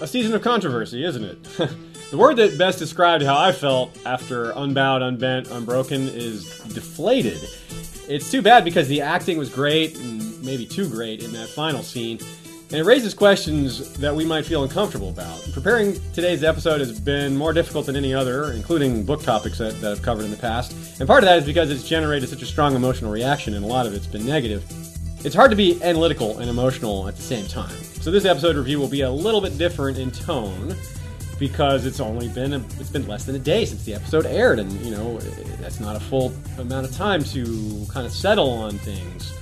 [0.00, 1.42] a season of controversy, isn't it?
[2.10, 7.40] the word that best described how I felt after Unbowed, Unbent, Unbroken is deflated.
[8.08, 11.82] It's too bad because the acting was great, and maybe too great, in that final
[11.82, 12.18] scene.
[12.70, 15.46] And it raises questions that we might feel uncomfortable about.
[15.52, 19.92] Preparing today's episode has been more difficult than any other, including book topics that, that
[19.92, 20.98] I've covered in the past.
[20.98, 23.68] And part of that is because it's generated such a strong emotional reaction, and a
[23.68, 24.64] lot of it's been negative.
[25.24, 27.74] It's hard to be analytical and emotional at the same time.
[28.02, 30.76] So this episode review will be a little bit different in tone
[31.38, 34.58] because it's only been a, it's been less than a day since the episode aired,
[34.58, 35.16] and you know
[35.62, 39.32] that's not a full amount of time to kind of settle on things.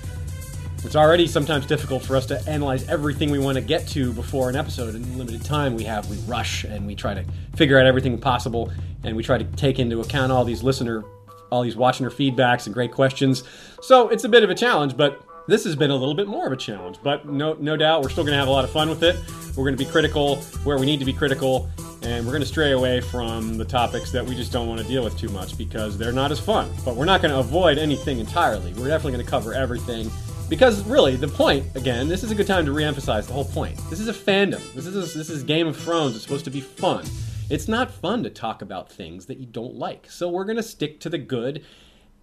[0.85, 4.49] It's already sometimes difficult for us to analyze everything we want to get to before
[4.49, 4.95] an episode.
[4.95, 7.25] In limited time we have, we rush and we try to
[7.57, 8.71] figure out everything possible,
[9.03, 11.03] and we try to take into account all these listener,
[11.51, 13.43] all these watching feedbacks and great questions.
[13.81, 16.47] So it's a bit of a challenge, but this has been a little bit more
[16.47, 18.71] of a challenge, but no, no doubt we're still going to have a lot of
[18.71, 19.17] fun with it.
[19.57, 21.69] We're going to be critical where we need to be critical,
[22.03, 24.87] and we're going to stray away from the topics that we just don't want to
[24.87, 26.71] deal with too much because they're not as fun.
[26.85, 28.73] But we're not going to avoid anything entirely.
[28.75, 30.11] We're definitely going to cover everything
[30.49, 33.75] because really the point again this is a good time to reemphasize the whole point
[33.89, 36.51] this is a fandom this is a, this is game of thrones it's supposed to
[36.51, 37.07] be fun
[37.49, 40.63] it's not fun to talk about things that you don't like so we're going to
[40.63, 41.65] stick to the good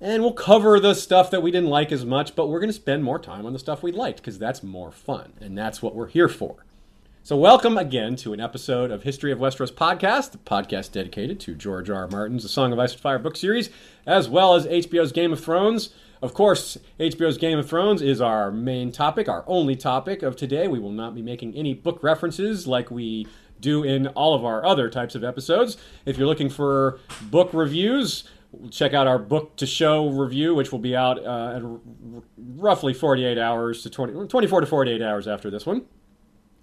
[0.01, 2.73] and we'll cover the stuff that we didn't like as much, but we're going to
[2.73, 5.93] spend more time on the stuff we liked because that's more fun, and that's what
[5.95, 6.65] we're here for.
[7.21, 11.53] So, welcome again to an episode of History of Westeros podcast, the podcast dedicated to
[11.53, 12.03] George R.
[12.03, 12.07] R.
[12.07, 13.69] Martin's The Song of Ice and Fire book series,
[14.07, 15.89] as well as HBO's Game of Thrones.
[16.21, 20.67] Of course, HBO's Game of Thrones is our main topic, our only topic of today.
[20.67, 23.27] We will not be making any book references like we
[23.59, 25.77] do in all of our other types of episodes.
[26.05, 28.23] If you're looking for book reviews,
[28.71, 31.79] check out our book to show review, which will be out uh, at r-
[32.37, 35.85] roughly 48 hours to 20, 24 to 48 hours after this one.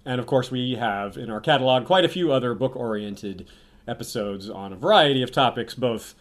[0.05, 3.47] And of course, we have in our catalog quite a few other book oriented
[3.87, 6.15] episodes on a variety of topics, both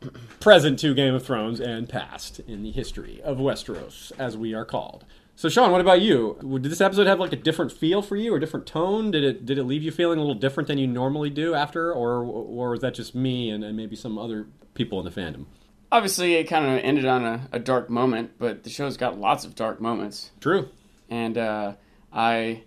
[0.40, 4.64] present to Game of Thrones and past in the history of Westeros, as we are
[4.64, 5.04] called.
[5.40, 6.36] So, Sean, what about you?
[6.42, 9.10] Did this episode have like a different feel for you, or different tone?
[9.10, 11.94] Did it did it leave you feeling a little different than you normally do after,
[11.94, 15.46] or or was that just me and, and maybe some other people in the fandom?
[15.90, 19.46] Obviously, it kind of ended on a, a, dark moment, but the show's got lots
[19.46, 20.30] of dark moments.
[20.40, 20.68] True.
[21.08, 21.72] And uh,
[22.12, 22.64] I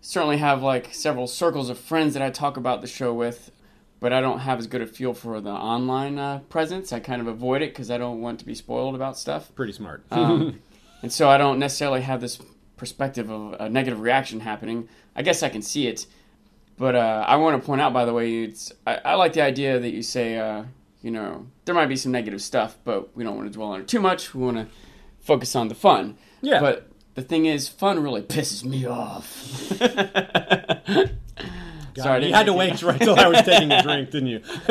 [0.00, 3.50] certainly have like several circles of friends that I talk about the show with,
[3.98, 6.92] but I don't have as good a feel for the online uh, presence.
[6.92, 9.52] I kind of avoid it because I don't want to be spoiled about stuff.
[9.56, 10.04] Pretty smart.
[10.12, 10.60] um,
[11.04, 12.40] and so I don't necessarily have this
[12.78, 14.88] perspective of a negative reaction happening.
[15.14, 16.06] I guess I can see it,
[16.78, 19.42] but uh, I want to point out, by the way, it's I, I like the
[19.42, 20.64] idea that you say, uh,
[21.02, 23.82] you know, there might be some negative stuff, but we don't want to dwell on
[23.82, 24.34] it too much.
[24.34, 24.66] We want to
[25.20, 26.16] focus on the fun.
[26.40, 26.60] Yeah.
[26.60, 29.28] But the thing is, fun really pisses me off.
[31.98, 34.40] Sorry, you had to wait right till I was taking a drink, didn't you?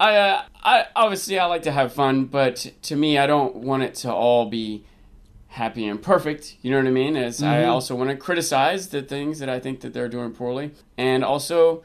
[0.00, 3.82] I, uh, I obviously I like to have fun, but to me, I don't want
[3.82, 4.86] it to all be
[5.58, 6.56] happy and perfect.
[6.62, 7.16] You know what I mean?
[7.16, 7.46] As mm-hmm.
[7.46, 11.24] I also want to criticize the things that I think that they're doing poorly, and
[11.24, 11.82] also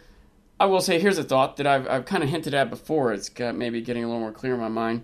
[0.60, 3.12] I will say here's a thought that I've I've kind of hinted at before.
[3.12, 5.04] It's got maybe getting a little more clear in my mind.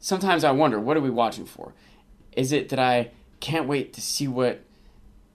[0.00, 1.72] Sometimes I wonder, what are we watching for?
[2.32, 3.10] Is it that I
[3.40, 4.62] can't wait to see what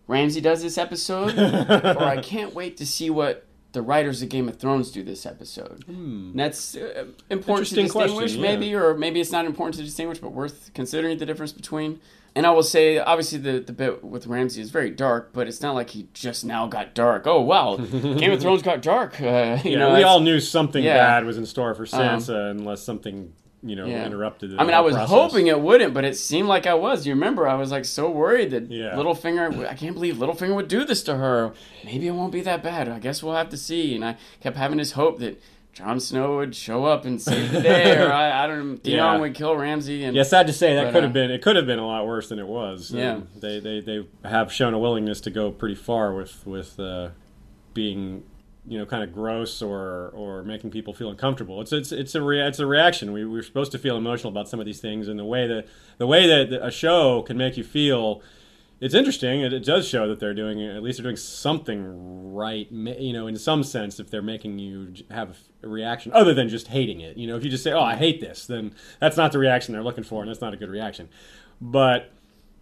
[0.08, 4.50] Ramsay does this episode, or I can't wait to see what the writers of Game
[4.50, 5.84] of Thrones do this episode.
[5.86, 6.36] Hmm.
[6.36, 10.34] That's uh, important to distinguish, question, maybe, or maybe it's not important to distinguish, but
[10.34, 12.02] worth considering the difference between.
[12.34, 15.62] And I will say, obviously, the, the bit with Ramsay is very dark, but it's
[15.62, 17.28] not like he just now got dark.
[17.28, 19.20] Oh, wow, Game of Thrones got dark.
[19.20, 20.96] Uh, you yeah, know, we all knew something yeah.
[20.96, 23.34] bad was in store for Sansa, um, unless something
[23.64, 24.06] you know yeah.
[24.06, 24.58] interrupted.
[24.58, 25.10] I mean, I was process.
[25.10, 27.06] hoping it wouldn't, but it seemed like I was.
[27.06, 28.96] You remember, I was like so worried that yeah.
[28.96, 29.68] Littlefinger.
[29.68, 31.54] I can't believe Littlefinger would do this to her.
[31.84, 32.90] Maybe it won't be that bad.
[32.90, 33.96] I guess we'll have to see.
[33.96, 35.42] And I kept having this hope that
[35.74, 38.78] Jon Snow would show up and save the day, or I, I don't.
[38.78, 39.18] Theon yeah.
[39.18, 40.04] would kill Ramsay.
[40.04, 41.32] And yeah, sad to say that but, could have uh, been.
[41.32, 42.92] It could have been a lot worse than it was.
[42.92, 46.80] Yeah, um, they they they have shown a willingness to go pretty far with with
[46.80, 47.10] uh,
[47.74, 48.24] being
[48.68, 51.62] you know kind of gross or or making people feel uncomfortable.
[51.62, 53.14] It's it's it's a rea- it's a reaction.
[53.14, 55.68] We we're supposed to feel emotional about some of these things, and the way that
[55.98, 58.22] the way that a show can make you feel
[58.82, 59.42] it's interesting.
[59.42, 62.70] It, it, does show that they're doing at least they're doing something right.
[62.72, 66.68] You know, in some sense, if they're making you have a reaction other than just
[66.68, 67.16] hating it.
[67.16, 69.74] You know, if you just say, "Oh, I hate this," then that's not the reaction
[69.74, 71.10] they're looking for, and that's not a good reaction.
[71.62, 72.12] But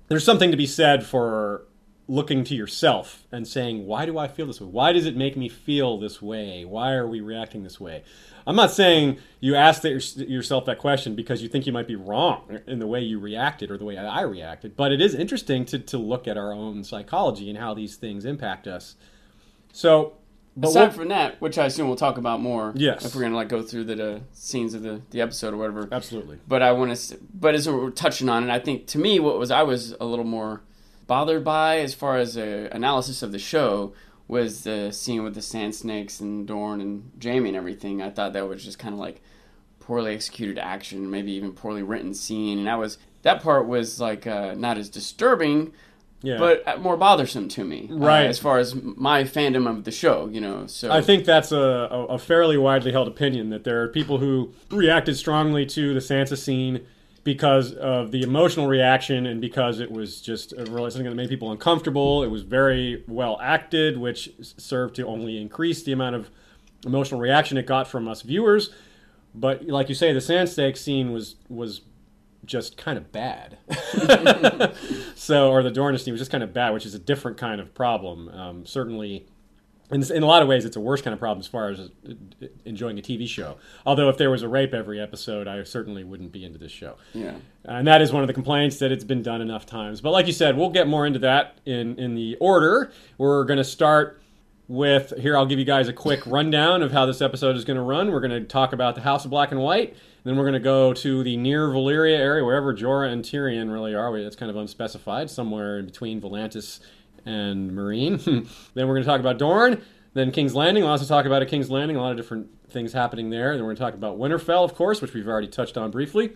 [0.10, 1.64] there's something to be said for
[2.10, 4.68] looking to yourself and saying, "Why do I feel this way?
[4.68, 6.66] Why does it make me feel this way?
[6.66, 8.04] Why are we reacting this way?"
[8.50, 9.92] I'm not saying you ask that
[10.28, 13.70] yourself that question because you think you might be wrong in the way you reacted
[13.70, 16.84] or the way I reacted, but it is interesting to, to look at our own
[16.84, 18.96] psychology and how these things impact us.
[19.72, 20.14] So,
[20.58, 23.06] But aside what- from that, which I assume we'll talk about more, Yes.
[23.06, 25.88] if we're gonna like go through the uh, scenes of the, the episode or whatever.
[25.92, 26.40] absolutely.
[26.48, 29.38] But I want to, but as we're touching on it, I think to me, what
[29.38, 30.62] was I was a little more
[31.08, 33.94] bothered by as far as a analysis of the show
[34.30, 38.02] was the scene with the sand snakes and Dorne and Jaime and everything.
[38.02, 39.22] I thought that was just kind of like
[39.80, 44.26] poorly executed action, maybe even poorly written scene, and that was that part was like
[44.28, 45.74] uh, not as disturbing,
[46.22, 46.38] Yeah.
[46.38, 48.28] but uh, more bothersome to me, uh, Right.
[48.28, 50.68] as far as my fandom of the show, you know.
[50.68, 51.58] So I think that's a,
[51.92, 56.00] a, a fairly widely held opinion that there are people who reacted strongly to the
[56.00, 56.86] Sansa scene
[57.34, 61.52] because of the emotional reaction and because it was just really something that made people
[61.52, 62.24] uncomfortable.
[62.24, 66.32] It was very well acted, which served to only increase the amount of
[66.88, 68.72] emotional reaction it got from us viewers.
[69.36, 71.82] But like you say, the sand snake scene was was
[72.46, 73.60] just kind of bad.
[75.14, 77.62] so, or the Dornish scene was just kind of bad, which is a different kind
[77.62, 78.28] of problem.
[78.30, 79.28] Um, certainly,
[79.92, 81.80] in, in a lot of ways, it's a worse kind of problem as far as
[81.80, 81.88] uh,
[82.66, 83.58] enjoying a TV show.
[83.86, 86.96] Although, if there was a rape every episode, I certainly wouldn't be into this show.
[87.14, 87.36] yeah.
[87.66, 90.02] And that is one of the complaints that it's been done enough times.
[90.02, 92.92] But like you said, we'll get more into that in, in the order.
[93.18, 94.22] We're going to start
[94.70, 97.76] with here, I'll give you guys a quick rundown of how this episode is going
[97.76, 98.12] to run.
[98.12, 99.96] We're going to talk about the House of Black and White.
[100.24, 103.96] Then we're going to go to the near Valyria area, wherever Jorah and Tyrion really
[103.96, 104.16] are.
[104.18, 106.82] It's kind of unspecified, somewhere in between Volantis
[107.26, 108.24] and Meereen.
[108.74, 109.82] then we're going to talk about Dorne.
[110.14, 110.84] Then King's Landing.
[110.84, 113.54] We'll also talk about a King's Landing, a lot of different things happening there.
[113.54, 116.34] Then we're going to talk about Winterfell, of course, which we've already touched on briefly.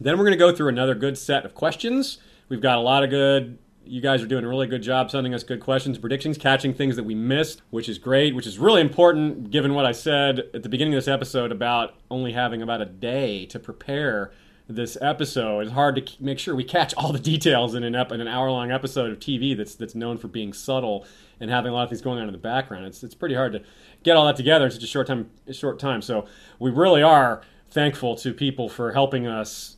[0.00, 2.18] Then we're going to go through another good set of questions.
[2.48, 3.58] We've got a lot of good.
[3.86, 6.96] You guys are doing a really good job sending us good questions, predictions, catching things
[6.96, 10.62] that we missed, which is great, which is really important given what I said at
[10.62, 14.32] the beginning of this episode about only having about a day to prepare
[14.66, 15.60] this episode.
[15.60, 18.28] It's hard to make sure we catch all the details in an, ep- in an
[18.28, 21.06] hour long episode of TV that's that's known for being subtle
[21.40, 22.86] and having a lot of things going on in the background.
[22.86, 23.62] It's it's pretty hard to
[24.02, 25.30] get all that together in such a short time.
[25.52, 26.00] Short time.
[26.02, 26.26] So
[26.58, 29.76] we really are thankful to people for helping us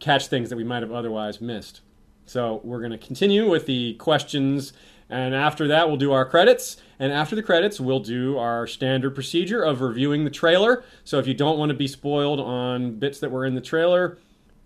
[0.00, 1.80] catch things that we might have otherwise missed.
[2.26, 4.72] So we're going to continue with the questions,
[5.10, 6.76] and after that, we'll do our credits.
[6.98, 10.84] And after the credits, we'll do our standard procedure of reviewing the trailer.
[11.04, 14.18] So if you don't want to be spoiled on bits that were in the trailer,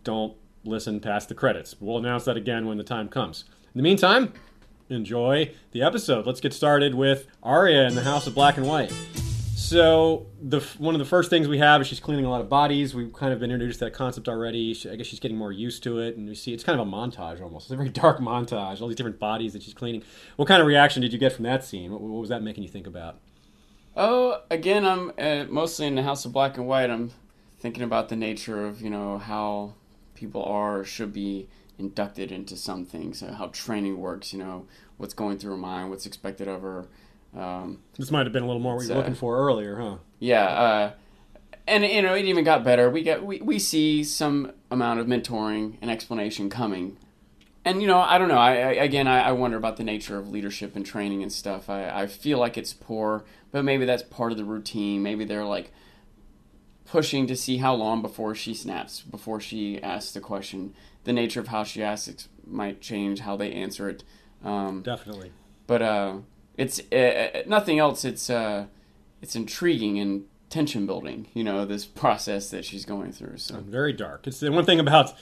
[0.03, 0.35] don't
[0.65, 1.77] listen past the credits.
[1.81, 3.45] We'll announce that again when the time comes.
[3.75, 4.33] In the meantime,
[4.89, 6.27] enjoy the episode.
[6.27, 8.93] Let's get started with Arya in the House of Black and White.
[9.63, 12.49] So the one of the first things we have is she's cleaning a lot of
[12.49, 12.95] bodies.
[12.95, 14.75] We've kind of been introduced to that concept already.
[14.75, 16.87] She, I guess she's getting more used to it, and we see it's kind of
[16.87, 17.67] a montage almost.
[17.67, 18.81] It's a very dark montage.
[18.81, 20.03] All these different bodies that she's cleaning.
[20.37, 21.93] What kind of reaction did you get from that scene?
[21.93, 23.21] What, what was that making you think about?
[23.97, 26.91] Oh, again, I'm uh, mostly in the House of Black and White.
[26.91, 27.13] I'm
[27.61, 29.75] thinking about the nature of you know how
[30.15, 31.49] people are or should be
[31.79, 34.33] inducted into some things, uh, how training works.
[34.33, 34.67] You know
[34.97, 36.89] what's going through her mind, what's expected of her.
[37.37, 39.77] Um, This might have been a little more what you were So- looking for earlier,
[39.77, 39.97] huh?
[40.19, 40.91] yeah, uh,
[41.67, 42.91] and you know it even got better.
[42.91, 46.97] We get we, we see some amount of mentoring and explanation coming.
[47.65, 48.39] And you know, I don't know.
[48.39, 51.71] I, I again, I, I wonder about the nature of leadership and training and stuff.
[51.71, 55.03] I, I feel like it's poor, but maybe that's part of the routine.
[55.03, 55.71] Maybe they're like
[56.85, 60.75] pushing to see how long before she snaps, before she asks the question.
[61.05, 64.05] The nature of how she asks it might change how they answer it.
[64.45, 65.31] Um, Definitely.
[65.69, 66.17] but uh,
[66.57, 68.05] it's uh, nothing else.
[68.05, 68.67] It's uh,
[69.21, 71.29] it's intriguing and tension building.
[71.35, 73.39] You know, this process that she's going through.
[73.39, 74.27] So very dark.
[74.27, 75.15] It's the one thing about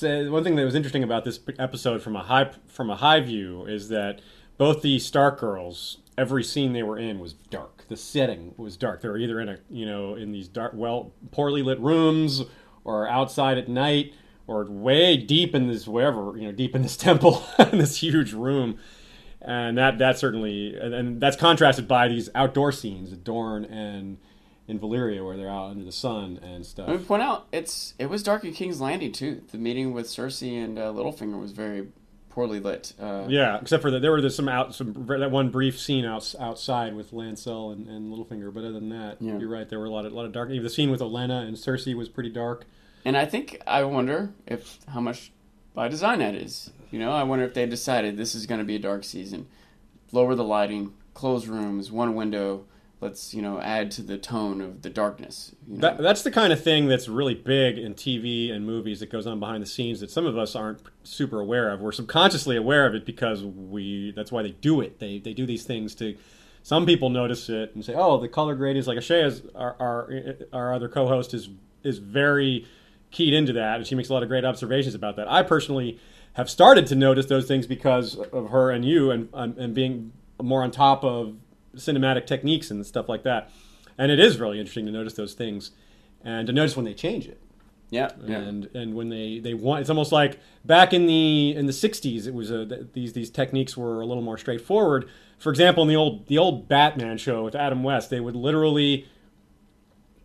[0.00, 3.64] one thing that was interesting about this episode from a high from a high view
[3.66, 4.20] is that
[4.56, 7.84] both the Stark girls, every scene they were in was dark.
[7.88, 9.02] The setting was dark.
[9.02, 12.42] They were either in a you know in these dark, well poorly lit rooms,
[12.84, 14.14] or outside at night,
[14.46, 18.32] or way deep in this wherever you know deep in this temple in this huge
[18.32, 18.78] room.
[19.46, 24.16] And that that certainly and, and that's contrasted by these outdoor scenes at Dorne and
[24.66, 26.88] in Valyria where they're out under the sun and stuff.
[26.88, 29.42] me point out it's it was dark at King's Landing too.
[29.52, 31.88] The meeting with Cersei and uh, Littlefinger was very
[32.30, 32.94] poorly lit.
[32.98, 36.34] Uh, Yeah, except for that, there were some out some that one brief scene outs,
[36.40, 38.52] outside with Lancel and, and Littlefinger.
[38.52, 39.38] But other than that, Yeah.
[39.38, 39.68] you're right.
[39.68, 40.48] There were a lot of a lot of dark.
[40.50, 42.64] Even the scene with Olenna and Cersei was pretty dark.
[43.04, 45.30] And I think I wonder if how much
[45.74, 46.70] by design that is.
[46.94, 49.48] You know, I wonder if they decided this is going to be a dark season.
[50.12, 52.66] Lower the lighting, close rooms, one window.
[53.00, 55.56] Let's you know add to the tone of the darkness.
[55.66, 55.80] You know?
[55.80, 59.26] That, that's the kind of thing that's really big in TV and movies that goes
[59.26, 61.80] on behind the scenes that some of us aren't super aware of.
[61.80, 65.00] We're subconsciously aware of it because we that's why they do it.
[65.00, 66.16] They they do these things to.
[66.62, 70.72] Some people notice it and say, "Oh, the color gradients." Like Ashaya's, our, our our
[70.72, 71.48] other co-host is
[71.82, 72.68] is very
[73.10, 75.28] keyed into that, and she makes a lot of great observations about that.
[75.28, 75.98] I personally
[76.34, 80.62] have started to notice those things because of her and you, and and being more
[80.62, 81.36] on top of
[81.76, 83.50] cinematic techniques and stuff like that.
[83.96, 85.70] And it is really interesting to notice those things
[86.24, 87.40] and to notice when they change it.
[87.90, 88.38] Yeah, yeah.
[88.38, 92.26] And and when they they want, it's almost like back in the in the '60s,
[92.26, 95.08] it was a, these these techniques were a little more straightforward.
[95.38, 99.06] For example, in the old the old Batman show with Adam West, they would literally,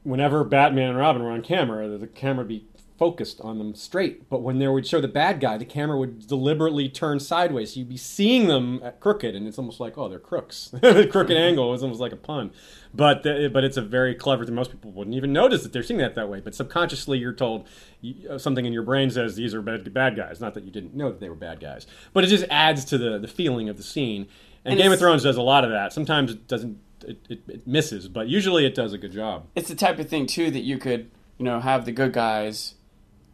[0.03, 2.65] whenever Batman and Robin were on camera, the, the camera would be
[2.99, 4.29] focused on them straight.
[4.29, 7.73] But when they would show the bad guy, the camera would deliberately turn sideways.
[7.73, 10.67] So you'd be seeing them at crooked, and it's almost like, oh, they're crooks.
[10.73, 11.43] the crooked mm-hmm.
[11.43, 12.51] angle is almost like a pun.
[12.93, 14.53] But the, but it's a very clever thing.
[14.53, 16.41] Most people wouldn't even notice that they're seeing that that way.
[16.41, 17.67] But subconsciously, you're told
[18.01, 20.41] you, uh, something in your brain says these are bad, bad guys.
[20.41, 22.97] Not that you didn't know that they were bad guys, but it just adds to
[22.97, 24.27] the the feeling of the scene.
[24.65, 25.93] And, And Game of Thrones does a lot of that.
[25.93, 26.79] Sometimes it doesn't.
[27.07, 29.45] It, it, it misses, but usually it does a good job.
[29.55, 32.75] it's the type of thing too that you could, you know, have the good guys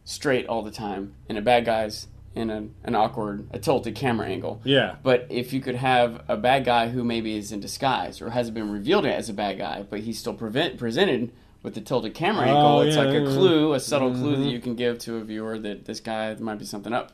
[0.06, 4.26] straight all the time, and a bad guys in an, an awkward, a tilted camera
[4.26, 4.60] angle.
[4.64, 4.96] Yeah.
[5.02, 8.54] But if you could have a bad guy who maybe is in disguise or hasn't
[8.54, 11.32] been revealed as a bad guy, but he's still prevent, presented
[11.62, 14.36] with the tilted camera Oh, angle, it's yeah, like a yeah, clue, a subtle clue
[14.36, 14.44] Mhm.
[14.44, 17.12] that you can give to a viewer that this guy might be something up.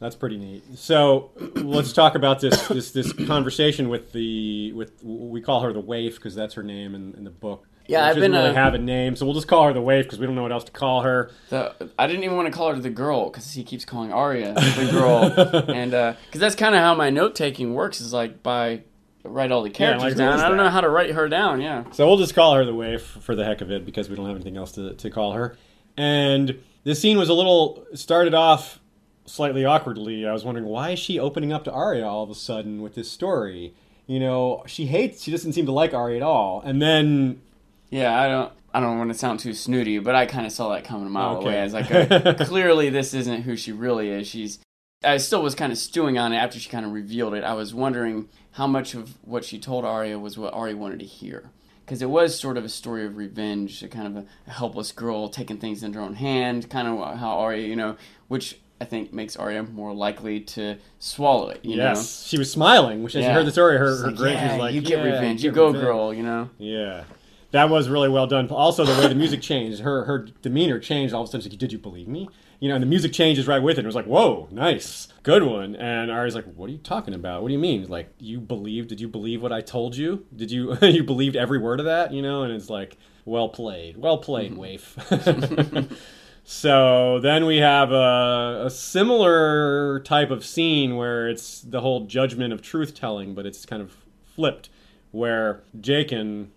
[0.00, 0.62] That's pretty neat.
[0.76, 5.80] So let's talk about this this this conversation with the with we call her the
[5.80, 7.66] waif because that's her name in, in the book.
[7.88, 10.04] Yeah, I've been, really uh, have a name, so we'll just call her the waif
[10.04, 11.30] because we don't know what else to call her.
[11.48, 14.52] The, I didn't even want to call her the girl because he keeps calling Arya
[14.54, 15.24] the girl,
[15.68, 18.82] and because that's kind of how my note taking works is like by
[19.24, 20.40] write all the characters like, down.
[20.40, 21.60] I don't know how to write her down.
[21.60, 24.16] Yeah, So we'll just call her the waif for the heck of it because we
[24.16, 25.56] don't have anything else to, to call her.
[25.96, 28.80] And this scene was a little started off
[29.26, 30.26] slightly awkwardly.
[30.26, 32.94] I was wondering why is she opening up to Arya all of a sudden with
[32.94, 33.74] this story?
[34.06, 35.22] You know, she hates.
[35.22, 36.62] She doesn't seem to like Arya at all.
[36.64, 37.42] And then
[37.90, 38.20] yeah.
[38.20, 38.52] I don't.
[38.74, 41.10] I don't want to sound too snooty, but I kind of saw that coming a
[41.10, 41.46] mile Okay.
[41.48, 41.60] away.
[41.60, 44.26] I was like, uh, clearly this isn't who she really is.
[44.28, 44.58] She's.
[45.02, 47.44] I still was kind of stewing on it after she kind of revealed it.
[47.44, 51.06] I was wondering how much of what she told Arya was what Arya wanted to
[51.06, 51.50] hear.
[51.84, 54.92] Because it was sort of a story of revenge, a kind of a, a helpless
[54.92, 58.84] girl taking things into her own hand, kind of how Arya, you know, which I
[58.84, 63.22] think makes Arya more likely to swallow it, you yes, she was smiling, which as
[63.22, 63.28] Yeah.
[63.30, 64.02] you heard the story, her, know?
[64.02, 66.22] her grin yeah, was like, you get "Yeah, revenge, you get go revenge." girl, you
[66.24, 66.50] know?
[66.58, 67.04] Yeah.
[67.50, 68.48] That was really well done.
[68.50, 71.14] Also, the way the music changed, her her demeanor changed.
[71.14, 72.28] All of a sudden, she's like, "Did you believe me?"
[72.60, 73.84] You know, and the music changes right with it.
[73.84, 77.40] It was like, "Whoa, nice, good one." And Ari's like, "What are you talking about?
[77.40, 77.88] What do you mean?
[77.88, 78.86] Like, you believe?
[78.86, 80.26] Did you believe what I told you?
[80.36, 82.12] Did you you believed every word of that?
[82.12, 84.60] You know?" And it's like, "Well played, well played, mm-hmm.
[84.60, 85.90] waif."
[86.44, 92.52] so then we have a, a similar type of scene where it's the whole judgment
[92.52, 93.96] of truth telling, but it's kind of
[94.34, 94.68] flipped,
[95.12, 96.48] where Jaqen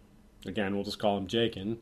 [0.45, 1.77] again, we'll just call him Jaqen.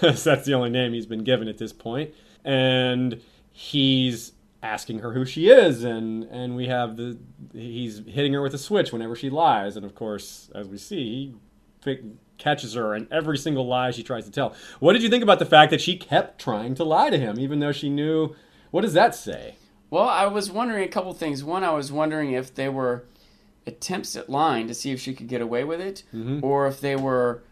[0.00, 2.12] so that's the only name he's been given at this point.
[2.44, 3.20] And
[3.52, 4.32] he's
[4.62, 7.18] asking her who she is and and we have the
[7.52, 11.34] he's hitting her with a switch whenever she lies and of course as we see
[11.84, 11.98] he
[12.38, 15.38] catches her in every single lie she tries to tell what did you think about
[15.38, 18.34] the fact that she kept trying to lie to him even though she knew
[18.70, 19.54] what does that say
[19.90, 21.44] Well, I was wondering a couple things.
[21.44, 23.04] One, I was wondering if they were
[23.66, 26.44] attempts at lying to see if she could get away with it, mm-hmm.
[26.44, 27.42] or if they were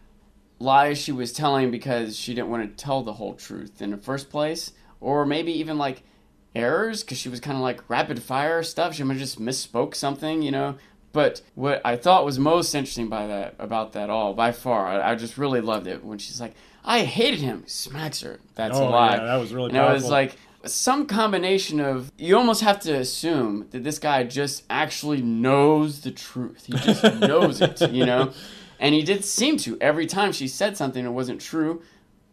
[0.59, 3.97] lies she was telling because she didn't want to tell the whole truth in the
[3.97, 6.03] first place, or maybe even like
[6.55, 8.93] errors because she was kind of like rapid fire stuff.
[8.93, 10.75] She might have just misspoke something, you know.
[11.11, 15.11] But what I thought was most interesting by that about that all by far, I,
[15.11, 18.39] I just really loved it when she's like, "I hated him," smacks her.
[18.55, 19.17] That's Oh, a lie.
[19.17, 22.93] yeah, that was really And I was like, some combination of you almost have to
[22.93, 26.65] assume that this guy just actually knows the truth.
[26.65, 28.31] He just knows it, you know?
[28.79, 31.81] And he did seem to every time she said something that wasn't true.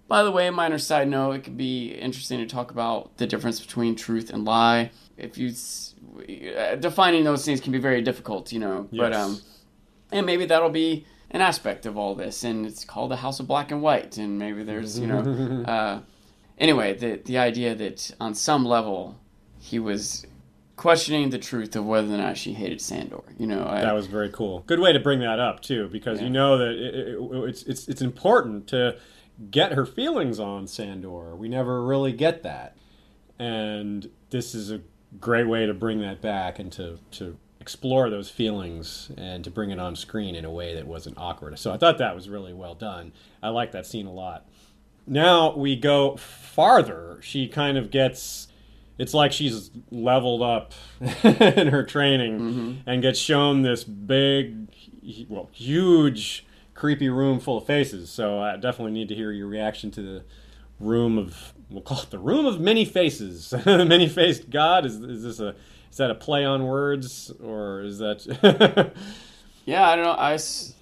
[0.08, 3.60] By the way, minor side note, it could be interesting to talk about the difference
[3.60, 4.90] between truth and lie.
[5.16, 5.52] If you
[6.56, 8.88] uh, defining those things can be very difficult, you know.
[8.90, 9.00] Yes.
[9.00, 9.40] But um
[10.12, 13.46] and maybe that'll be an aspect of all this and it's called the House of
[13.46, 16.00] Black and White and maybe there's, you know, uh
[16.61, 19.19] anyway, the the idea that on some level
[19.59, 20.26] he was
[20.76, 23.21] questioning the truth of whether or not she hated Sandor.
[23.38, 24.61] You know, I, That was very cool.
[24.67, 26.25] Good way to bring that up too, because Yeah.
[26.26, 28.97] you know that it, it, it's it's it's important to
[29.50, 31.35] get her feelings on Sandor.
[31.37, 32.76] We never really get that,
[33.38, 34.81] and this is a
[35.21, 39.71] great way to bring that back and to to explore those feelings and to bring
[39.71, 41.59] it on screen in a way that wasn't awkward.
[41.59, 43.12] So I thought that was really well done.
[43.43, 44.47] I like that scene a lot.
[45.11, 47.19] Now we go farther.
[47.21, 48.49] She kind of gets
[48.99, 50.73] it's like she's leveled up
[51.25, 52.73] in her training mm-hmm.
[52.87, 54.69] and gets shown this big
[55.29, 59.90] well huge creepy room full of faces so i definitely need to hear your reaction
[59.90, 60.25] to the
[60.79, 64.97] room of we'll call it the room of many faces the many faced god is,
[64.97, 65.55] is this a
[65.90, 68.93] is that a play on words or is that
[69.64, 70.12] yeah, I don't know.
[70.12, 70.75] I was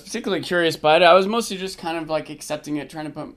[0.00, 1.02] particularly curious by it.
[1.02, 3.34] I was mostly just kind of like accepting it, trying to put,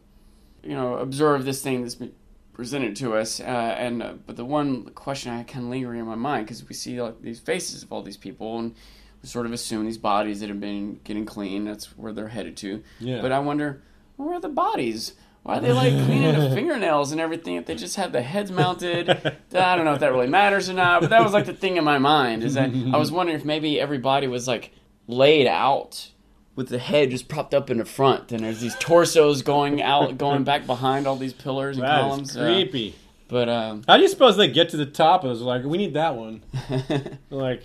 [0.63, 2.13] you know, observe this thing that's been
[2.53, 3.39] presented to us.
[3.39, 6.45] Uh, and uh, but the one question I had kind of lingering in my mind
[6.45, 8.75] because we see like, these faces of all these people and
[9.21, 11.65] we sort of assume these bodies that have been getting clean.
[11.65, 12.83] That's where they're headed to.
[12.99, 13.21] Yeah.
[13.21, 13.81] But I wonder
[14.15, 15.13] where are the bodies?
[15.43, 18.49] Why are they like cleaning the fingernails and everything if they just have the heads
[18.49, 19.09] mounted?
[19.09, 21.75] I don't know if that really matters or not, but that was like the thing
[21.75, 24.71] in my mind is that I was wondering if maybe every body was like
[25.05, 26.12] laid out
[26.55, 30.17] with the head just propped up in the front and there's these torsos going out
[30.17, 32.37] going back behind all these pillars and That columns.
[32.37, 32.95] Uh, creepy.
[33.27, 35.23] but um How do you suppose they get to the top?
[35.23, 36.43] It was like, we need that one.
[37.29, 37.63] like,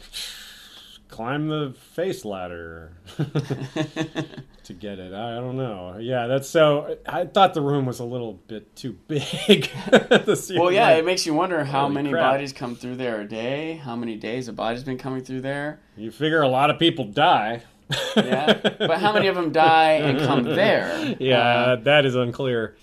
[1.08, 2.92] climb the face ladder
[4.64, 5.12] to get it.
[5.12, 5.96] I, I don't know.
[5.98, 6.96] Yeah, that's so.
[7.06, 9.22] I thought the room was a little bit too big.
[9.90, 12.32] to Well, yeah, like- it makes you wonder how many crap.
[12.34, 15.80] bodies come through there a day, how many days a body's been coming through there.
[15.96, 17.62] you figure a lot of people die.
[18.16, 21.16] Yeah, but how many of them die and come there?
[21.18, 22.76] Yeah, Uh, that is unclear.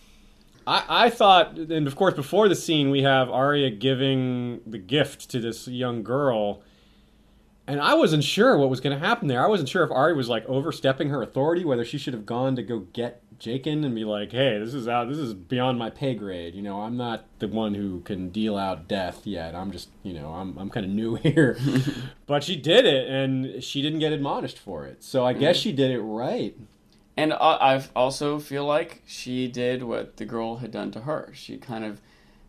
[0.68, 5.30] I, I thought, and of course, before the scene, we have Arya giving the gift
[5.32, 6.64] to this young girl,
[7.68, 9.44] and I wasn't sure what was going to happen there.
[9.44, 12.56] I wasn't sure if Arya was like overstepping her authority, whether she should have gone
[12.56, 15.10] to go get Jaqen and be like, "Hey, this is out.
[15.10, 16.56] This is beyond my pay grade.
[16.56, 19.56] You know, I'm not the one who can deal out death yet.
[19.56, 21.58] I'm just, you know, I'm I'm kind of new here."
[22.28, 25.04] but she did it, and she didn't get admonished for it.
[25.04, 25.64] So I guess mm.
[25.64, 26.56] she did it right.
[27.18, 31.32] And I I also feel like she did what the girl had done to her.
[31.34, 32.02] She kind of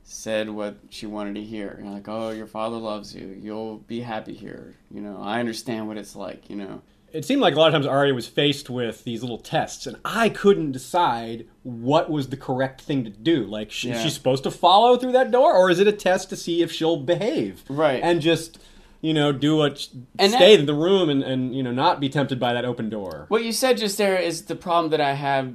[0.05, 1.77] said what she wanted to hear.
[1.79, 3.37] You know, like, "Oh, your father loves you.
[3.41, 6.49] You'll be happy here." You know, I understand what it's like.
[6.49, 9.39] You know, it seemed like a lot of times Arya was faced with these little
[9.39, 13.45] tests, and I couldn't decide what was the correct thing to do.
[13.45, 13.97] Like, sh- Yeah.
[13.97, 16.63] is she supposed to follow through that door, or is it a test to see
[16.63, 17.63] if she'll behave?
[17.69, 18.01] Right.
[18.03, 18.59] And just,
[19.01, 22.01] you know, do what, And stay that- in the room and, and, you know, not
[22.01, 23.27] be tempted by that open door.
[23.29, 25.55] What you said just there is the problem that I have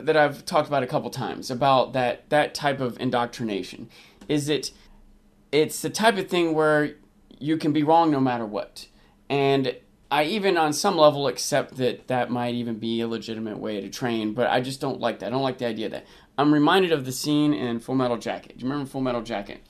[0.00, 3.90] that I've talked about a couple times about that that type of indoctrination
[4.30, 4.70] is it
[5.52, 6.94] it's the type of thing where
[7.38, 8.86] you can be wrong no matter what.
[9.28, 9.76] And
[10.10, 13.88] I even on some level accept that that might even be a legitimate way to
[13.88, 15.26] train, but I just don't like that.
[15.26, 16.06] I don't like the idea that.
[16.36, 18.58] I'm reminded of the scene in Full Metal Jacket.
[18.58, 19.60] Do you remember Full Metal Jacket?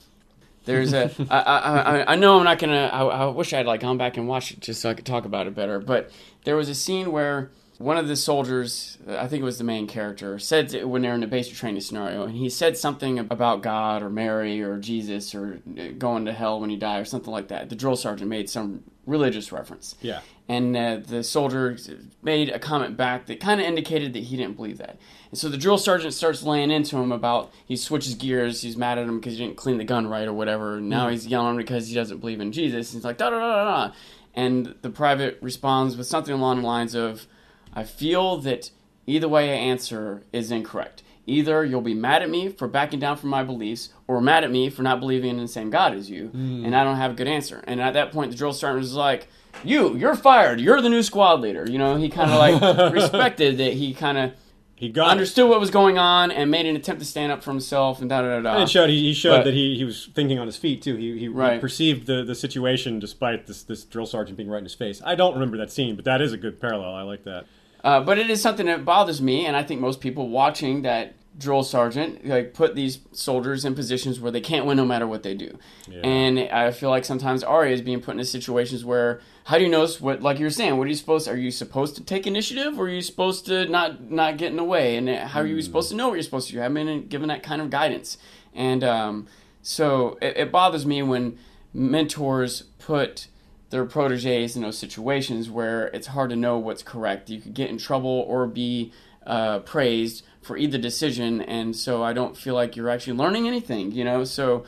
[0.65, 1.11] There's a.
[1.29, 1.57] I, I,
[1.99, 2.89] I, I know I'm not gonna.
[2.91, 5.25] I, I wish I'd like gone back and watched it just so I could talk
[5.25, 5.79] about it better.
[5.79, 6.11] But
[6.43, 9.63] there was a scene where one of the soldiers, uh, I think it was the
[9.63, 13.19] main character, said to- when they're in a basic training scenario, and he said something
[13.19, 17.05] about God or Mary or Jesus or uh, going to hell when you die or
[17.05, 17.69] something like that.
[17.69, 20.21] The drill sergeant made some religious reference Yeah.
[20.49, 21.91] and uh, the soldier uh,
[22.23, 24.97] made a comment back that kind of indicated that he didn't believe that.
[25.29, 28.97] And so the drill sergeant starts laying into him about he switches gears, he's mad
[28.97, 30.77] at him because he didn't clean the gun right or whatever.
[30.77, 31.11] And now hmm.
[31.11, 32.93] he's yelling because he doesn't believe in Jesus.
[32.93, 33.93] He's like da da da da da.
[34.33, 37.27] And the private responds with something along the lines of,
[37.75, 38.71] "I feel that
[39.05, 43.17] either way I answer is incorrect." Either you'll be mad at me for backing down
[43.17, 46.07] from my beliefs, or mad at me for not believing in the same God as
[46.07, 46.63] you, hmm.
[46.63, 47.63] and I don't have a good answer.
[47.65, 49.27] And at that point, the drill sergeant was like,
[49.63, 50.61] "You, you're fired.
[50.61, 54.19] You're the new squad leader." You know, he kind of like respected that he kind
[54.19, 54.33] of
[54.75, 57.49] He got understood what was going on and made an attempt to stand up for
[57.49, 58.53] himself and da da da da.
[58.53, 60.83] And it showed he, he showed But- that he, he was thinking on his feet
[60.83, 60.95] too.
[60.95, 61.59] He, he Right.
[61.59, 65.01] perceived the, the situation despite this this drill sergeant being right in his face.
[65.03, 66.93] I don't remember that scene, but that is a good parallel.
[66.93, 67.47] I like that.
[67.85, 71.13] Uh, but it is something that bothers me, and I think most people watching that
[71.37, 75.21] drill sergeant like put these soldiers in positions where they can't win no matter what
[75.21, 75.59] they do.
[75.87, 75.99] Yeah.
[76.01, 79.69] And I feel like sometimes Arya is being put into situations where how do you
[79.69, 80.77] know what like you're saying?
[80.77, 81.27] What are you supposed?
[81.27, 84.57] Are you supposed to take initiative, or are you supposed to not not get in
[84.57, 84.97] the way?
[84.97, 86.55] And how are you supposed to know what you're supposed to do?
[86.57, 88.17] You haven't been given that kind of guidance,
[88.55, 89.27] and um,
[89.61, 91.37] so it, it bothers me when
[91.71, 93.27] mentors put
[93.69, 97.29] their proteges in those situations where it's hard to know what's correct.
[97.29, 98.91] You could get in trouble or be
[99.25, 103.91] uh, praised for either decision, and so I don't feel like you're actually learning anything,
[103.91, 104.23] you know?
[104.23, 104.65] So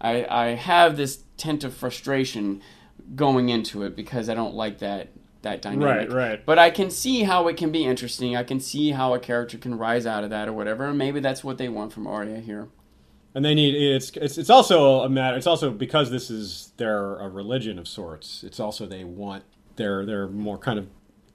[0.00, 2.60] I, I have this tint of frustration
[3.14, 5.08] going into it because I don't like that
[5.42, 6.10] that dynamic.
[6.10, 6.46] Right, right.
[6.46, 8.36] But I can see how it can be interesting.
[8.36, 10.84] I can see how a character can rise out of that or whatever.
[10.84, 12.68] And maybe that's what they want from Arya here.
[13.34, 15.36] And they need it's it's it's also a matter.
[15.36, 18.42] It's also because this is their a religion of sorts.
[18.42, 19.44] It's also they want
[19.76, 20.88] they're they're more kind of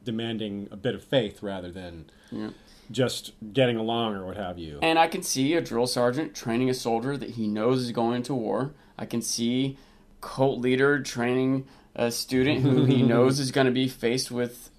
[0.04, 2.50] demanding a bit of faith rather than Yeah.
[2.92, 4.78] just getting along or what have you.
[4.82, 8.18] And I can see a drill sergeant training a soldier that he knows is going
[8.18, 8.74] into war.
[9.00, 9.78] I can see
[10.22, 14.70] cult leader training a student who he knows is going to be faced with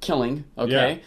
[0.00, 0.44] killing.
[0.58, 0.70] Okay.
[0.92, 0.98] Yeah.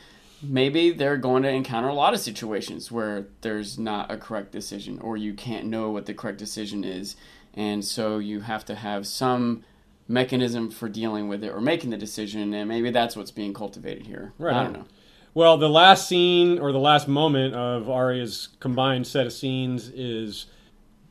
[0.42, 5.00] Maybe they're going to encounter a lot of situations where there's not a correct decision
[5.00, 7.16] or you can't know what the correct decision is.
[7.54, 9.64] And so you have to have some
[10.08, 14.08] mechanism for dealing with it or making the decision, and maybe that's what's being cultivated
[14.08, 14.34] here.
[14.38, 14.86] Right I don't know.
[15.34, 20.46] Well, the last scene or the last moment of Arya's combined set of scenes is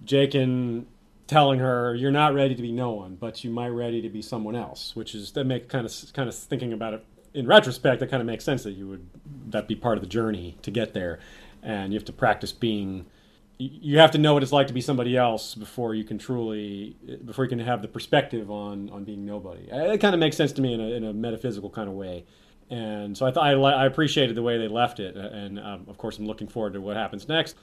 [0.05, 0.87] Jaqen
[1.27, 4.23] telling her, "You're not ready to be no one, but you might ready to be
[4.23, 7.05] someone else," which is that make kind of kind of thinking about it
[7.37, 8.01] in retrospect.
[8.01, 9.07] That kind of makes sense that you would
[9.51, 11.19] that be part of the journey to get there,
[11.63, 13.07] and you have to practice being.
[13.59, 16.97] you- have to know what it's like to be somebody else before you can truly,
[17.25, 19.69] before you can have the perspective on on being nobody.
[19.71, 22.25] It kind of makes sense to me in a, in a metaphysical kind of way
[22.69, 25.99] and so I thought I, I appreciated the way they left it, and um, of
[25.99, 27.57] course I'm looking forward to what happens next.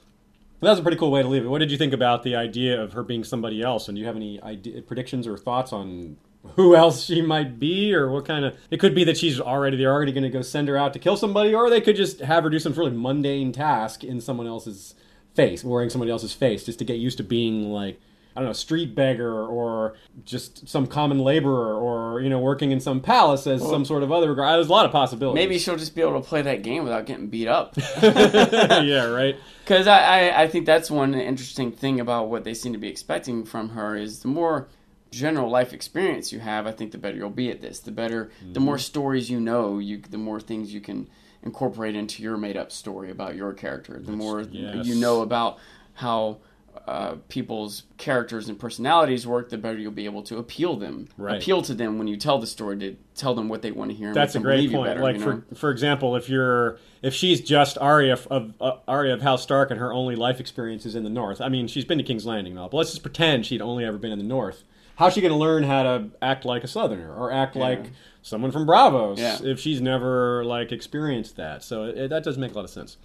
[0.60, 1.48] That was a pretty cool way to leave it.
[1.48, 3.86] What did you think about the idea of her being somebody else?
[3.88, 4.40] And do you have any
[4.86, 6.16] predictions or thoughts on
[6.56, 8.56] who else she might be, or what kind of?
[8.70, 10.98] It could be that she's already they're already going to go send her out to
[10.98, 14.46] kill somebody, or they could just have her do some really mundane task in someone
[14.46, 14.94] else's
[15.34, 18.00] face, wearing somebody else's face, just to get used to being like
[18.36, 22.80] I don't know, street beggar or just some common laborer or, you know, working in
[22.80, 24.30] some palace as some sort of other.
[24.30, 25.36] Regard there's a lot of possibilities.
[25.36, 27.76] Maybe she'll just be able to play that game without getting beat up.
[28.02, 29.36] yeah, right.
[29.60, 32.88] Because I, I, I think that's one interesting thing about what they seem to be
[32.88, 34.66] expecting from her is the more
[35.14, 37.80] general life experience you have, I think the better you'll be at this.
[37.80, 41.08] The better, the more stories you know, you the more things you can
[41.42, 44.00] incorporate into your made up story about your character.
[44.00, 44.86] The more yes.
[44.86, 45.58] you know about
[45.94, 46.38] how
[46.86, 51.40] uh, people's characters and personalities work, the better you'll be able to appeal them, Right.
[51.40, 53.96] appeal to them when you tell the story to tell them what they want to
[53.96, 54.08] hear.
[54.08, 54.86] And That's a great point.
[54.90, 55.42] better, like you know?
[55.48, 59.70] for for example, if you're if she's just Arya of uh, Arya of House Stark
[59.70, 61.40] and her only life experience is in the North.
[61.40, 63.84] I mean, she's been to King's Landing and all, but let's just pretend she'd only
[63.84, 64.64] ever been in the North.
[64.96, 67.90] How's she going to learn how to act like a Southerner or act like
[68.22, 69.38] someone from Braavos Yeah.
[69.42, 71.62] if she's never like experienced that?
[71.64, 72.96] So it, that does make a lot of sense.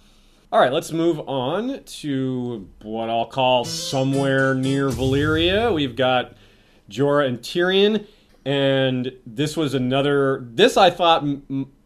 [0.52, 5.72] All right, let's move on to what I'll call somewhere near Valyria.
[5.72, 6.34] We've got
[6.90, 8.06] Jorah and Tyrion,
[8.44, 10.44] and this was another.
[10.50, 11.24] This I thought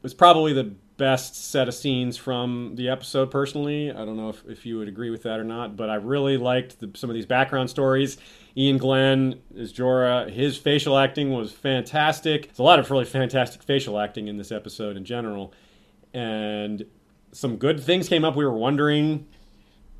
[0.03, 3.31] was probably the best set of scenes from the episode.
[3.31, 5.97] Personally, I don't know if, if you would agree with that or not, but I
[5.97, 8.17] really liked the, some of these background stories.
[8.57, 12.47] Iain Glen is Jorah, his facial acting was fantastic.
[12.47, 15.53] There's a lot of really fantastic facial acting in this episode in general,
[16.12, 16.87] and
[17.33, 18.37] some good things came up.
[18.37, 19.27] We were wondering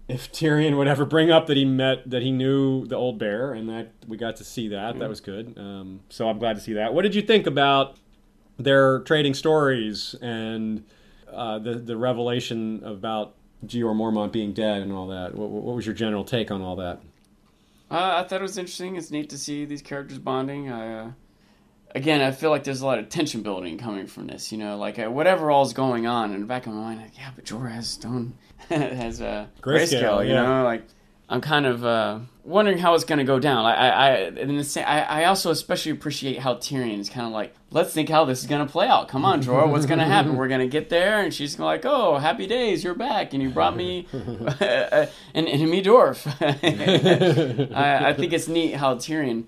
[0.07, 3.53] if Tyrion would ever bring up that he met that he knew the old bear,
[3.53, 5.01] and that we got to see that.
[5.01, 5.59] That was good.
[5.59, 6.95] Um, so I'm glad to see that.
[6.95, 7.97] What did you think about
[8.57, 10.85] their trading stories and
[11.33, 13.35] uh, the the revelation about
[13.67, 15.35] Jeor Mormont being dead and all that?
[15.35, 17.03] What, what was your general take on all that?
[17.95, 18.97] Uh, I thought it was interesting.
[18.97, 20.69] It's neat to see these characters bonding.
[20.69, 21.13] I, uh,
[21.95, 24.51] again, I feel like there's a lot of tension building coming from this.
[24.51, 27.17] You know, like uh, whatever all's going on in the back of my mind, like,
[27.17, 28.35] yeah, but Jorah has stone,
[28.69, 30.27] has uh, Grayscale, grayscale.
[30.27, 30.43] You yeah.
[30.43, 30.83] know, like
[31.29, 33.65] I'm kind of uh, wondering how it's going to go down.
[33.65, 37.55] I, I, the same, I, I also especially appreciate how Tyrion is kind of like,
[37.71, 39.09] let's think how this is going to play out.
[39.09, 40.37] Come on, Jorah, what's going to happen?
[40.37, 43.43] We're going to get there, and she's gonna like, oh, happy days, you're back, and
[43.43, 46.27] you brought me an enemy dwarf.
[47.75, 49.45] I, I think it's neat how Tyrion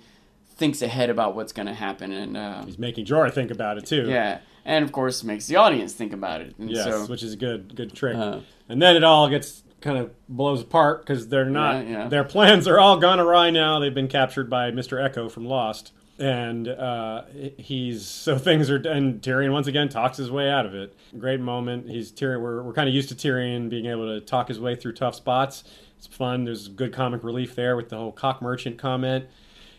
[0.57, 3.85] thinks ahead about what's going to happen, and uh, He's making Jorah think about it
[3.85, 4.09] too.
[4.09, 6.55] yeah, and of course makes the audience think about it.
[6.59, 8.17] And Yes, so, which is a good good trick.
[8.17, 12.09] Uh, and then it all gets kind of blows apart because they're not Yeah, yeah.
[12.09, 13.79] their plans are all gone awry now.
[13.79, 17.23] They've been captured by Mister Eko from Lost, and uh,
[17.59, 18.77] he's so things are.
[18.77, 20.95] And Tyrion once again talks his way out of it.
[21.19, 21.89] Great moment.
[21.89, 22.41] He's Tyrion.
[22.41, 25.15] We're we're kind of used to Tyrion being able to talk his way through tough
[25.15, 25.65] spots.
[25.99, 26.45] It's fun.
[26.45, 29.27] There's good comic relief there with the whole cock merchant comment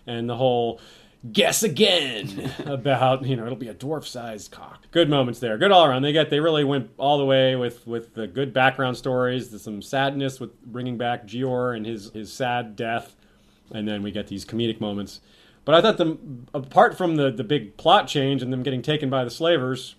[0.07, 0.79] and the whole
[1.31, 2.51] guess again.
[2.65, 4.87] About you know it'll be a dwarf sized cock.
[4.91, 5.57] Good moments there.
[5.57, 8.53] Good all around they get they really went all the way with with the good
[8.53, 13.15] background stories there's some sadness with bringing back Jeor and his his sad death.
[13.71, 15.19] And then we get these comedic moments.
[15.65, 16.17] But i thought the
[16.53, 19.95] apart from the the big plot change and them getting taken by the slavers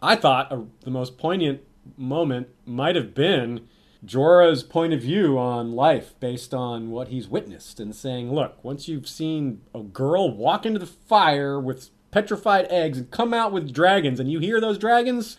[0.00, 1.60] i thought uh, the most poignant
[1.98, 3.68] moment might have been
[4.04, 8.88] Jorah's point of view on life based on what he's witnessed and saying, look, once
[8.88, 13.72] you've seen a girl walk into the fire with petrified eggs and come out with
[13.72, 15.36] dragons and you hear those dragons,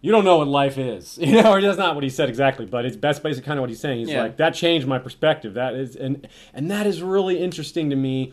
[0.00, 1.18] you don't know what life is.
[1.20, 3.62] You know, or that's not what he said exactly, but it's that's basically kind of
[3.62, 4.00] what he's saying.
[4.00, 4.22] He's Yeah.
[4.22, 5.54] like, that changed my perspective.
[5.54, 8.32] That is and and that is really interesting to me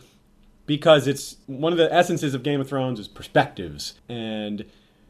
[0.66, 3.94] because it's one of the essences of Game of Thrones is perspectives.
[4.08, 4.64] And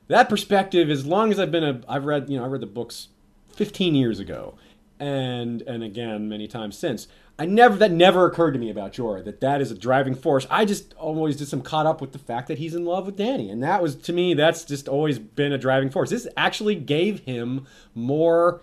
[0.08, 2.66] that perspective, as long as I've been a I've read, you know, I read the
[2.66, 3.08] books
[3.54, 4.54] 15 years ago
[5.00, 9.24] and and again many times since i never that never occurred to me about jorah
[9.24, 12.18] that that is a driving force i just always just am caught up with the
[12.18, 15.18] fact that he's in love with Dany and that was to me that's just always
[15.18, 18.60] been a driving force this actually gave him more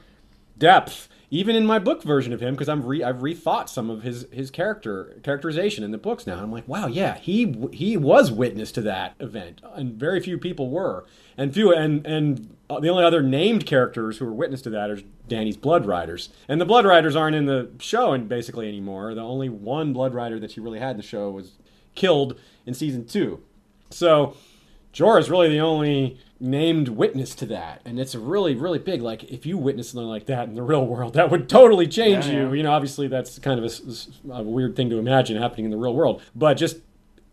[0.57, 4.03] depth even in my book version of him, because I'm re, I've rethought some of
[4.03, 6.43] his his character characterization in the books now.
[6.43, 10.69] I'm like, wow, yeah, he he was witness to that event, and very few people
[10.69, 11.05] were,
[11.37, 14.89] and few and and Uh, the only other named characters who were witness to that
[14.89, 19.13] are Dany's Blood Riders, and the Blood Riders aren't in the show and basically anymore.
[19.13, 21.53] The only one Blood Rider that she really had in the show was
[21.95, 23.41] killed in season two,
[23.89, 24.35] so
[24.93, 27.81] Jorah is really the only named witness to that.
[27.85, 29.01] And it's really really big.
[29.01, 32.25] Like if you witness something like that in the real world that would totally change
[32.25, 32.41] Yeah, you.
[32.47, 32.53] yeah.
[32.53, 35.77] you know obviously that's kind of a, a weird thing to imagine happening in the
[35.77, 36.21] real world.
[36.35, 36.77] But just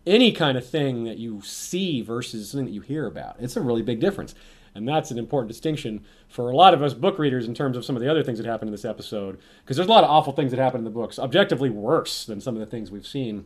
[0.07, 3.61] any kind of thing that you see versus something that you hear about it's a
[3.61, 4.35] really big difference
[4.79, 7.85] and that's an important distinction for a lot of us book readers in terms of
[7.85, 10.11] some of the other things that happen in this episode because there's a lot of
[10.11, 13.07] awful things that happen in the books objectively worse than some of the things we've
[13.07, 13.45] seen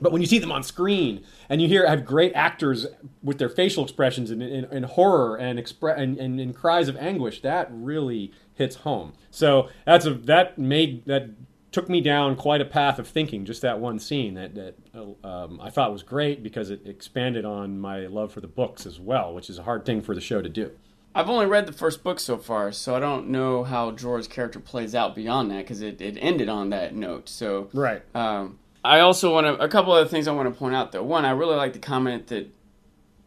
[0.00, 2.86] but when you see them on screen and you hear have great actors
[3.22, 6.96] with their facial expressions and, and, and horror and, expre- and, and, and cries of
[6.96, 9.14] anguish, that really hits home.
[9.30, 11.30] So that's a that made that
[11.78, 13.44] took me down quite a path of thinking.
[13.44, 14.74] Just that one scene that that
[15.22, 18.98] um, I thought was great because it expanded on my love for the books as
[18.98, 20.72] well, which is a hard thing for the show to do.
[21.14, 24.58] I've only read the first book so far, so I don't know how Jorah's character
[24.58, 27.28] plays out beyond that because it, it ended on that note.
[27.28, 28.02] So Right.
[28.12, 31.04] Um, I also want to a couple other things I want to point out though.
[31.04, 32.50] One, I really like the comment that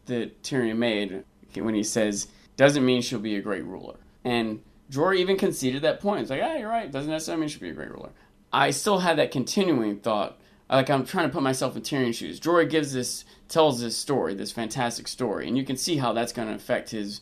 [0.06, 4.60] that Tyrion made when he says, "Doesn't mean she'll be a great ruler." And
[4.90, 6.20] Jorah even conceded that point.
[6.20, 6.92] It's like, "Ah, you're right.
[6.92, 8.10] Doesn't necessarily mean she'll be a great ruler."
[8.52, 10.38] I still had that continuing thought.
[10.68, 12.40] Like I'm trying to put myself in Tyrion's shoes.
[12.40, 16.32] Jorah gives this, tells this story, this fantastic story, and you can see how that's
[16.32, 17.20] going to affect his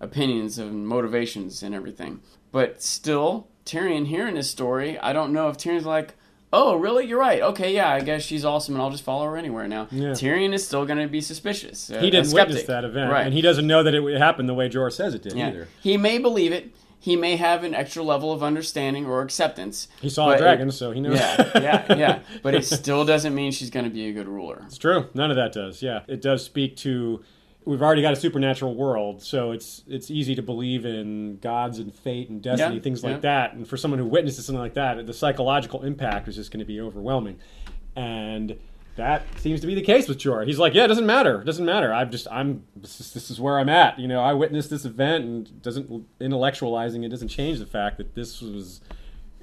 [0.00, 2.20] opinions and motivations and everything.
[2.52, 6.14] But still, Tyrion hearing this story, I don't know if Tyrion's like,
[6.52, 7.06] oh, really?
[7.06, 7.40] You're right.
[7.40, 9.88] Okay, yeah, I guess she's awesome, and I'll just follow her anywhere now.
[9.90, 10.10] Yeah.
[10.10, 11.90] Tyrion is still going to be suspicious.
[11.90, 13.24] uh, He didn't witness that event, right?
[13.24, 15.48] and he doesn't know that it happened the way Jorah says it did yeah.
[15.48, 15.68] either.
[15.80, 16.74] He may believe it.
[17.02, 19.88] He may have an extra level of understanding or acceptance.
[20.00, 21.18] He saw a dragon, it- so he knows.
[21.18, 22.18] yeah, yeah, yeah.
[22.44, 24.62] But it still doesn't mean she's going to be a good ruler.
[24.66, 25.08] It's true.
[25.12, 25.82] None of that does.
[25.82, 27.20] Yeah, it does speak to.
[27.64, 31.92] We've already got a supernatural world, so it's it's easy to believe in gods and
[31.92, 33.20] fate and destiny, Yeah, things like yeah.
[33.20, 33.54] that.
[33.54, 36.64] And for someone who witnesses something like that, the psychological impact is just going to
[36.64, 37.38] be overwhelming.
[37.96, 38.58] And
[38.96, 40.46] that seems to be the case with Jorah.
[40.46, 41.40] He's like, yeah, it doesn't matter.
[41.40, 41.92] It doesn't matter.
[41.92, 43.98] I'm just I'm this is, this is where I'm at.
[43.98, 48.14] You know, I witnessed this event, and doesn't intellectualizing it doesn't change the fact that
[48.14, 48.80] this was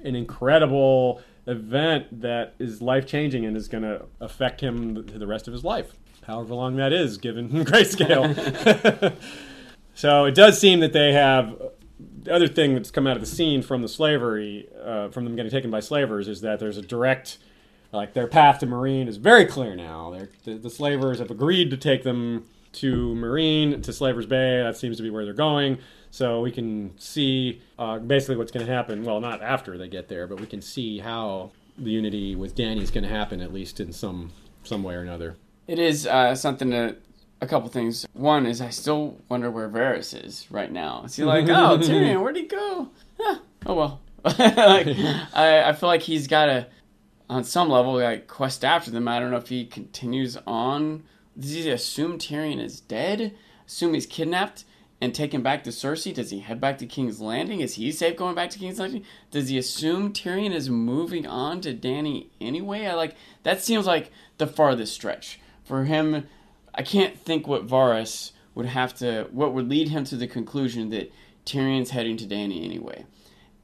[0.04, 5.48] an incredible event that is life changing and is going to affect him the rest
[5.48, 5.94] of his life,
[6.26, 9.14] however long that is, given grayscale.
[9.94, 11.60] so it does seem that they have.
[12.22, 15.36] The other thing that's come out of the scene from the slavery, uh, from them
[15.36, 17.38] getting taken by slavers, is that there's a direct,
[17.92, 20.10] like their path to Meereen is very clear now.
[20.10, 24.62] They're, the, the slavers have agreed to take them to Meereen, to Slavers Bay.
[24.62, 25.78] That seems to be where they're going.
[26.10, 29.04] So we can see uh, basically what's going to happen.
[29.04, 32.82] Well, not after they get there, but we can see how the unity with Dany
[32.82, 35.36] is going to happen, at least in some some way or another.
[35.66, 36.98] It is uh, something that
[37.40, 38.06] a couple things.
[38.12, 41.04] One is I still wonder where Varys is right now.
[41.04, 42.90] Is he like, oh Tyrion, where'd he go?
[43.18, 44.00] Huh, oh well.
[44.24, 44.86] like,
[45.32, 46.66] I, I feel like he's got to,
[47.30, 49.06] on some level, like quest after them.
[49.06, 51.04] I don't know if he continues on.
[51.38, 53.36] Does he assume Tyrion is dead?
[53.66, 54.64] Assume he's kidnapped
[55.00, 56.12] and taken back to Cersei?
[56.12, 57.60] Does he head back to King's Landing?
[57.60, 59.04] Is he safe going back to King's Landing?
[59.30, 62.86] Does he assume Tyrion is moving on to Dany anyway?
[62.86, 63.14] I like
[63.44, 66.26] that seems like the farthest stretch for him.
[66.74, 70.90] I can't think what Varys would have to, what would lead him to the conclusion
[70.90, 71.12] that
[71.46, 73.06] Tyrion's heading to Dany anyway.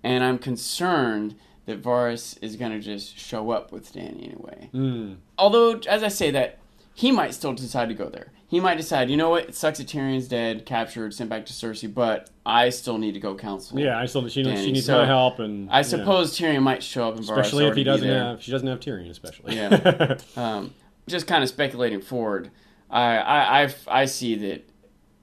[0.05, 1.35] And I'm concerned
[1.67, 4.71] that Varys is going to just show up with Dany anyway.
[4.73, 5.17] Mm.
[5.37, 6.59] Although, as I say that,
[6.95, 8.33] he might still decide to go there.
[8.49, 11.53] He might decide, you know what, it sucks that Tyrion's dead, captured, sent back to
[11.53, 13.79] Cersei, but I still need to go counsel.
[13.79, 16.63] Yeah, I still she, Dany, she needs so my help, and I know, suppose Tyrion
[16.63, 19.57] might show up especially if he doesn't have she doesn't have Tyrion, especially.
[19.57, 20.17] Yeah.
[20.37, 20.75] Um,
[21.09, 22.51] just kind of speculating forward,
[22.89, 24.69] I I, I, I see that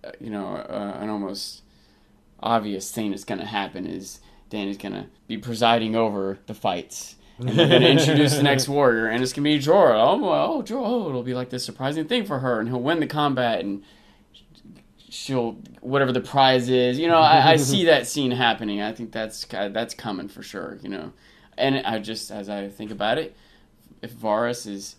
[0.03, 1.63] uh, you know uh, an almost
[2.39, 4.19] obvious thing that's going to happen is
[4.53, 7.15] Dany's to be presiding over the fights.
[7.39, 9.95] And they're going to introduce the next warrior, and it's to be Jorah.
[9.97, 12.99] Oh, well, Jorah, oh, it'll be like this surprising thing for her, and he'll win
[12.99, 13.83] the combat, and
[15.09, 16.99] she'll whatever the prize is.
[16.99, 18.81] You know, I, I see that scene happening.
[18.81, 20.77] I think that's that's coming for sure.
[20.83, 21.13] You know,
[21.57, 23.35] and I just as I think about it,
[24.03, 24.97] if Varys is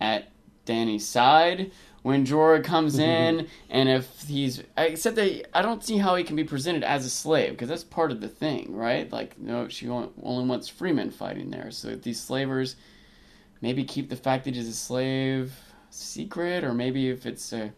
[0.00, 0.28] at
[0.66, 1.70] Dany's side
[2.06, 3.02] when Jorah comes mm-hmm.
[3.02, 7.04] in, and if he's except that I don't see how he can be presented as
[7.04, 9.10] a slave because that's part of the thing, right?
[9.10, 11.72] Like, no, she only wants freemen fighting there.
[11.72, 12.76] So if these slavers
[13.60, 15.52] maybe keep the fact that he's a slave
[15.90, 17.72] secret, or maybe if it's a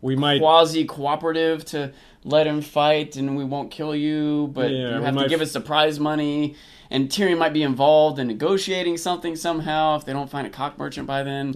[0.00, 1.92] we might quasi cooperative to
[2.24, 5.40] let him fight and we won't kill you, but Yeah, you have to might give
[5.40, 6.54] us the prize money.
[6.92, 10.76] And Tyrion might be involved in negotiating something somehow if they don't find a cock
[10.78, 11.54] merchant by then.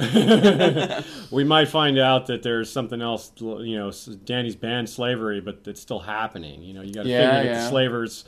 [1.30, 3.32] we might find out that there's something else.
[3.38, 3.90] You know,
[4.24, 6.62] Dany's banned slavery, but it's still happening.
[6.62, 7.62] You know, you got to Yeah, figure that yeah.
[7.64, 8.24] the slavers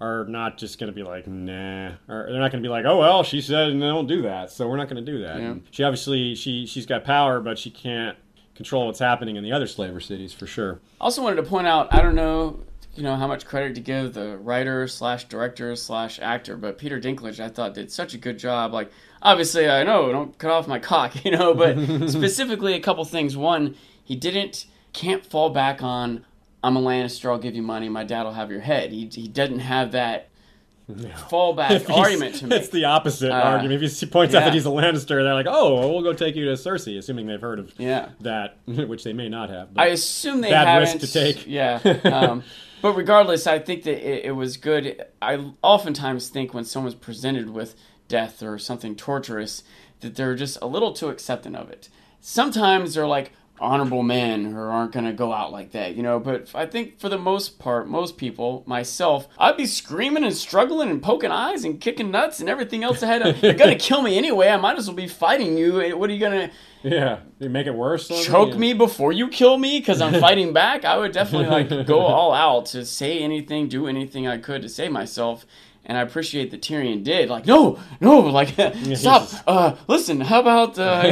[0.00, 2.84] are not just going to be like, nah, or they're not going to be like,
[2.84, 5.22] oh well, she said and they don't do that, so we're not going to do
[5.22, 5.40] that.
[5.40, 5.54] Yeah.
[5.70, 8.16] She obviously she she's got power, but she can't
[8.56, 10.80] control what's happening in the other slaver cities for sure.
[11.00, 12.58] Also wanted to point out, I don't know,
[12.94, 17.00] you know, how much credit to give the writer slash director slash actor, but Peter
[17.00, 18.72] Dinklage, I thought did such a good job.
[18.72, 18.90] Like,
[19.22, 21.76] obviously, I know, don't cut off my cock, you know, but
[22.10, 23.36] specifically a couple things.
[23.36, 26.24] One, he didn't, can't fall back on,
[26.64, 28.90] I'm a Lannister, I'll give you money, my dad will have your head.
[28.90, 30.28] He, he doesn't have that
[30.90, 32.60] fallback argument to make.
[32.62, 33.82] It's the opposite Uh, argument.
[33.82, 36.34] If he points out that he's a Lannister, they're like, "Oh, well, we'll go take
[36.34, 38.08] you to Cersei," assuming they've heard of Yeah.
[38.20, 39.74] that, which they may not have.
[39.74, 40.94] But I assume they Bad haven't.
[41.00, 41.46] risk to take.
[41.46, 41.74] Yeah.
[42.04, 42.42] Um,
[42.82, 45.04] but regardless, I think that it, it was good.
[45.20, 47.74] I oftentimes think when someone's presented with
[48.08, 49.62] death or something torturous,
[50.00, 51.88] that they're just a little too accepting of it.
[52.20, 56.18] Sometimes they're like honorable men who aren't going to go out like that, you know.
[56.18, 60.90] But I think for the most part, most people, myself, I'd be screaming and struggling
[60.90, 63.42] and poking eyes and kicking nuts and everything else I had.
[63.42, 64.48] You're going to kill me anyway.
[64.48, 65.96] I might as well be fighting you.
[65.96, 66.54] What are you going to?
[66.82, 68.08] Yeah, you make it worse.
[68.24, 72.00] choke me before you kill me because I'm fighting back, I would definitely like go
[72.00, 75.46] all out to say anything, do anything I could to save myself.
[75.84, 77.30] And I appreciate that Tyrion did.
[77.30, 78.48] Like, no, no, like,
[78.94, 79.30] stop.
[79.46, 81.02] Uh, listen, how about uh,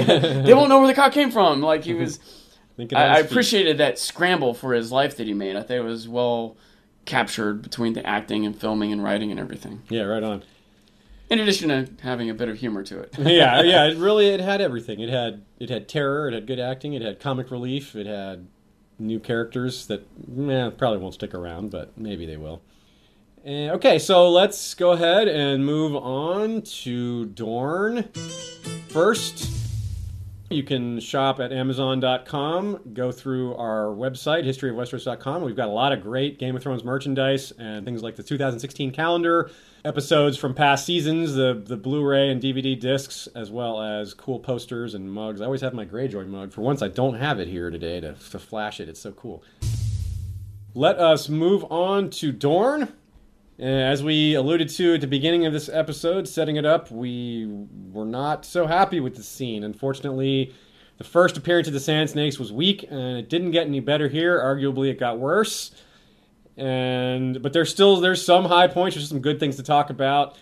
[0.45, 1.63] they won't know where the cock came from?
[1.63, 2.19] Like he was.
[2.77, 5.57] Thinking I, I appreciated that scramble for his life that he made.
[5.57, 6.59] I think it was well
[7.07, 9.83] captured between the acting and filming and writing and everything.
[9.89, 10.43] Yeah, right on.
[11.29, 13.15] In addition to having a bit of humor to it.
[13.19, 13.87] yeah, yeah.
[13.87, 15.01] It really it had everything.
[15.01, 16.29] It had it had terror.
[16.29, 16.93] It had good acting.
[16.93, 17.97] It had comic relief.
[17.97, 18.47] It had
[18.99, 22.63] new characters that eh, probably won't stick around, but maybe they will.
[23.45, 28.05] Eh, okay, so let's go ahead and move on to Dorne.
[28.89, 29.51] First,
[30.51, 32.93] you can shop at Amazon.com.
[32.93, 35.43] Go through our website, historyofwesteros.com.
[35.43, 38.93] We've got a lot of great Game of Thrones merchandise and things like the 2016
[38.93, 39.51] calendar,
[39.85, 44.41] episodes from past seasons, the, the Blu ray and DVD discs, as well as cool
[44.41, 45.41] posters and mugs.
[45.41, 46.53] I always have my Greyjoy mug.
[46.53, 48.89] For once, I don't have it here today to, to flash it.
[48.89, 49.43] It's so cool.
[50.75, 52.93] Let us move on to Dorne.
[53.59, 57.49] Uh, As we alluded to at the beginning of this episode, setting it up, we
[57.93, 59.65] were not so happy with the scene.
[59.65, 60.53] Unfortunately,
[60.99, 64.09] the first appearance of the Sand Snakes was weak, and it didn't get any better
[64.09, 64.39] here.
[64.39, 65.71] Arguably, it got worse.
[66.57, 68.97] And but there's still there's some high points.
[68.97, 70.37] There's some good things to talk about.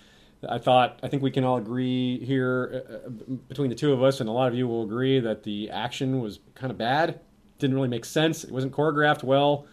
[0.49, 3.11] I thought I think we can all agree here uh, uh,
[3.49, 6.21] between the two of us, and a lot of you will agree that the action
[6.21, 7.21] was kind of bad.
[7.59, 8.45] Didn't really make sense.
[8.45, 9.67] It wasn't choreographed well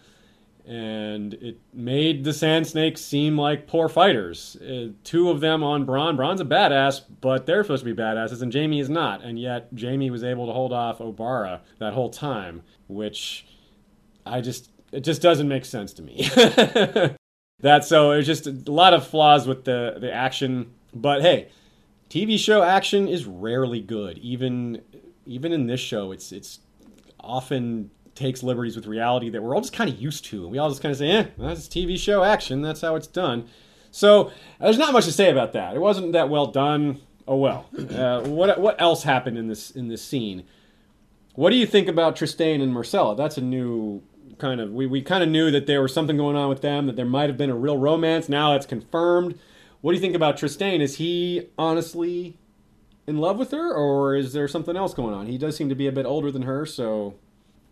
[0.64, 4.56] and it made the Sand Snakes seem like poor fighters.
[4.56, 6.16] Uh, two of them on Bronn.
[6.16, 9.22] Bronn's a badass, but they're supposed to be badasses, and Jaime is not.
[9.22, 13.46] And yet, Jaime was able to hold off Obara that whole time, which
[14.24, 16.28] I just it just doesn't make sense to me.
[17.60, 21.48] that so it's just a lot of flaws with the the action, but hey,
[22.10, 24.18] TV show action is rarely good.
[24.18, 24.82] Even
[25.26, 26.60] even in this show, it's it's
[27.18, 30.42] often takes liberties with reality that we're all just kind of used to.
[30.42, 32.60] And we all just kind of say, eh, that's TV show action.
[32.60, 33.48] That's how it's done.
[33.90, 35.74] So there's not much to say about that.
[35.74, 37.00] It wasn't that well done.
[37.26, 37.66] Oh well.
[37.78, 40.44] Uh, what what else happened in this in this scene?
[41.34, 43.16] What do you think about Trystane and Myrcella?
[43.16, 44.02] That's a new
[44.38, 46.86] kind of we, we kind of knew that there was something going on with them,
[46.86, 48.28] that there might have been a real romance.
[48.28, 49.38] Now it's confirmed.
[49.80, 50.80] What do you think about Trystane?
[50.80, 52.36] Is he honestly
[53.06, 55.26] in love with her, or is there something else going on?
[55.26, 57.14] He does seem to be a bit older than her, so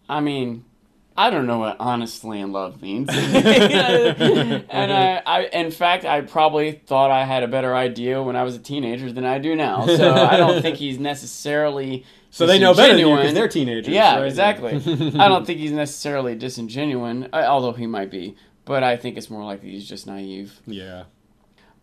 [0.09, 0.64] I mean,
[1.16, 3.09] I don't know what honestly in love means.
[3.11, 8.42] and I, I, in fact, I probably thought I had a better idea when I
[8.42, 9.87] was a teenager than I do now.
[9.87, 12.05] So I don't think he's necessarily.
[12.31, 13.93] So they know better than you because they're teenagers.
[13.93, 14.27] Yeah, right?
[14.27, 14.75] exactly.
[15.19, 18.37] I don't think he's necessarily disingenuine, uh, although he might be.
[18.64, 20.61] But I think it's more likely he's just naive.
[20.64, 21.05] Yeah.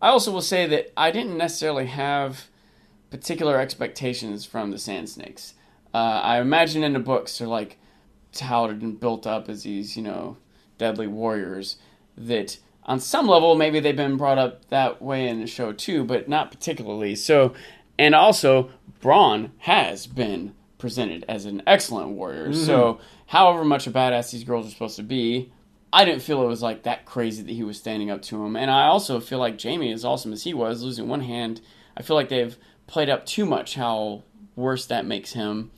[0.00, 2.46] I also will say that I didn't necessarily have
[3.10, 5.54] particular expectations from the Sand Snakes.
[5.92, 7.78] Uh, I imagine in the books they're like
[8.32, 10.36] touted and built up as these, you know,
[10.78, 11.76] deadly warriors
[12.16, 16.04] that on some level maybe they've been brought up that way in the show too,
[16.04, 17.14] but not particularly.
[17.14, 17.54] So,
[17.98, 18.70] and also
[19.00, 22.48] Bronn has been presented as an excellent warrior.
[22.48, 22.64] Mm-hmm.
[22.64, 25.52] So, however much a badass these girls are supposed to be,
[25.92, 28.56] I didn't feel it was like that crazy that he was standing up to him.
[28.56, 31.60] And I also feel like Jaime, as awesome as he was, losing one hand,
[31.96, 34.24] I feel like they've played up too much how
[34.54, 35.70] worse that makes him.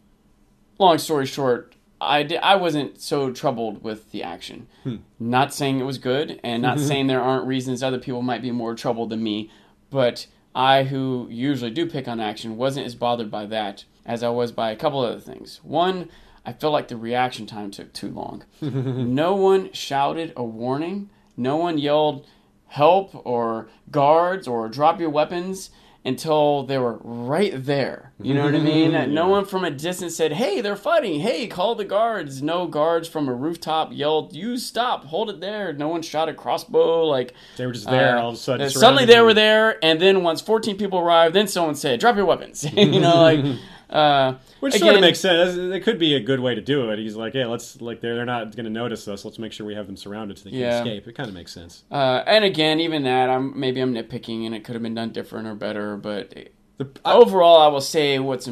[0.78, 4.66] Long story short, I di- I wasn't so troubled with the action.
[4.82, 4.96] Hmm.
[5.18, 8.50] Not saying it was good, and not saying there aren't reasons other people might be
[8.50, 9.50] more troubled than me,
[9.90, 14.30] but I, who usually do pick on action, wasn't as bothered by that as I
[14.30, 15.60] was by a couple other things.
[15.62, 16.08] One,
[16.44, 18.44] I felt like the reaction time took too long.
[18.60, 21.10] no one shouted a warning.
[21.36, 22.26] No one yelled
[22.66, 25.70] help or guards or drop your weapons
[26.04, 28.12] until they were right there.
[28.22, 29.14] You know what I mean?
[29.14, 31.20] No one from a distance said, "Hey, they're fighting.
[31.20, 35.04] Hey, call the guards." No guards from a rooftop yelled, "You stop.
[35.06, 38.28] Hold it there." No one shot a crossbow like They were just there uh, all
[38.30, 38.66] of a sudden.
[38.66, 42.16] uh, suddenly they were there, and then once 14 people arrived, then someone said, "Drop
[42.16, 43.44] your weapons." you know, like
[43.90, 45.56] uh, Which again, sort of makes sense.
[45.56, 46.98] It could be a good way to do it.
[46.98, 49.24] He's like, "Hey, let's like they're they're not going to notice us.
[49.24, 50.78] Let's make sure we have them surrounded so they can Yeah.
[50.80, 51.84] escape." It kind of makes sense.
[51.90, 55.10] Uh, and again, even that, I'm maybe I'm nitpicking, and it could have been done
[55.10, 55.96] different or better.
[55.96, 56.34] But
[56.76, 58.48] The, I, overall, I will say what's.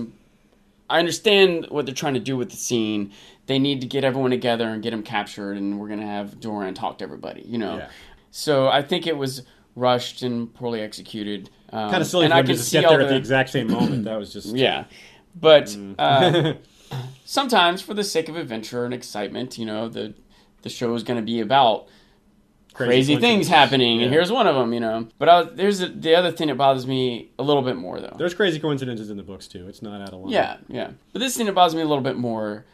[0.91, 3.13] I understand what they're trying to do with the scene.
[3.47, 6.73] They need to get everyone together and get them captured, and we're gonna have Doran
[6.75, 7.43] talk to everybody.
[7.47, 7.89] You know, Yeah.
[8.31, 9.43] so I think it was
[9.77, 11.51] rushed and poorly executed.
[11.71, 13.19] Um, kind of silly and for I can just see get there at the- the
[13.19, 14.05] exact same moment.
[14.05, 14.85] That was just Yeah,
[15.35, 16.55] but uh,
[17.25, 20.15] sometimes for the sake of adventure and excitement, you know, the
[20.63, 21.87] the show is going to be about
[22.75, 24.05] crazy, things happening, Yeah.
[24.07, 25.09] and here's one of them, you know.
[25.19, 28.15] But I, there's a, the other thing that bothers me a little bit more, though.
[28.19, 29.69] There's crazy coincidences in the books too.
[29.69, 30.33] It's not out of line.
[30.33, 30.91] Yeah, yeah.
[31.13, 32.65] But this thing that bothers me a little bit more,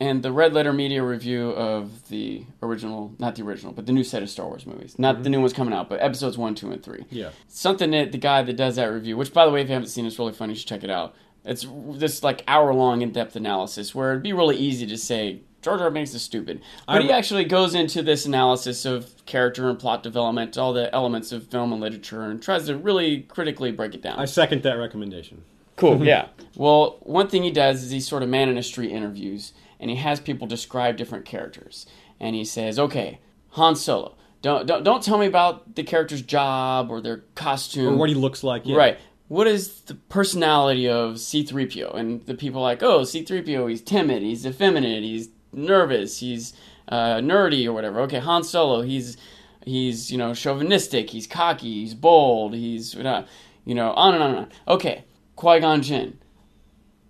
[0.00, 4.04] and the Red Letter Media review of the original, not the original, but the new
[4.04, 6.70] set of Star Wars movies, not the new ones coming out, but episodes one, two,
[6.70, 7.30] and three Yeah.
[7.48, 9.88] something that the guy that does that review, which by the way, if you haven't
[9.88, 10.52] seen, it's really funny.
[10.52, 11.14] You should check it out.
[11.46, 15.40] It's this like hour long in depth analysis where it'd be really easy to say
[15.62, 19.68] George Jar Binks is stupid, but I- he actually goes into this analysis of character
[19.68, 23.72] and plot development, all the elements of film and literature, and tries to really critically
[23.72, 24.18] break it down.
[24.18, 25.42] I second that recommendation.
[25.76, 26.04] Cool.
[26.04, 26.28] yeah.
[26.56, 29.90] Well, one thing he does is he sort of man in the street interviews, and
[29.90, 31.86] he has people describe different characters,
[32.20, 33.18] and he says, "Okay,
[33.50, 34.14] Han Solo.
[34.42, 38.14] Don't don't don't tell me about the character's job or their costume Or what he
[38.14, 38.62] looks like.
[38.64, 38.76] Yeah.
[38.76, 38.98] Right.
[39.28, 41.94] What is the personality of C3PO?
[41.94, 46.52] And the people like, oh, C3PO, he's timid, he's effeminate, he's nervous, he's
[46.88, 48.00] uh, nerdy or whatever.
[48.02, 49.16] Okay, Han Solo, he's
[49.64, 54.38] he's you know chauvinistic, he's cocky, he's bold, he's you know on and on and
[54.38, 54.48] on.
[54.68, 55.04] Okay,
[55.34, 56.18] Qui Gon Jinn,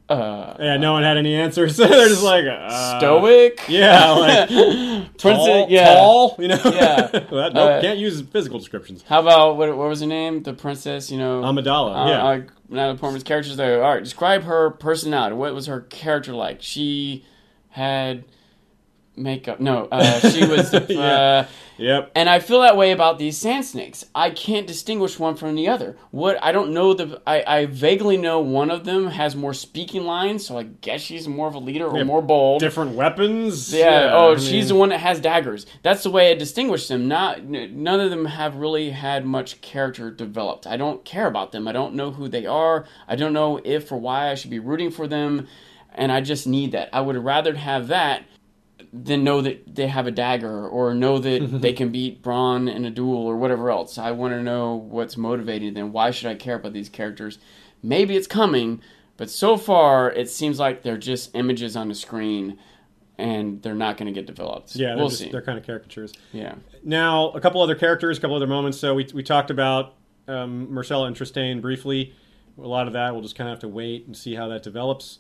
[0.09, 0.77] uh, Yeah.
[0.77, 1.77] No one had any answers.
[1.79, 3.61] They're just like uh, stoic.
[3.69, 4.11] Yeah.
[4.13, 4.49] Like
[5.19, 5.95] tall, yeah.
[5.95, 6.37] tall.
[6.39, 6.61] You know.
[6.65, 7.25] Yeah.
[7.31, 9.03] well, nope, Uh, can't use physical descriptions.
[9.09, 10.43] How about what, what was her name?
[10.43, 11.43] The princess, you know.
[11.43, 12.05] Amidala.
[12.07, 12.25] Uh, yeah.
[12.25, 13.83] uh, Natalie Portman's character's there.
[13.83, 15.37] All right, describe her personality.
[15.37, 16.63] What was her character like?
[16.63, 17.25] She
[17.71, 18.25] had
[19.17, 19.61] makeup.
[19.61, 20.73] No, uh, she was.
[20.75, 21.47] uh, Yeah.
[21.79, 22.11] yep.
[22.15, 24.05] and I feel that way about these sand snakes.
[24.15, 25.97] I can't distinguish one from the other.
[26.11, 27.21] What I don't know the.
[27.27, 31.29] I, I vaguely know one of them has more speaking lines, so I guess she's
[31.29, 32.61] more of a leader or Yeah, more bold.
[32.61, 33.73] Different weapons.
[33.73, 34.11] Yeah.
[34.13, 35.67] oh, I she's mean, the one that has daggers.
[35.83, 37.09] That's the way I distinguish them.
[37.09, 40.67] Not none of them have really had much character developed.
[40.67, 41.69] I don't care about them.
[41.69, 42.87] I don't know who they are.
[43.09, 45.47] I don't know if or why I should be rooting for them,
[45.95, 46.89] and I just need that.
[46.93, 48.25] I would rather have that
[48.93, 52.85] than know that they have a dagger or know that they can beat Bronn in
[52.85, 53.99] a duel or whatever else.
[53.99, 55.93] I want to know what's motivating them.
[55.93, 57.39] Why should I care about these characters?
[57.83, 58.81] Maybe it's coming,
[59.17, 62.59] but so far it seems like they're just images on the screen
[63.19, 64.77] and they're not going to get developed.
[64.77, 65.31] Yeah, they're, we'll just, see.
[65.31, 66.13] they're kind of caricatures.
[66.33, 66.55] Yeah.
[66.83, 68.79] Now, a couple other characters, a couple other moments.
[68.79, 69.95] So we, we talked about
[70.29, 72.15] um, Myrcella and Trystane briefly.
[72.59, 74.63] A lot of that we'll just kind of have to wait and see how that
[74.63, 75.19] develops.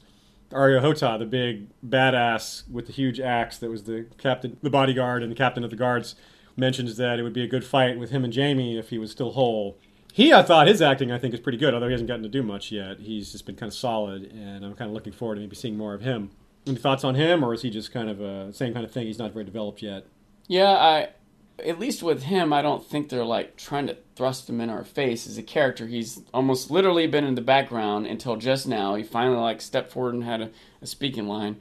[0.50, 5.22] Areo Hotah, the big badass with the huge axe that was the captain, the bodyguard,
[5.22, 6.14] and the captain of the guards,
[6.56, 9.10] mentions that it would be a good fight with him and Jaime if he was
[9.10, 9.78] still whole.
[10.12, 12.28] He, I thought, his acting I think is pretty good, although he hasn't gotten to
[12.28, 13.00] do much yet.
[13.00, 15.76] He's just been kind of solid, and I'm kind of looking forward to maybe seeing
[15.76, 16.30] more of him.
[16.66, 19.06] Any thoughts on him, or is he just kind of a same kind of thing?
[19.06, 20.06] He's not very developed yet.
[20.48, 21.08] Yeah, I
[21.64, 24.82] at least with him, I don't think they're like trying to thrust him in our
[24.82, 25.86] face as a character.
[25.86, 28.94] He's almost literally been in the background until just now.
[28.94, 30.50] He finally like stepped forward and had a,
[30.80, 31.56] a speaking line,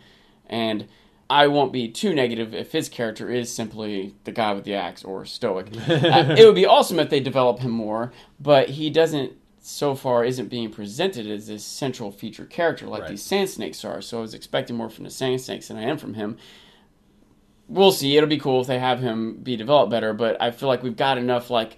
[0.47, 0.88] and
[1.30, 5.03] I won't be too negative if his character is simply the guy with the axe
[5.03, 5.68] or stoic.
[5.89, 9.34] uh, it would be awesome if they develop him more, but he doesn't.
[9.68, 13.10] So far, isn't being presented as this central feature character like Right.
[13.10, 13.99] these sand snakes are.
[13.99, 16.38] So I was expecting more from the sand snakes than I am from him
[17.68, 18.16] we'll see.
[18.16, 20.95] It'll be cool if they have him be developed better, but I feel like we've
[20.95, 21.78] got enough like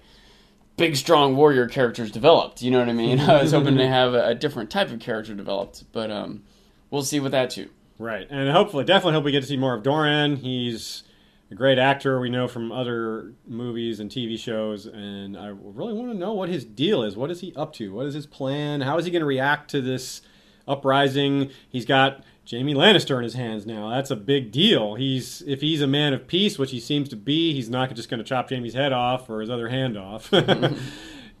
[0.78, 2.62] big, strong warrior characters developed.
[2.62, 3.20] You know what I mean?
[3.20, 6.44] I was hoping to have a, a different type of character developed, but um,
[6.90, 7.68] we'll see with that too.
[7.98, 10.36] Right, and hopefully, definitely hope we get to see more of Doran.
[10.36, 11.02] He's
[11.50, 16.12] a great actor we know from other movies and TV shows, and I really want
[16.12, 17.16] to know what his deal is.
[17.16, 17.92] What is he up to?
[17.92, 18.82] What is his plan?
[18.82, 20.22] How is he going to react to this
[20.68, 21.50] uprising?
[21.68, 23.90] He's got Jaime Lannister in his hands now.
[23.90, 24.94] That's a big deal.
[24.94, 28.08] He's if he's a man of peace, which he seems to be, he's not just
[28.08, 30.32] going to chop Jaime's head off or his other hand off.
[30.32, 30.76] And,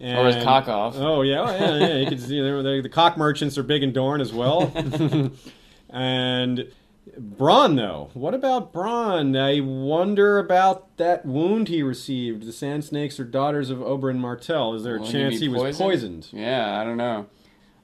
[0.00, 0.96] or his cock off.
[0.96, 2.10] Oh yeah, oh, yeah, yeah.
[2.10, 4.72] You see the, the cock merchants are big in Dorne as well.
[5.90, 6.70] and
[7.18, 9.36] Bronn, though, what about Bronn?
[9.38, 12.44] I wonder about that wound he received.
[12.44, 14.74] The Sand Snakes are daughters of Oberyn Martell.
[14.74, 16.28] Is there a chance he, he was poisoned?
[16.32, 17.26] Yeah, I don't know.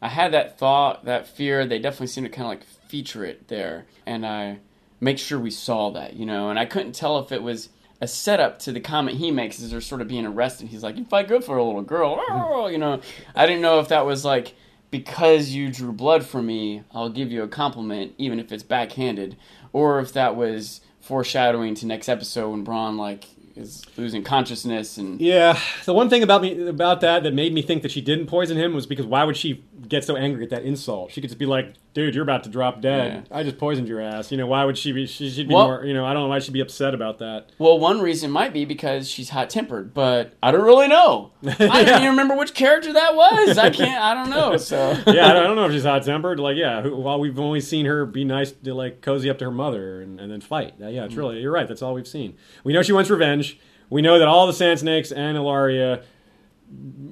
[0.00, 1.66] I had that thought, that fear.
[1.66, 4.58] They definitely seem to kind of like feature it there, and I
[5.00, 6.50] make sure we saw that, you know.
[6.50, 7.68] And I couldn't tell if it was
[8.00, 10.68] a setup to the comment he makes as they're sort of being arrested.
[10.68, 13.00] He's like, "You fight good for a little girl," oh, you know.
[13.34, 14.54] I didn't know if that was like
[14.90, 19.36] because you drew blood for me, I'll give you a compliment, even if it's backhanded,
[19.72, 23.24] or if that was foreshadowing to next episode when Bronn like
[23.56, 27.62] is losing consciousness and yeah the one thing about me about that that made me
[27.62, 30.50] think that she didn't poison him was because why would she get so angry at
[30.50, 33.26] that insult she could just be like dude you're about to drop dead.
[33.30, 33.36] Yeah.
[33.38, 34.30] i just poisoned your ass.
[34.30, 36.24] You know why would she be she should be well, more you know i don't
[36.24, 37.50] know why she'd be upset about that.
[37.58, 41.30] Well one reason might be because she's hot tempered but i don't really know.
[41.46, 43.56] I don't even remember which character that was.
[43.56, 44.90] I can't i don't know so.
[45.06, 48.04] Yeah i don't know if she's hot tempered like yeah while we've only seen her
[48.04, 50.74] be nice to like cozy up to her mother and, and then fight.
[50.78, 51.18] Yeah it's mm.
[51.18, 52.36] really you're right that's all we've seen.
[52.64, 53.58] We know she wants revenge.
[53.90, 56.02] We know that all the Sand Snakes and Ellaria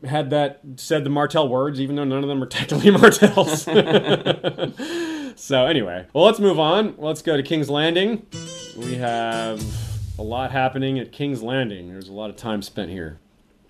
[0.04, 3.62] had that said the Martell words, even though none of them are technically Martells.
[5.40, 6.94] so anyway, well, let's move on.
[6.98, 8.26] Let's go to King's Landing.
[8.76, 9.62] We have
[10.18, 11.90] a lot happening at King's Landing.
[11.90, 13.18] There's a lot of time spent here.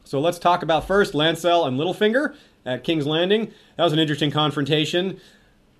[0.04, 2.34] So let's talk about first Lancel and Littlefinger
[2.66, 3.52] at King's Landing.
[3.76, 5.20] That was an interesting confrontation.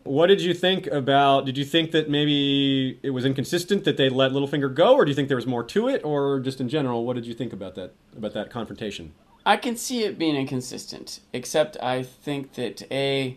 [0.04, 1.46] What did you think about?
[1.46, 5.10] Did you think that maybe it was inconsistent that they let Littlefinger go, or do
[5.10, 7.52] you think there was more to it, or just in general, what did you think
[7.52, 9.12] about that about that confrontation?
[9.44, 13.36] I can see it being inconsistent, except I think that a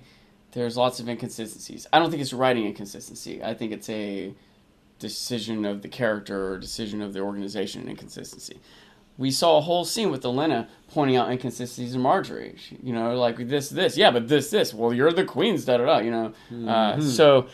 [0.52, 1.86] there's lots of inconsistencies.
[1.92, 3.44] I don't think it's writing inconsistency.
[3.44, 4.34] I think it's a
[5.00, 8.60] decision of the character or decision of the organization inconsistency
[9.18, 12.58] we saw a whole scene with Olenna pointing out inconsistencies in Margaery.
[12.58, 14.74] She, you know, like this, this, yeah, but this, this.
[14.74, 15.98] Well, you're the queen's, da da da.
[16.00, 16.70] You know, uh, mm-hmm.
[16.70, 17.48] uh, so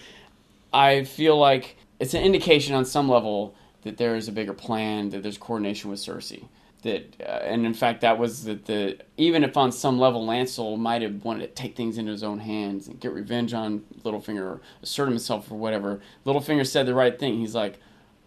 [0.73, 5.09] I feel like it's an indication on some level that there is a bigger plan,
[5.09, 6.45] that there's coordination with Cersei.
[6.83, 10.77] That uh, and in fact, that was that the even if on some level Lancel
[10.77, 14.41] might have wanted to take things into his own hands and get revenge on Littlefinger
[14.41, 16.01] or assert himself or whatever.
[16.25, 17.39] Littlefinger said the right thing.
[17.39, 17.79] He's like,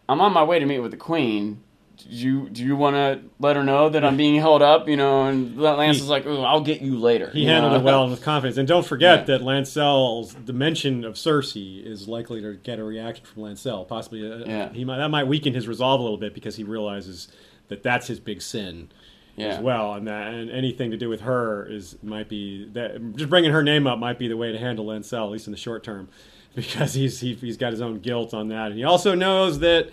[0.08, 1.64] "I'm on my way to meet with the queen."
[1.96, 4.88] do you do you want to let her know that I'm being held up?
[4.88, 7.30] You know, and Lance is like, I'll get you later.
[7.30, 7.78] He you handled know?
[7.78, 8.56] it well and with confidence.
[8.56, 9.24] And don't forget yeah.
[9.38, 13.86] that Lancel's the mention of Cersei is likely to get a reaction from Lancel.
[13.86, 14.72] Possibly, a, yeah.
[14.72, 17.28] he might that might weaken his resolve a little bit because he realizes
[17.68, 18.90] that that's his big sin.
[19.36, 19.46] Yeah.
[19.46, 23.28] as well, and that and anything to do with her is might be that just
[23.28, 25.56] bringing her name up might be the way to handle Lancel at least in the
[25.58, 26.08] short term,
[26.54, 29.90] because he's he, has got his own guilt on that, and he also knows that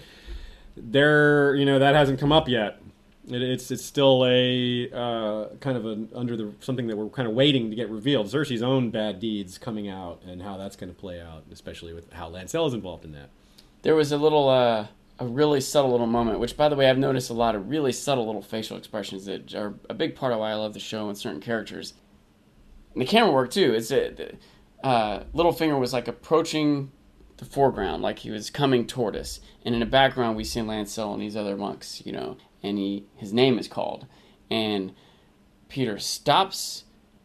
[0.78, 2.82] there, you know, that hasn't come up yet.
[3.28, 7.28] It, it's it's still a uh, kind of a under the something that we're kind
[7.28, 8.28] of waiting to get revealed.
[8.28, 12.11] Cersei's own bad deeds coming out and how that's going to play out, especially with
[12.13, 13.30] how Lancel is involved in that.
[13.82, 14.49] There was a little.
[14.49, 14.88] Uh
[15.20, 17.91] a really subtle little moment, which, by the way, I've noticed a lot of really
[17.91, 21.07] subtle little facial expressions that are a big part of why I love the show
[21.09, 21.93] and certain characters.
[22.93, 23.74] And the camera work too.
[23.74, 24.36] It's a,
[24.84, 26.91] uh, Littlefinger was like approaching
[27.38, 29.39] the foreground, like he was coming toward us.
[29.64, 33.05] And in the background, we see Lancel and these other monks, you know, and he
[33.16, 34.07] his name is called.
[34.49, 34.93] And
[35.70, 36.84] Petyr stops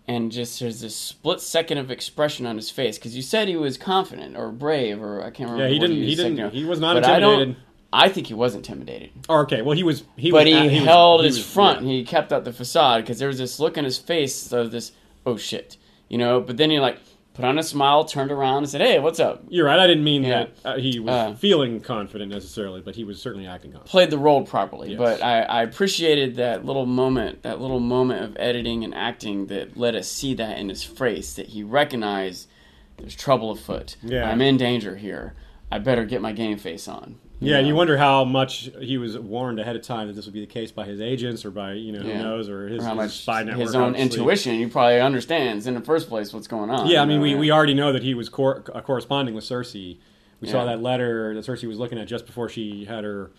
[0.08, 3.56] and just there's this split second of expression on his face because you said he
[3.56, 5.64] was confident or brave or I can't remember.
[5.64, 5.96] Yeah, he didn't.
[5.96, 6.52] He, he didn't.
[6.52, 7.56] He was not but intimidated.
[7.96, 9.10] I, think he was intimidated.
[9.28, 10.04] Oh, okay, well he was.
[10.16, 11.82] He but was, he, he held was, his was, front.
[11.82, 11.92] Yeah.
[11.92, 14.92] He kept up the facade because there was this look in his face of this.
[15.24, 15.76] Oh shit,
[16.08, 16.40] you know.
[16.40, 16.98] But then he like
[17.36, 19.78] put on a smile, turned around, and said, "Hey, what's up?" You're right.
[19.78, 20.46] I didn't mean yeah.
[20.46, 23.90] that uh, he was uh, feeling confident necessarily, but he was certainly acting confident.
[23.90, 24.98] Played the role properly, yes.
[24.98, 29.76] but I, I, appreciated that little moment, that little moment of editing and acting that
[29.76, 32.48] let us see that in his face, that he recognized
[32.96, 33.96] there's trouble afoot.
[34.02, 34.28] Yeah.
[34.28, 35.34] I'm in danger here.
[35.70, 37.18] I better get my game face on.
[37.38, 37.68] Yeah, know?
[37.68, 40.46] you wonder how much he was warned ahead of time that this would be the
[40.46, 42.96] case by his agents or by you know who knows or his, or how his
[42.96, 43.66] much spy network.
[43.66, 44.18] His own obviously.
[44.20, 46.86] intuition, he probably understands in the first place what's going on.
[46.86, 49.98] Yeah, I mean, we, we already know that he was cor- uh, corresponding with Cersei.
[50.40, 50.52] We yeah.
[50.52, 53.30] saw that letter that Cersei was looking at just before she had her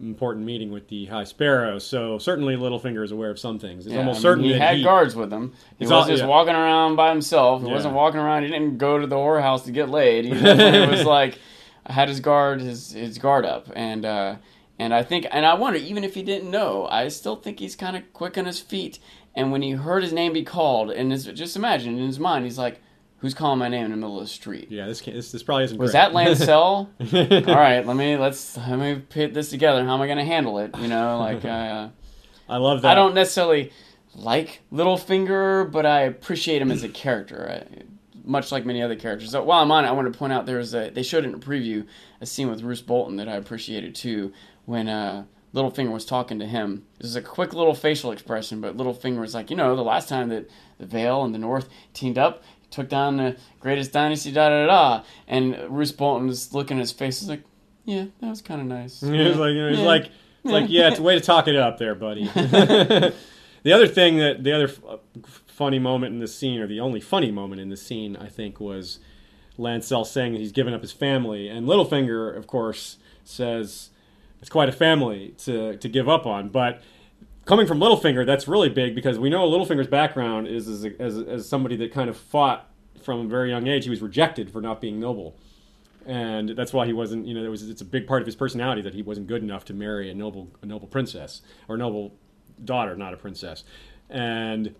[0.00, 1.78] important meeting with the High Sparrow.
[1.78, 3.84] So certainly Littlefinger is aware of some things.
[3.86, 5.52] It's yeah, almost I mean, certain he had he, guards with him.
[5.78, 6.28] He was just yeah.
[6.28, 7.60] walking around by himself.
[7.60, 7.74] He yeah.
[7.74, 8.44] wasn't walking around.
[8.44, 10.24] He didn't go to the whorehouse to get laid.
[10.24, 11.38] He was like
[11.86, 14.36] had his guard his his guard up, and uh,
[14.78, 17.76] and I think and I wonder even if he didn't know, I still think he's
[17.76, 18.98] kind of quick on his feet.
[19.34, 22.44] And when he heard his name be called, and his, just imagine in his mind,
[22.44, 22.82] he's like,
[23.22, 24.66] Who's calling my name in the middle of the street?
[24.68, 25.78] Yeah, this can't, this, this probably isn't.
[25.78, 26.00] Was great.
[26.00, 26.88] that Lancel?
[27.48, 29.84] All right, let me let's let me put this together.
[29.84, 30.76] How am I going to handle it?
[30.76, 31.88] You know, like I, uh,
[32.48, 32.90] I love that.
[32.90, 33.70] I don't necessarily
[34.16, 37.48] like Littlefinger, but I appreciate him as a character.
[37.48, 37.82] I,
[38.24, 39.30] much like many other characters.
[39.32, 41.24] So while I'm on it, I want to point out there was a they showed
[41.24, 41.86] in a preview
[42.20, 44.32] a scene with Roose Bolton that I appreciated too
[44.64, 46.84] when uh, Littlefinger was talking to him.
[46.98, 50.08] This is a quick little facial expression, but Littlefinger was like, you know, the last
[50.08, 50.48] time that
[50.78, 55.02] the Vale and the North teamed up, took down the greatest dynasty, da da da.
[55.28, 57.42] And Roose Bolton was looking at his face, was like,
[57.84, 59.00] yeah, that was kind of nice.
[59.02, 59.84] He was like, he was Yeah.
[59.84, 60.04] like,
[60.44, 62.24] it's like, yeah, it's a way to talk it up there, buddy.
[62.34, 63.12] the
[63.72, 64.70] other thing that the other
[65.62, 68.58] funny moment in the scene, or the only funny moment in the scene, I think,
[68.58, 68.98] was
[69.58, 73.90] Lancel saying that he's given up his family, and Littlefinger, of course, says
[74.40, 76.82] it's quite a family to to give up on, but.
[77.44, 81.48] Coming from Littlefinger, that's really big because we know Littlefinger's background is as, as, as
[81.48, 82.70] somebody that kind of fought
[83.02, 83.82] from a very young age.
[83.82, 85.34] He was rejected for not being noble
[86.06, 87.26] and that's why he wasn't.
[87.26, 89.64] You know, was it's a big part of his personality that he wasn't good enough
[89.66, 92.14] to marry a noble a noble princess or noble
[92.64, 93.64] daughter, not a princess.
[94.08, 94.74] And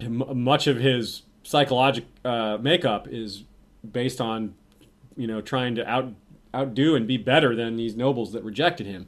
[0.00, 3.44] much of his psychological uh, makeup is
[3.88, 4.54] based on
[5.16, 6.12] you know trying to out
[6.54, 9.06] outdo and be better than these nobles that rejected him.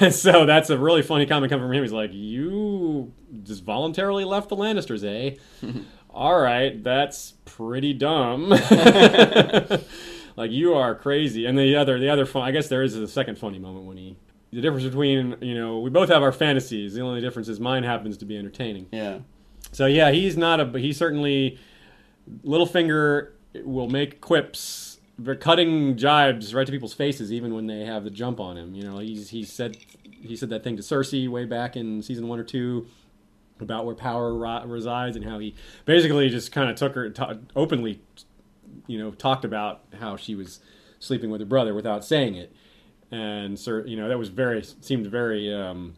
[0.00, 1.82] And so that's a really funny comment coming from him.
[1.82, 3.12] He's like, "You
[3.42, 5.36] just voluntarily left the Lannisters, eh?
[6.10, 8.48] All right, that's pretty dumb.
[10.36, 13.08] like you are crazy." And the other, the other fun, I guess there is a
[13.08, 14.16] second funny moment when he.
[14.52, 16.94] The difference between you know we both have our fantasies.
[16.94, 18.86] The only difference is mine happens to be entertaining.
[18.90, 19.20] Yeah.
[19.72, 20.78] So yeah, he's not a.
[20.78, 21.58] He certainly
[22.44, 23.30] Littlefinger
[23.64, 24.98] will make quips,
[25.40, 28.74] cutting jibes right to people's faces, even when they have the jump on him.
[28.74, 32.28] You know, he's he said he said that thing to Cersei way back in season
[32.28, 32.86] one or two
[33.60, 35.54] about where power ri- resides and how he
[35.84, 38.00] basically just kind of took her ta openly,
[38.86, 40.60] you know, talked about how she was
[40.98, 42.52] sleeping with her brother without saying it,
[43.10, 45.52] and Sir, you know, that was very seemed very.
[45.52, 45.96] Um,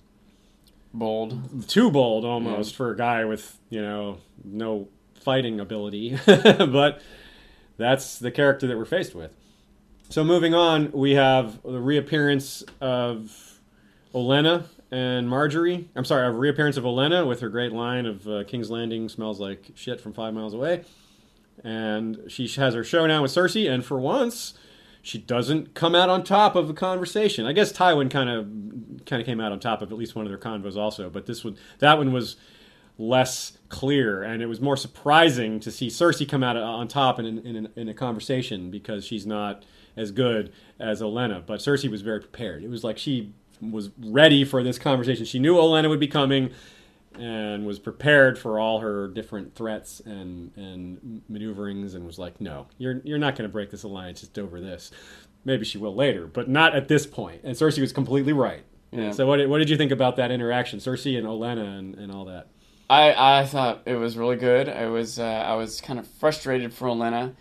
[0.95, 1.68] Bold.
[1.68, 4.88] too bold almost for a guy with you know no
[5.20, 6.18] fighting ability.
[6.26, 7.01] But
[7.78, 9.34] that's the character that we're faced with.
[10.11, 13.61] So moving on we have the reappearance of
[14.14, 15.86] Olenna and Margaery.
[15.97, 19.40] I'm sorry a reappearance of Olenna with her great line of uh, King's Landing smells
[19.40, 20.84] like shit from five miles away.
[21.64, 24.55] And she has her showdown with Cersei and for once
[25.03, 27.45] she doesn't come out on top of the conversation.
[27.45, 30.25] I guess Tywin kind of kind of came out on top of at least one
[30.25, 32.37] of their convos also, but this one that one was
[32.99, 37.19] less clear, and it was more surprising to see Cersei come out uh, on top
[37.19, 39.65] in in, in a conversation because she's not
[39.97, 41.45] as good as Olenna.
[41.45, 42.63] But Cersei was very prepared.
[42.63, 45.25] It was like she was ready for this conversation.
[45.25, 46.51] She knew Olenna would be coming
[47.19, 52.67] and was prepared for all her different threats and and maneuverings and was like, "No,
[52.79, 54.91] you're you're not going to break this alliance just over this."
[55.45, 57.41] Maybe she will later, but not at this point.
[57.43, 58.65] And Cersei was completely right.
[58.93, 59.11] Yeah.
[59.11, 62.13] So what did, what did you think about that interaction, Cersei and Olenna and, and
[62.13, 62.49] all that?
[62.89, 64.69] I, I thought it was really good.
[64.69, 67.35] I was uh, I was kind of frustrated for Olenna,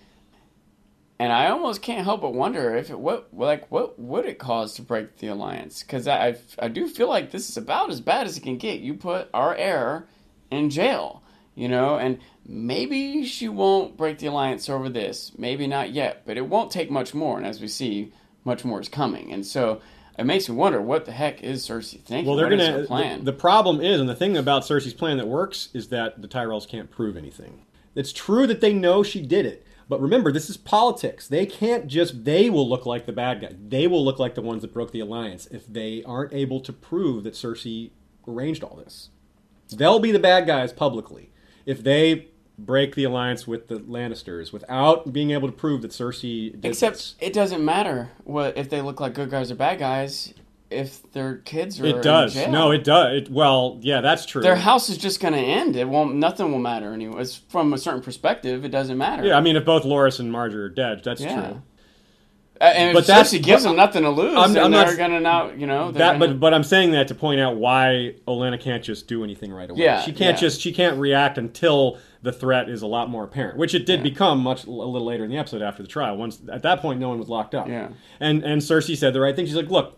[1.21, 4.73] and I almost can't help but wonder if it what like what would it cause
[4.75, 5.83] to break the alliance?
[5.83, 8.57] Because I, I I do feel like this is about as bad as it can
[8.57, 8.79] get.
[8.79, 10.07] You put our heir
[10.49, 11.21] in jail,
[11.53, 15.31] you know, and maybe she won't break the alliance over this.
[15.37, 17.37] Maybe not yet, but it won't take much more.
[17.37, 18.11] And as we see,
[18.43, 19.31] much more is coming.
[19.31, 19.81] And so.
[20.19, 22.27] It makes me wonder what the heck is Cersei thinking?
[22.27, 22.85] Well, they're What gonna.
[22.85, 23.19] plan?
[23.19, 26.27] The, the problem is, and the thing about Cersei's plan that works is that the
[26.27, 27.65] Tyrells can't prove anything.
[27.95, 31.27] It's true that they know she did it, but remember, this is politics.
[31.27, 32.23] They can't just.
[32.23, 33.51] They will look like the bad guy.
[33.67, 36.71] They will look like the ones that broke the alliance if they aren't able to
[36.71, 37.91] prove that Cersei
[38.25, 39.09] arranged all this.
[39.69, 41.33] They'll be the bad guys publicly
[41.65, 46.53] if they break the alliance with the Lannisters without being able to prove that Cersei
[46.53, 47.15] did Except this.
[47.19, 50.33] it doesn't matter what if they look like good guys or bad guys
[50.71, 52.35] if their kids are It does.
[52.47, 53.17] No, it does.
[53.23, 54.41] It, well, yeah, that's true.
[54.41, 55.75] their house is just going to end.
[55.75, 56.15] It won't.
[56.15, 57.21] Nothing will matter anyway.
[57.21, 58.63] It's from a certain perspective.
[58.65, 59.25] It doesn't matter.
[59.25, 61.35] yeah, I mean, if both Loras and Margaery are dead, that's Yeah.
[61.47, 61.61] true.
[62.59, 65.19] Uh, and But that gives them nothing to lose, I'm- I'm not they're going to
[65.19, 65.49] now.
[65.49, 68.83] You know That, gonna, but but I'm saying that to point out why Olenna can't
[68.83, 69.81] just do anything right away.
[69.81, 70.41] Yeah, she can't yeah.
[70.41, 74.01] just she can't react until the threat is a lot more apparent, which it did
[74.01, 74.03] Yeah.
[74.03, 76.17] become much a little later in the episode after the trial.
[76.17, 77.67] Once at that point, no one was locked up.
[77.67, 77.87] Yeah.
[78.19, 79.47] and and Cersei said the right thing.
[79.47, 79.97] She's like, look.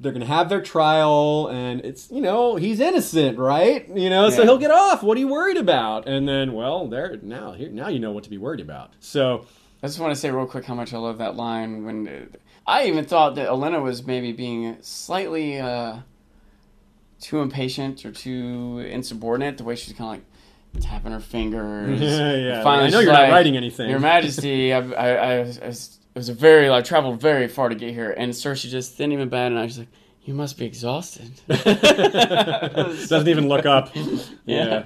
[0.00, 3.88] They're gonna have their trial, and it's you know he's innocent, right?
[3.88, 5.02] You know, so he'll get off.
[5.02, 6.06] What are you worried about?
[6.06, 8.92] And then, well, there now here now you know what to be worried about.
[9.00, 9.46] So
[9.82, 11.84] I just want to say real quick how much I love that line.
[11.84, 12.36] When uh,
[12.66, 15.98] I even thought that Olenna was maybe being slightly uh,
[17.20, 22.00] too impatient or too insubordinate, the way she's kind of like, tapping her fingers.
[22.00, 22.62] Yeah, yeah.
[22.62, 23.90] Finally, I know you're not writing anything.
[23.90, 25.72] Your Majesty, I, I, I, I
[26.18, 28.96] was- it was a very, I traveled very far to get here, and Cersei just
[28.98, 29.66] didn't even bat an eye.
[29.66, 29.88] She's like,
[30.24, 33.94] "You must be exhausted." Doesn't even look up.
[34.46, 34.84] Yeah.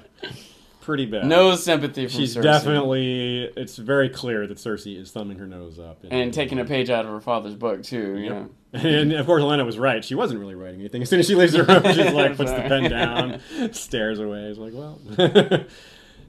[0.80, 1.26] Pretty bad.
[1.26, 2.43] no sympathy She's Cersei.
[2.43, 3.45] definitely.
[3.57, 6.05] It's very clear that Cersei is thumbing her nose up.
[6.11, 8.18] and taking a page out of her father's book too.
[8.18, 10.05] You know, And of course, Olenna was right.
[10.05, 11.01] She wasn't really writing anything.
[11.03, 13.41] As soon as she leaves the room, she's like puts the pen down,
[13.72, 14.41] stares away.
[14.47, 14.99] It's like, well.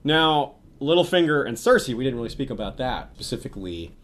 [0.03, 3.95] now, Littlefinger and Cersei, we didn't really speak about that specifically,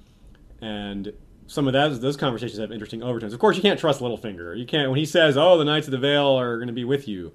[0.62, 1.14] and
[1.48, 3.34] some of those those conversations have interesting overtones.
[3.34, 4.58] Of course, you can't trust Littlefinger.
[4.58, 6.84] You can't when he says, "Oh, the Knights of the Vale are going to be
[6.84, 7.34] with you."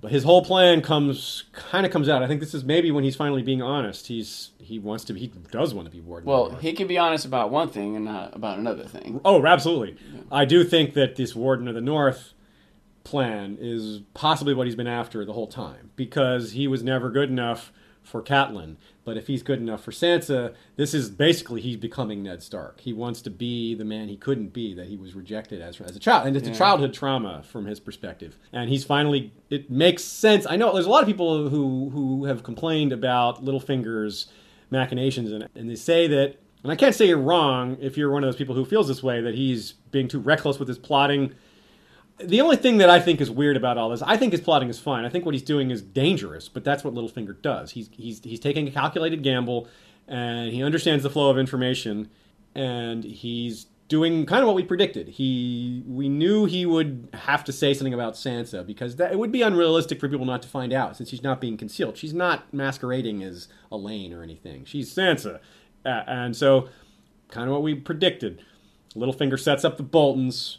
[0.00, 2.22] But his whole plan comes kind of comes out.
[2.22, 4.06] I think this is maybe when he's finally being honest.
[4.06, 5.14] He's he wants to.
[5.14, 6.26] He does want to be warden.
[6.28, 9.20] well, he can be honest about one thing and not about another thing.
[9.24, 9.96] Oh, absolutely.
[10.32, 12.32] I do think that this Warden of the North
[13.04, 17.28] plan is possibly what he's been after the whole time because he was never good
[17.28, 17.72] enough
[18.10, 18.76] for Catelyn.
[19.04, 22.80] But if he's good enough for Sansa, this is basically he's becoming Ned Stark.
[22.80, 25.96] He wants to be the man he couldn't be that he was rejected as as
[25.96, 28.36] a child, and it's a childhood trauma from his perspective.
[28.52, 29.32] And he's finally.
[29.48, 30.46] It makes sense.
[30.48, 34.26] I know there's a lot of people who who have complained about Littlefinger's
[34.70, 36.36] machinations, and, and they say that.
[36.62, 39.02] And I can't say you're wrong if you're one of those people who feels this
[39.02, 41.32] way that he's being too reckless with his plotting.
[42.24, 44.68] The only thing that I think is weird about all this, I think his plotting
[44.68, 45.04] is fine.
[45.04, 47.72] I think what he's doing is dangerous, but that's what Littlefinger does.
[47.72, 49.68] He's he's he's taking a calculated gamble,
[50.06, 52.10] and he understands the flow of information,
[52.54, 55.08] and he's doing kind of what we predicted.
[55.08, 59.32] He we knew he would have to say something about Sansa because that, it would
[59.32, 61.96] be unrealistic for people not to find out since she's not being concealed.
[61.96, 64.64] She's not masquerading as Alayne or anything.
[64.64, 65.40] She's Sansa,
[65.84, 66.68] uh, and so
[67.28, 68.42] kind of what we predicted.
[68.94, 70.58] Littlefinger sets up the Boltons,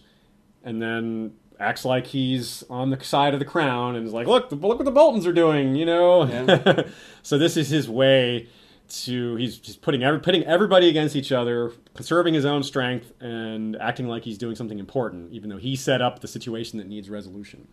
[0.64, 4.50] and then acts like he's on the side of the crown and is like, "Look,
[4.50, 6.26] the, look what the Boltons are doing," you know.
[6.26, 6.84] Yeah.
[7.24, 8.50] so this is his way
[8.90, 13.76] to he's just putting every, putting everybody against each other, conserving his own strength, and
[13.78, 17.10] acting like he's doing something important, even though he set up the situation that needs
[17.10, 17.68] resolution.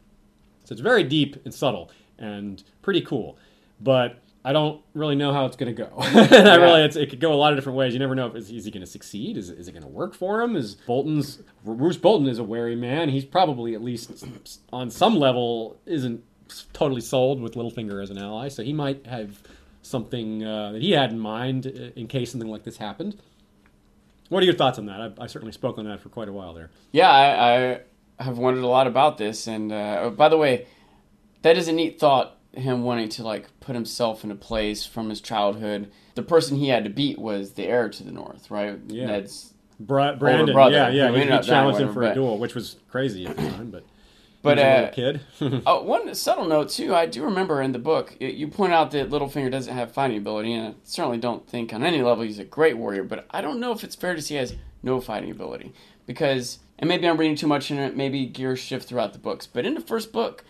[0.64, 3.38] So it's very deep and subtle and pretty cool,
[3.80, 5.92] but I don't really know how it's going to go.
[5.98, 7.92] and I really, it's, it could go a lot of different ways.
[7.92, 9.36] You never know if is, is he going to succeed?
[9.36, 10.56] Is, is it going to work for him?
[10.56, 13.08] Is Bolton's Roose Bolton is a wary man.
[13.08, 14.24] He's probably at least
[14.72, 16.22] on some level isn't
[16.72, 19.42] totally sold with Littlefinger as an ally, so he might have
[19.82, 23.16] something uh, that he had in mind uh, in case something like this happened.
[24.28, 25.00] What are your thoughts on that?
[25.00, 26.70] I, I certainly spoke on that for quite a while there.
[26.92, 27.80] Yeah, I,
[28.20, 29.46] I have wondered a lot about this.
[29.46, 30.66] And uh, oh, by the way,
[31.42, 32.37] that is a neat thought.
[32.58, 35.90] Him wanting to like put himself in a place from his childhood.
[36.14, 38.78] The person he had to beat was the heir to the North, right?
[38.88, 39.06] Yeah.
[39.06, 42.54] Ned's Bra- Brandon, brother, yeah, yeah, he, he challenged him for him, a duel, which
[42.54, 43.84] was crazy at the time, but
[44.42, 45.20] But he was a uh, kid.
[45.66, 46.94] Oh, one subtle note too.
[46.96, 50.16] I do remember in the book y- you point out that Littlefinger doesn't have fighting
[50.18, 53.04] ability, and I certainly don't think on any level he's a great warrior.
[53.04, 55.72] But I don't know if it's fair to say he has no fighting ability
[56.06, 57.96] because, and maybe I'm reading too much in it.
[57.96, 60.44] Maybe gears shift throughout the books, but in the first book,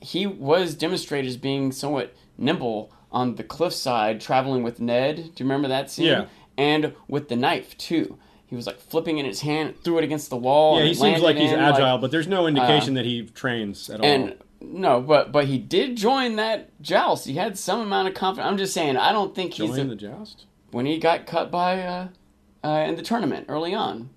[0.00, 5.16] he was demonstrated as being somewhat nimble on the cliffside, traveling with Ned.
[5.16, 6.06] Do you remember that scene?
[6.06, 6.26] Yeah.
[6.58, 8.18] And with the knife too.
[8.46, 10.78] He was like flipping in his hand, threw it against the wall.
[10.78, 13.88] yeah, he seems like he's in, agile, like- but there's no indication that he trains
[13.90, 14.06] at all.
[14.06, 17.26] and no, but but he did join that joust.
[17.26, 18.48] He had some amount of confidence.
[18.50, 20.46] I'm just saying, I don't think he's a, the joust.
[20.70, 22.08] when he got cut by uh,
[22.62, 24.10] uh, in the tournament early on,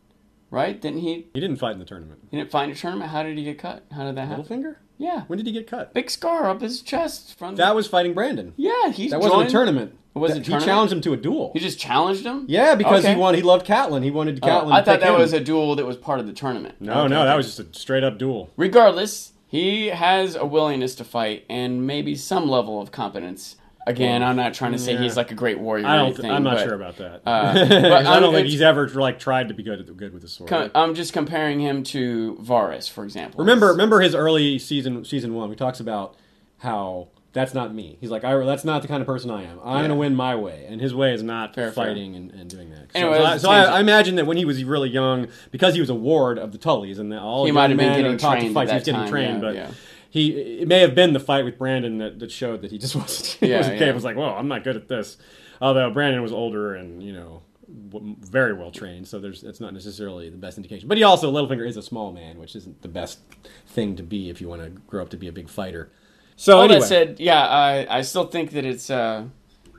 [0.52, 0.80] right?
[0.80, 1.28] Didn't he?
[1.34, 2.22] He didn't fight in the tournament.
[2.30, 3.10] He didn't find a tournament.
[3.12, 3.86] How did he get cut?
[3.92, 4.46] How did that happen?
[4.46, 4.76] Littlefinger?
[4.98, 5.94] Yeah, When did he get cut?
[5.94, 8.54] big scar up his chest from That was fighting Brandon.
[8.58, 8.90] yeah.
[8.92, 9.94] He That wasn't a tournament.
[10.16, 10.66] It a He tournament?
[10.66, 11.52] challenged him to a duel.
[11.54, 12.46] He just challenged him.
[12.48, 13.14] Yeah, because Okay.
[13.14, 13.38] he wanted.
[13.38, 14.04] He loved Catelyn.
[14.04, 14.72] He wanted Oh, Catelyn.
[14.72, 15.20] I to thought pick that him.
[15.20, 16.76] was a duel that was part of the tournament.
[16.80, 17.26] No, Okay, no, okay.
[17.26, 18.50] that was just a straight up duel.
[18.58, 23.58] Regardless, he has a willingness to fight and maybe some level of competence.
[23.88, 25.02] Again, I'm not trying to say Yeah.
[25.02, 25.88] he's like a great warrior.
[25.88, 26.08] I don't.
[26.08, 27.22] anything, I'm not but, sure about that.
[27.26, 30.22] uh, but I don't think he's ever like tried to be good at good with
[30.22, 30.50] the sword.
[30.50, 33.40] Com- I'm just comparing him to Varys, for example.
[33.40, 35.50] Remember, remember his early season, season one.
[35.50, 36.16] He talks about
[36.60, 37.98] how that's not me.
[38.02, 39.60] He's like, I, that's not the kind of person I am.
[39.64, 39.80] I'm Yeah.
[39.82, 41.86] going to win my way, and his way is not Fair, fair.
[41.86, 42.92] fighting and, and doing that.
[42.94, 43.64] So, Anyway, so, that's so I.
[43.64, 46.58] I imagine that when he was really young, because he was a ward of the
[46.58, 49.10] Tullys, and all He might have been getting taught to fight, he was getting time,
[49.10, 49.76] trained, yeah, but.
[50.18, 52.96] He it may have been the fight with Brandon that, that showed that he just
[52.96, 53.38] wasn't.
[53.42, 53.80] Yeah, wasn't yeah.
[53.80, 53.90] capable.
[53.90, 55.18] It was like, well, I'm not good at this.
[55.62, 60.30] Although Brandon was older and you know very well trained, so there's it's not necessarily
[60.30, 60.88] the best indication.
[60.88, 63.20] But he also Littlefinger is a small man, which isn't the best
[63.68, 65.92] thing to be if you want to grow up to be a big fighter.
[66.36, 69.26] So All anyway, that said, yeah, I, I still think that it's uh,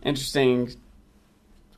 [0.03, 0.74] interesting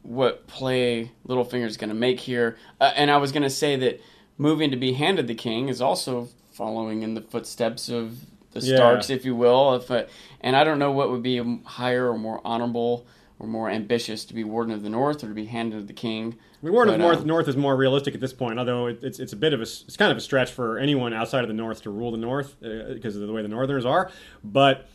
[0.02, 2.56] what play Littlefinger's going to make here.
[2.80, 4.00] Uh, and I was going to say that
[4.38, 8.20] moving to be handed the king is also following in the footsteps of
[8.52, 8.76] the Yeah.
[8.76, 9.74] Starks, if you will.
[9.76, 10.04] If uh,
[10.40, 13.06] and I don't know what would be higher or more honorable
[13.38, 15.92] or more ambitious to be Warden of the North or to be Hand of the
[15.92, 16.36] King.
[16.62, 18.86] I mean, Warden of But, North uh, North is more realistic at this point, although
[18.86, 21.42] it, it's it's a bit of a it's kind of a stretch for anyone outside
[21.42, 24.10] of the North to rule the North uh, because of the way the Northerners are.
[24.44, 24.88] But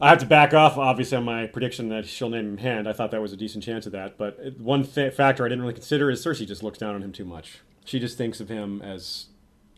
[0.00, 2.88] I have to back off, obviously, on my prediction that she'll name him Hand.
[2.88, 4.18] I thought that was a decent chance of that.
[4.18, 7.12] But one fa- factor I didn't really consider is Cersei just looks down on him
[7.12, 7.60] too much.
[7.84, 9.26] She just thinks of him as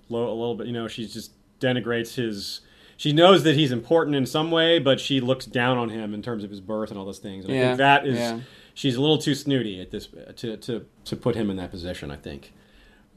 [0.09, 0.67] low, a little bit.
[0.67, 2.61] You know, she just denigrates his.
[2.99, 6.21] She knows that he's important in some way, but she looks down on him in
[6.21, 7.45] terms of his birth and all those things.
[7.45, 8.41] And I think that is yeah.
[8.75, 12.11] she's a little too snooty at this to to to put him in that position.
[12.11, 12.53] I think.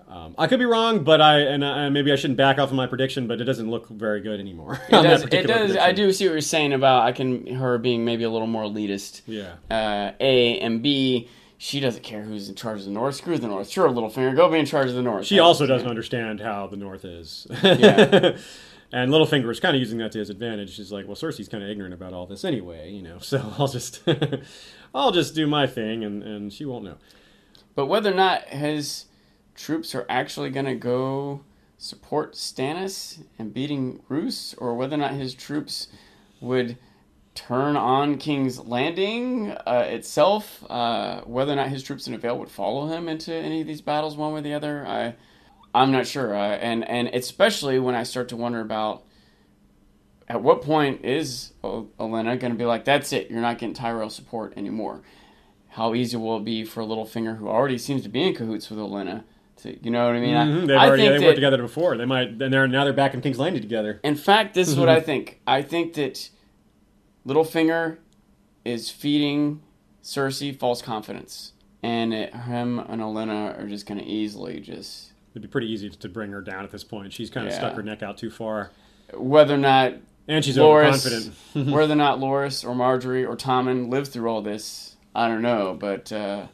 [0.08, 2.76] Um, I could be wrong, but I and uh, maybe I shouldn't back off of
[2.76, 4.80] my prediction, but it doesn't look very good anymore.
[4.88, 5.24] It does.
[5.24, 5.76] It does.
[5.76, 8.64] I do see what you're saying about I can her being maybe a little more
[8.64, 9.22] elitist.
[9.26, 9.54] Yeah.
[9.72, 11.28] Uh, a and B.
[11.58, 13.16] She doesn't care who's in charge of the North.
[13.16, 13.70] Screw the North.
[13.70, 15.28] Sure, Littlefinger, go be in charge of the North.
[15.28, 17.48] She also doesn't understand how the North is.
[17.64, 18.38] Yeah.
[18.92, 20.76] and Littlefinger is kind of using that to his advantage.
[20.76, 23.18] She's like, well, Cersei's kind of ignorant about all this anyway, you know.
[23.22, 24.04] So I'll just,
[24.96, 26.98] I'll just do my thing, and and she won't know.
[27.76, 29.06] But whether or not his
[29.56, 31.42] troops are actually going to go
[31.78, 35.88] support Stannis and beating Roose, or whether or not his troops
[36.42, 36.78] would
[37.34, 42.50] turn on King's Landing uh, itself, uh, whether or not his troops in Vale would
[42.50, 45.16] follow him into any of these battles, one way or the other, I,
[45.74, 46.36] I'm not sure.
[46.36, 49.04] Uh, and and especially when I start to wonder about
[50.28, 54.10] at what point is Olenna going to be like, that's it, you're not getting Tyrell
[54.10, 55.02] support anymore
[55.72, 58.78] how easy will it be for Littlefinger, who already seems to be in cahoots with
[58.78, 59.24] Olenna,
[59.58, 60.36] to you know what I mean?
[60.36, 61.96] Mhm, They've I already think they that, worked together before.
[61.96, 64.00] They might, and they're now they're back in King's Landing together.
[64.04, 65.40] in fact, this is what I think.
[65.48, 66.30] I think that
[67.26, 67.98] Littlefinger
[68.66, 69.62] is feeding
[70.04, 75.42] Cersei false confidence, and it, him and Olenna are just going to easily just It'd
[75.42, 77.14] be pretty easy to bring her down at this point.
[77.14, 77.60] She's kind of Yeah.
[77.60, 78.72] stuck her neck out too far,
[79.14, 79.94] whether or not
[80.28, 81.34] and she's Loras, overconfident.
[81.74, 85.76] whether or not Loras or Margaery or Tommen live through all this, I don't know,
[85.80, 86.12] but.
[86.12, 86.48] Uh,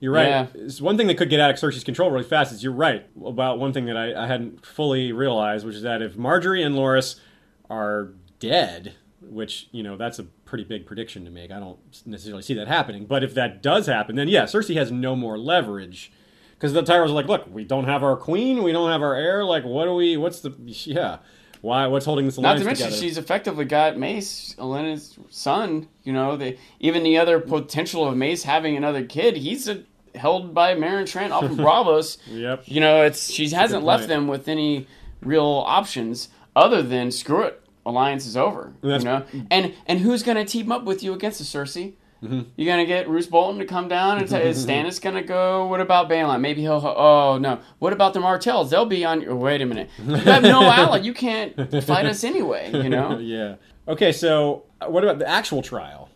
[0.00, 0.28] You're right.
[0.54, 0.68] Yeah.
[0.80, 3.58] One thing that could get out of Cersei's control really fast is you're right about
[3.58, 7.18] one thing that I, I hadn't fully realized, which is that if Margaery and Loras
[7.68, 11.50] are dead, which you know that's a pretty big prediction to make.
[11.50, 14.90] I don't necessarily see that happening, but if that does happen, then yeah, Cersei has
[14.92, 16.10] no more leverage
[16.58, 19.14] because the Tyrells are like, look, we don't have our queen, we don't have our
[19.14, 19.44] heir.
[19.44, 20.16] Like, what do we?
[20.16, 20.52] What's the?
[20.58, 21.18] Yeah,
[21.60, 21.86] why?
[21.86, 23.00] What's holding this alliance Not to mention, together?
[23.02, 25.88] she's effectively got Mace, Olenna's son.
[26.02, 29.82] You know, they, even the other potential of Mace having another kid, he's a,
[30.14, 32.18] held by Meryn Trant off of Braavos.
[32.26, 32.64] Yep.
[32.66, 34.86] You know, it's she hasn't left them with any
[35.22, 38.72] real options other than screw it, alliance is over.
[38.82, 41.92] That's- you know, and and who's going to team up with you against the Cersei?
[42.22, 42.40] Mm-hmm.
[42.56, 45.66] You're gonna get Roose Bolton to come down and say, is Stannis gonna go?
[45.66, 46.40] What about Balon?
[46.40, 46.82] Maybe he'll.
[46.84, 47.60] Oh no.
[47.78, 48.70] What about the Martells?
[48.70, 49.20] They'll be on.
[49.20, 49.88] your wait a minute.
[50.04, 50.98] You have no ally.
[50.98, 51.54] You can't
[51.84, 52.70] fight us anyway.
[52.72, 53.18] You know.
[53.20, 53.54] yeah.
[53.86, 56.08] Okay, so uh, what about the actual trial?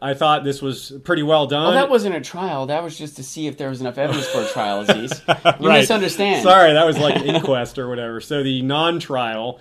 [0.00, 1.64] I thought this was pretty well done.
[1.64, 2.66] Well, that wasn't a trial.
[2.66, 5.20] That was just to see if there was enough evidence for a trial, Aziz.
[5.28, 5.80] You Right.
[5.80, 6.44] misunderstand.
[6.44, 8.20] Sorry, that was like an inquest or whatever.
[8.20, 9.58] So the non-trial.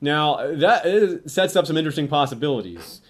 [0.00, 3.01] Now that is, sets up some interesting possibilities.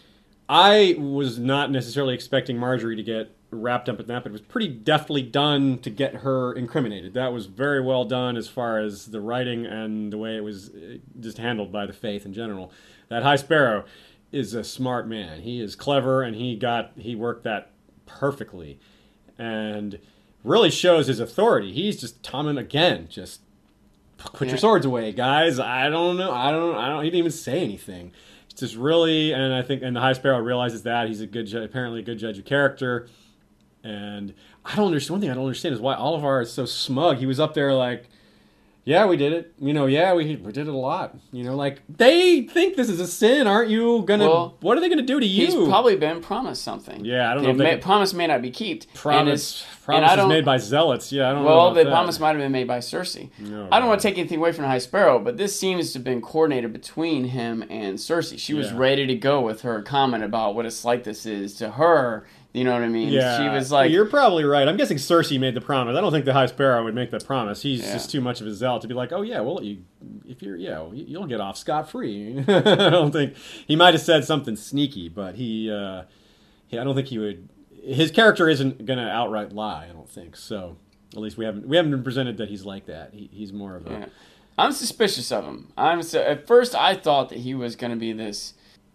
[0.48, 4.40] I was not necessarily expecting Margaery to get wrapped up in that, but it was
[4.40, 7.14] pretty deftly done to get her incriminated.
[7.14, 10.70] That was very well done as far as the writing and the way it was
[10.70, 12.72] uh, just handled by the faith in general.
[13.08, 13.84] That High Sparrow
[14.32, 15.42] is a smart man.
[15.42, 17.70] He is clever, and he got he worked that
[18.06, 18.80] perfectly,
[19.38, 19.98] and
[20.42, 21.72] really shows his authority.
[21.72, 23.42] He's just Tommen again, just
[24.16, 25.58] put your swords away, guys.
[25.58, 26.32] I don't know.
[26.32, 26.74] I don't.
[26.76, 27.04] I don't.
[27.04, 28.12] He didn't even say anything.
[28.52, 31.46] It's just really, and I think, and the High Sparrow realizes that he's a good,
[31.46, 33.08] ju- apparently a good judge of character.
[33.82, 34.34] And
[34.64, 35.14] I don't understand.
[35.14, 37.16] One thing I don't understand is why Olyvar is so smug.
[37.16, 38.08] He was up there like,
[38.84, 39.52] "Yeah, we did it.
[39.60, 41.14] You know, yeah, we we did it a lot.
[41.32, 43.46] You know, like they think this is a sin.
[43.46, 44.26] Aren't you gonna?
[44.28, 45.46] Well, what are they gonna do to you?
[45.46, 47.04] He's probably been promised something.
[47.04, 48.92] Yeah, I don't know The if they ma- promise may not be kept.
[48.94, 49.64] promise.
[49.84, 51.10] Promise is made by zealots.
[51.10, 51.48] Yeah, I don't know.
[51.48, 51.90] Well, the that.
[51.90, 53.30] promise might have been made by Cersei.
[53.40, 55.98] No, I don't want to take anything away from High Sparrow, but this seems to
[55.98, 58.38] have been coordinated between him and Cersei.
[58.38, 58.78] She was Yeah.
[58.78, 62.24] ready to go with her comment about what a slight this is to her.
[62.52, 63.08] You know what I mean?
[63.08, 65.96] Yeah, She was like, "You're probably right." I'm guessing Cersei made the promise.
[65.96, 67.62] I don't think the High Sparrow would make that promise.
[67.62, 67.94] He's Yeah.
[67.94, 69.78] just too much of a zealot to be like, "Oh yeah, we'll let you
[70.28, 73.34] if you're yeah, well, you'll get off scot free." I don't think
[73.66, 76.02] he might have said something sneaky, but he, uh,
[76.66, 77.48] he, I don't think he would.
[77.82, 79.86] His character isn't going to outright lie.
[79.88, 80.76] I don't think so.
[81.14, 83.14] At least we haven't we haven't been presented that he's like that.
[83.14, 84.06] He, he's more of a Yeah.
[84.58, 85.72] I'm suspicious of him.
[85.78, 88.52] I'm so, at first I thought that he was going to be this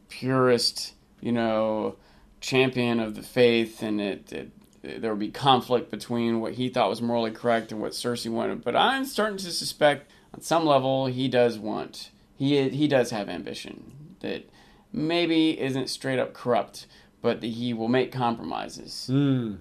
[0.09, 1.95] purist, you know,
[2.39, 4.51] champion of the faith, and it, it
[4.83, 8.63] there would be conflict between what he thought was morally correct and what Cersei wanted.
[8.63, 13.27] But I'm starting to suspect, on some level, he does want he he does have
[13.27, 14.49] ambition that
[14.93, 16.85] maybe isn't straight up corrupt,
[17.21, 19.09] but that he will make compromises.
[19.11, 19.57] Mm.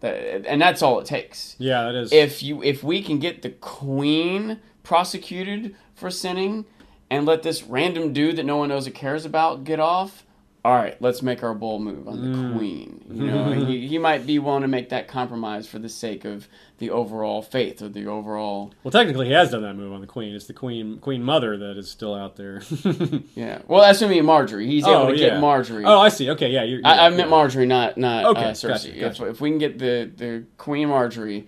[0.00, 1.56] That, and that's all it takes.
[1.58, 2.12] Yeah, that is.
[2.12, 6.64] If you if we can get the queen prosecuted for sinning
[7.10, 10.24] and let this random dude that no one knows or cares about get off,
[10.64, 12.56] all right, let's make our bold move on the Mm.
[12.56, 13.04] queen.
[13.10, 16.46] You know, he, he might be willing to make that compromise for the sake of
[16.78, 18.72] the overall faith or the overall.
[18.84, 20.34] well, technically, he has done that move on the queen.
[20.34, 22.62] It's the queen queen mother that is still out there.
[23.34, 23.62] Yeah.
[23.66, 24.66] Well, that's gonna be Margaery.
[24.66, 25.82] He's able to get Margaery.
[25.86, 26.30] Oh, I see.
[26.30, 26.62] Okay, yeah.
[26.62, 27.34] You're, I, I yeah, meant yeah.
[27.36, 29.00] Margaery, not not Okay, uh, gotcha, Cersei.
[29.00, 29.24] gotcha.
[29.24, 31.46] If, if we can get the the Queen Margaery,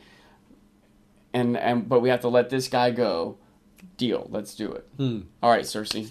[1.32, 3.36] and and but we have to let this guy go.
[3.96, 4.26] Deal.
[4.30, 4.86] Let's do it.
[4.96, 5.20] Hmm.
[5.42, 6.10] All right, Cersei.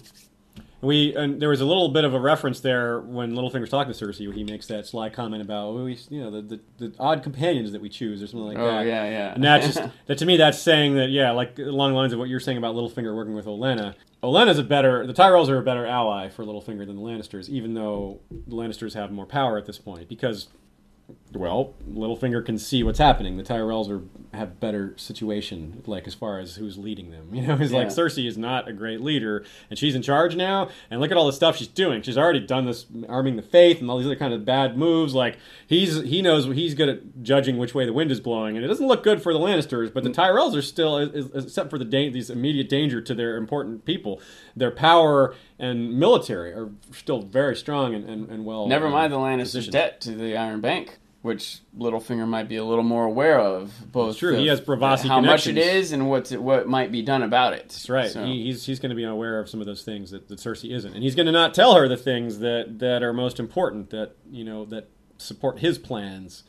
[0.84, 4.04] We and there was a little bit of a reference there when Littlefinger's talking to
[4.06, 6.94] Cersei, where he makes that sly comment about well, we, you know, the, the, the
[7.00, 8.86] odd companions that we choose, or something like Oh that.
[8.86, 9.34] yeah, yeah.
[9.34, 10.36] And that's just that to me.
[10.36, 13.34] That's saying that yeah, like along the lines of what you're saying about Littlefinger working
[13.34, 13.94] with Olenna.
[14.22, 15.06] Olenna's a better.
[15.06, 18.94] The Tyrells are a better ally for Littlefinger than the Lannisters, even though the Lannisters
[18.94, 20.48] have more power at this point because.
[21.34, 23.36] Well, Littlefinger can see what's happening.
[23.36, 24.02] The Tyrells are
[24.36, 27.28] have better situation, like as far as who's leading them.
[27.34, 30.68] You know, it's like Cersei is not a great leader, and she's in charge now.
[30.90, 32.02] And look at all the stuff she's doing.
[32.02, 35.14] She's already done this, arming the faith, and all these other kind of bad moves.
[35.14, 38.64] Like he's he knows he's good at judging which way the wind is blowing, and
[38.64, 39.92] it doesn't look good for the Lannisters.
[39.92, 43.14] But the Tyrells are still, is- is- except for the da- these immediate danger to
[43.14, 44.20] their important people,
[44.56, 48.66] their power and military are still very strong and, and, and well.
[48.66, 49.72] Never um, mind the Lannisters' positioned.
[49.72, 53.90] debt to the Iron Bank, which Littlefinger might be a little more aware of.
[53.90, 54.36] Both It's true.
[54.36, 57.54] He has Bravasi how much it is and what's it, what might be done about
[57.54, 57.70] it.
[57.70, 58.10] That's right.
[58.10, 60.38] So, He, he's he's going to be aware of some of those things that, that
[60.38, 63.40] Cersei isn't, and he's going to not tell her the things that that are most
[63.40, 66.42] important that you know that support his plans,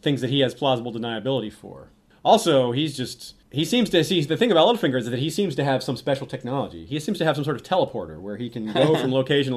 [0.00, 1.90] things that he has plausible deniability for.
[2.24, 5.56] Also, he's just he seems to see the thing about Littlefinger is that he seems
[5.56, 6.86] to have some special technology.
[6.86, 9.54] He seems to have some sort of teleporter where he can go from location.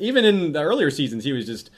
[0.00, 1.70] Even in the earlier seasons, he was just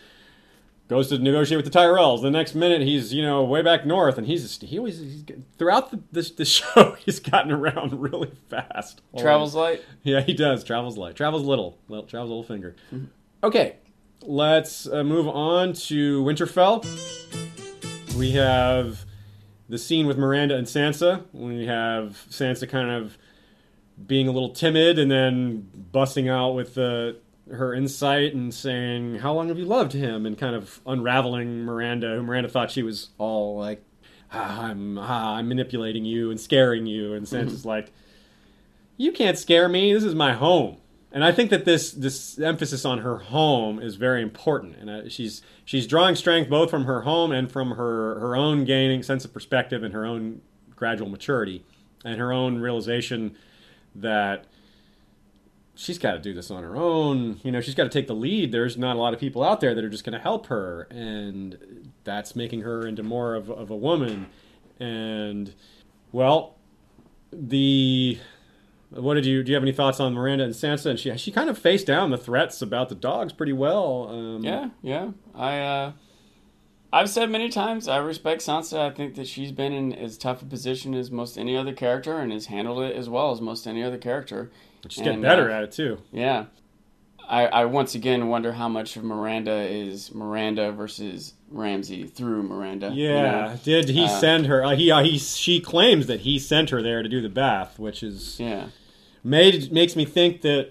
[0.91, 2.21] goes to negotiate with the Tyrells.
[2.21, 5.25] The next minute, he's you know way back north, and he's just, he always he's,
[5.57, 9.01] throughout the, the show he's gotten around really fast.
[9.17, 9.83] travels light.
[10.03, 10.65] Yeah, he does.
[10.65, 11.15] Travels light.
[11.15, 11.79] Travels little.
[11.89, 12.75] Little travels little finger.
[13.43, 13.77] Okay,
[14.21, 16.85] let's uh, move on to Winterfell.
[18.19, 19.07] We have
[19.69, 21.25] the scene with Myranda and Sansa.
[21.33, 23.17] We have Sansa kind of
[24.05, 27.19] being a little timid and then busting out with the
[27.53, 32.17] her insight and saying, "How long have you loved him?" and kind of unraveling Myranda,
[32.17, 33.83] who Myranda thought she was all like,
[34.33, 37.93] ah, "I'm ah, I'm manipulating you and scaring you," and Sansa's like,
[38.97, 39.93] "You can't scare me.
[39.93, 40.79] This is my home."
[41.13, 45.09] And I think that this this emphasis on her home is very important, and uh,
[45.09, 49.25] she's she's drawing strength both from her home and from her her own gaining sense
[49.25, 50.41] of perspective and her own
[50.77, 51.65] gradual maturity,
[52.05, 53.37] and her own realization
[53.95, 54.45] that
[55.81, 57.41] she's got to do this on her own.
[57.43, 58.53] You know, she's got to take the lead.
[58.53, 60.83] There's not a lot of people out there that are just going to help her,
[60.91, 64.27] and that's making her into more of, of a woman.
[64.79, 65.55] And
[66.13, 66.57] well,
[67.33, 68.19] the
[68.91, 69.51] what did you do?
[69.51, 70.91] You have any thoughts on Myranda and Sansa?
[70.91, 74.09] And she she kind of faced down the threats about the dogs pretty well.
[74.11, 75.11] Um, Yeah, yeah.
[75.35, 75.93] I uh,
[76.93, 78.81] I've said many times I respect Sansa.
[78.81, 82.19] I think that she's been in as tough a position as most any other character
[82.19, 84.51] and has handled it as well as most any other character.
[84.89, 85.99] She's getting better uh, at it too.
[86.13, 86.47] Yeah.
[87.29, 92.93] I, I once again wonder how much of Myranda is Myranda versus Ramsay through Myranda.
[92.95, 93.59] you Yeah, know?
[93.63, 94.65] did he uh, send her?
[94.65, 97.79] Uh, he uh, he she claims that he sent her there to do the bath,
[97.79, 98.67] which is Yeah.
[99.23, 100.71] made makes me think that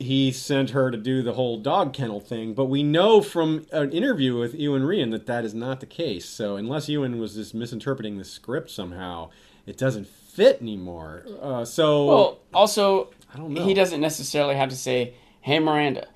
[0.00, 2.52] he sent her to do the whole dog kennel thing.
[2.54, 6.24] But we know from an interview with Iwan Rheon that that is not the case.
[6.28, 9.30] So unless Ewan was just misinterpreting the script somehow,
[9.66, 11.24] it doesn't fit anymore.
[11.40, 13.64] Uh, so Well, also, I don't know.
[13.64, 16.06] he doesn't necessarily have to say, "Hey, Myranda,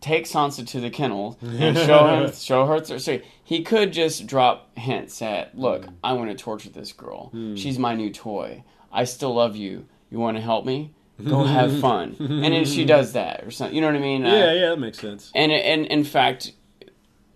[0.00, 4.76] take Sansa to the kennel and show him, show her." So he could just drop
[4.78, 5.90] hints at, "Look, Hmm.
[6.02, 7.30] I want to torture this girl.
[7.56, 8.64] She's my new toy.
[8.92, 9.86] I still love you.
[10.10, 10.92] You want to help me?
[11.22, 13.74] Go have fun." and then she does that or something.
[13.74, 14.24] You know what I mean?
[14.24, 15.30] Uh, yeah, yeah, that makes sense.
[15.34, 16.52] and and in fact,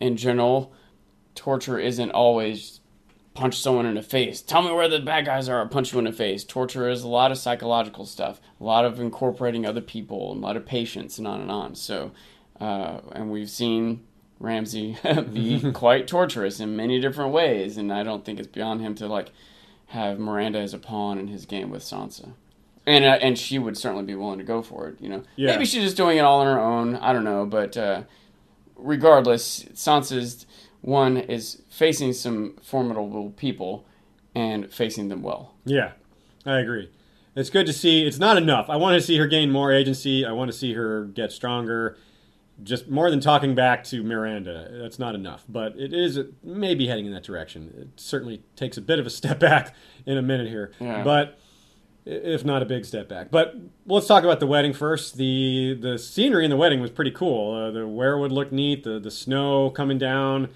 [0.01, 0.73] in general,
[1.35, 2.76] torture isn't always
[3.37, 4.41] punch someone in the face.
[4.41, 5.61] Tell me where the bad guys are.
[5.61, 6.43] I'll punch you in the face.
[6.43, 10.57] Torture is a lot of psychological stuff, a lot of incorporating other people, a lot
[10.57, 11.75] of patience, and on and on.
[11.75, 12.13] So,
[12.61, 14.05] uh, and we've seen
[14.41, 14.97] Ramsay
[15.33, 19.07] be quite torturous in many different ways, and I don't think it's beyond him to
[19.07, 19.31] like
[19.89, 22.33] have Myranda as a pawn in his game with Sansa.
[22.89, 25.25] And, uh, and she would certainly be willing to go for it, you know.
[25.35, 25.53] Yeah.
[25.53, 26.97] Maybe she's just doing it all on her own.
[26.97, 28.03] I don't know, but uh,
[28.77, 30.47] regardless, Sansa's
[30.81, 33.87] one is facing some formidable people
[34.35, 35.55] and facing them well.
[35.65, 35.93] Yeah,
[36.45, 36.91] I agree.
[37.35, 38.07] it's good to see.
[38.07, 38.69] It's not enough.
[38.71, 40.25] I want to see her gain more agency.
[40.25, 41.97] I want to see her get stronger.
[42.63, 44.81] Just more than talking back to Myranda.
[44.81, 47.75] That's not enough, but it is maybe heading in that direction.
[47.77, 49.75] It certainly takes a bit of a step back
[50.07, 51.03] in a minute here, Yeah.
[51.03, 51.39] but
[52.07, 53.31] if not a big step back.
[53.31, 55.17] But let's talk about the wedding first.
[55.19, 57.53] the The scenery in the wedding was pretty cool.
[57.55, 58.85] Uh, the weirwood looked neat.
[58.85, 60.49] The the snow coming down.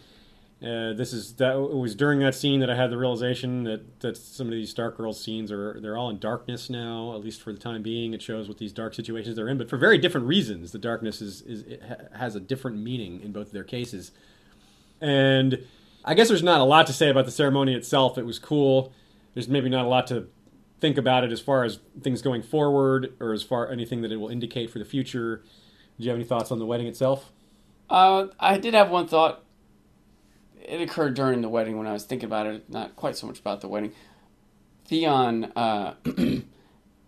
[0.62, 4.00] Uh, this is that it was during that scene that I had the realization that,
[4.00, 7.40] that some of these Stark Girls scenes are they're all in darkness now, at least
[7.40, 8.12] for the time being.
[8.12, 10.72] It shows what these dark situations they're in, but for very different reasons.
[10.72, 14.12] The darkness is, is it ha- has a different meaning in both of their cases.
[15.00, 15.64] And
[16.04, 18.18] I guess there's not a lot to say about the ceremony itself.
[18.18, 18.92] It was cool.
[19.32, 20.28] There's maybe not a lot to
[20.78, 24.16] think about it as far as things going forward or as far anything that it
[24.16, 25.42] will indicate for the future.
[25.98, 27.32] Do you have any thoughts on the wedding itself?
[27.88, 29.42] Uh, I did have one thought.
[30.70, 33.40] It occurred during the wedding when I was thinking about it, not quite so much
[33.40, 33.92] about the wedding.
[34.86, 35.94] Theon, uh,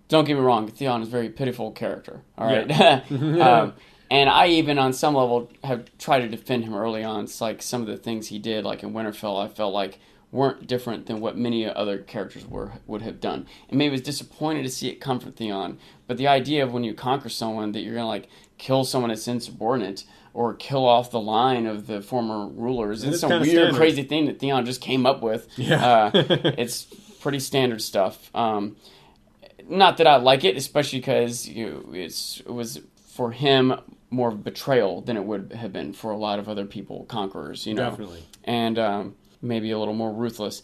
[0.08, 2.22] don't get me wrong, Theon is a very pitiful character.
[2.36, 2.70] All right,
[3.10, 3.74] um,
[4.10, 7.24] and I even on some level have tried to defend him early on.
[7.24, 9.98] It's like some of the things he did, like in Winterfell, I felt like
[10.32, 13.46] weren't different than what many other characters were would have done.
[13.68, 15.78] And maybe was disappointed to see it come from Theon.
[16.06, 19.28] But the idea of when you conquer someone that you're gonna like kill someone that's
[19.28, 20.04] insubordinate
[20.35, 23.05] or kill off the line of the former rulers.
[23.05, 23.74] It It's some weird, standard.
[23.74, 25.49] crazy thing that Theon just came up with.
[25.57, 25.85] Yeah.
[25.85, 26.11] Uh,
[26.59, 26.85] it's
[27.20, 28.30] pretty standard stuff.
[28.35, 28.76] Um,
[29.68, 33.74] not that I like it, especially because you, it's, it was for him
[34.11, 37.05] more of a betrayal than it would have been for a lot of other people,
[37.05, 37.66] conquerors.
[37.66, 38.22] You know, Definitely.
[38.45, 40.62] and um, maybe a little more ruthless.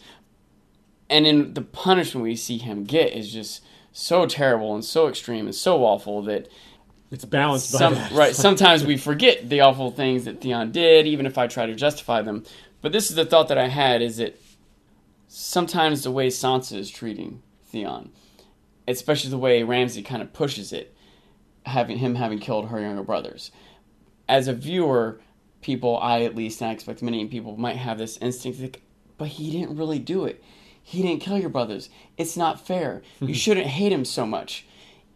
[1.10, 5.46] And then the punishment we see him get is just so terrible and so extreme
[5.46, 6.48] and so awful that
[7.10, 8.12] It's balanced by some, that.
[8.12, 11.74] right sometimes we forget the awful things that Theon did, even if I try to
[11.74, 12.44] justify them.
[12.82, 14.38] But this is the thought that I had: is that
[15.26, 18.10] sometimes the way Sansa is treating Theon,
[18.86, 20.94] especially the way Ramsay kind of pushes it,
[21.64, 23.52] having him having killed her younger brothers.
[24.28, 25.20] As a viewer,
[25.62, 28.82] people, I at least, and I expect many people might have this instinct, like,
[29.16, 30.42] but he didn't really do it.
[30.82, 31.90] He didn't kill your brothers.
[32.16, 33.02] It's not fair.
[33.20, 34.66] You shouldn't hate him so much.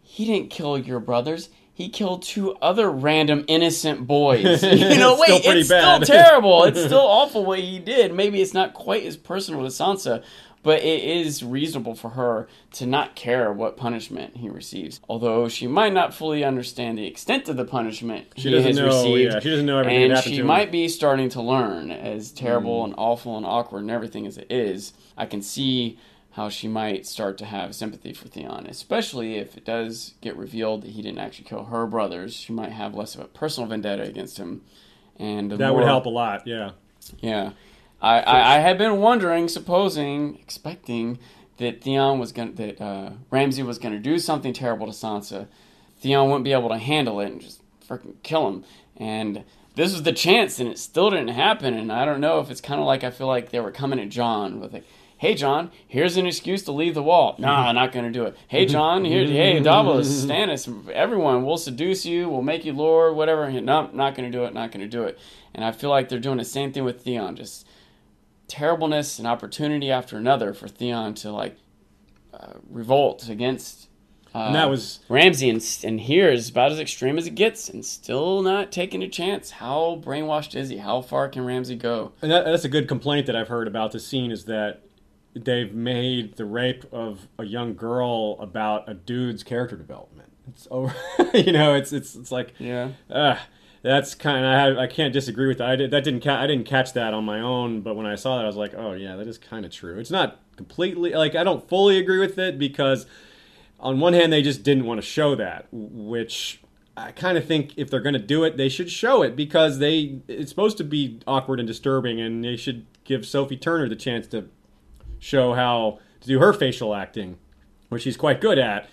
[0.01, 1.49] He didn't kill your brothers.
[1.75, 4.63] He killed two other random innocent boys.
[4.63, 6.03] You know, wait, still it's bad.
[6.05, 6.63] still terrible.
[6.65, 8.13] It's still awful what he did.
[8.13, 10.23] Maybe it's not quite as personal as Sansa,
[10.61, 15.01] but it is reasonable for her to not care what punishment he receives.
[15.09, 18.85] Although she might not fully understand the extent of the punishment She he has know,
[18.85, 19.33] received.
[19.33, 20.45] yeah, she doesn't know everything and she to him.
[20.45, 22.91] might be starting to learn as terrible Hmm.
[22.91, 24.93] and awful and awkward and everything as it is.
[25.17, 25.97] I can see
[26.33, 30.81] how she might start to have sympathy for Theon, especially if it does get revealed
[30.81, 32.33] that he didn't actually kill her brothers.
[32.35, 34.63] She might have less of a personal vendetta against him,
[35.17, 36.47] and That would help a lot.
[36.47, 36.71] Yeah.
[37.19, 37.51] Yeah,
[38.01, 41.19] I, I, I had been wondering, supposing, expecting
[41.57, 45.47] that Theon was going that uh, Ramsay was gonna do something terrible to Sansa.
[45.99, 48.63] Theon wouldn't be able to handle it and just freaking kill him.
[48.97, 49.43] And
[49.75, 51.73] this was the chance, and it still didn't happen.
[51.75, 53.99] And I don't know if it's kind of like I feel like they were coming
[53.99, 54.85] at Jon with like.
[55.23, 57.35] Hey Jon, here's an excuse to leave the wall.
[57.39, 58.35] Nah, not gonna do it.
[58.49, 63.49] Hey Jon, here, hey Davos, Stannis, everyone, we'll seduce you, we'll make you lord, whatever.
[63.49, 65.17] No, not gonna do it, not gonna do it.
[65.55, 67.65] And I feel like they're doing the same thing with Theon, just
[68.49, 71.55] terribleness and opportunity after another for Theon to like
[72.33, 73.87] uh, revolt against.
[74.35, 77.69] Uh, And that was Ramsay, and, and here is about as extreme as it gets,
[77.69, 79.51] and still not taking a chance.
[79.51, 80.79] How brainwashed is he?
[80.79, 82.11] How far can Ramsay go?
[82.21, 84.81] And that, that's a good complaint that I've heard about the scene is that
[85.35, 90.29] they've made the rape of a young girl about a dude's character development.
[90.49, 90.93] It's over,
[91.33, 91.73] you know.
[91.75, 92.89] It's it's it's like, Yeah.
[93.09, 93.37] uh,
[93.81, 94.45] that's kind.
[94.45, 95.69] of I I can't disagree with that.
[95.69, 98.15] I did that didn't ca- I didn't catch that on my own, but when I
[98.15, 99.97] saw that, I was like, oh yeah, that is kind of true.
[99.99, 103.05] It's not completely like I don't fully agree with it because
[103.79, 106.61] on one hand they just didn't want to show that, which
[106.95, 109.79] I kind of think if they're going to do it, they should show it because
[109.79, 113.95] they it's supposed to be awkward and disturbing, and they should give Sophie Turner the
[113.95, 114.47] chance to
[115.23, 117.37] show how to do her facial acting,
[117.89, 118.89] which she's quite good at.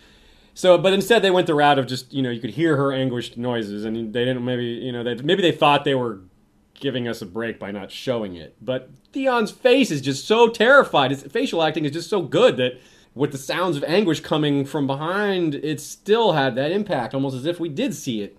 [0.55, 2.93] So, but instead they went the route of just you know you could hear her
[2.93, 6.21] anguished noises, and they didn't maybe you know they maybe they thought they were
[6.75, 8.57] giving us a break by not showing it.
[8.61, 11.11] But Theon's face is just so terrified.
[11.11, 12.81] His facial acting is just so good that
[13.15, 17.45] with the sounds of anguish coming from behind, it still had that impact, almost as
[17.45, 18.39] if we did see it.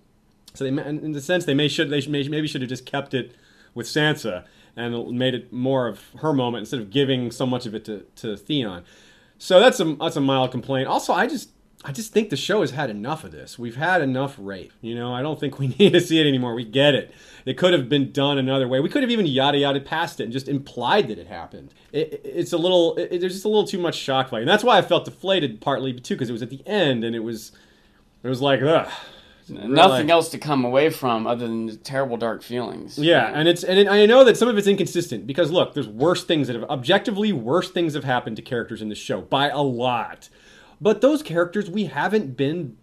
[0.54, 3.14] So they, in the sense, they may should they may, maybe should have just kept
[3.14, 3.34] it
[3.74, 7.76] with Sansa and made it more of her moment instead of giving so much of
[7.76, 8.84] it to, to Theon.
[9.38, 10.88] So that's a that's a mild complaint.
[10.88, 11.50] Also, I just
[11.84, 13.58] I just think the show has had enough of this.
[13.58, 14.72] We've had enough rape.
[14.82, 16.54] You know, I don't think we need to see it anymore.
[16.54, 17.12] We get it.
[17.46, 18.80] It could have been done another way.
[18.80, 21.74] We could have even yada yada past it and just implied that it happened.
[21.92, 22.96] It, it's a little.
[22.98, 25.60] It, there's just a little too much shock value, and that's why I felt deflated
[25.60, 27.52] partly too because it was at the end and it was,
[28.24, 28.92] it was like ugh.
[29.52, 32.98] Nothing else to come away from other than the terrible dark feelings.
[32.98, 35.88] Yeah, and it's and it, I know that some of it's inconsistent because look, there's
[35.88, 39.50] worse things that have objectively worse things have happened to characters in the show by
[39.50, 40.30] a lot,
[40.80, 42.78] but those characters we haven't been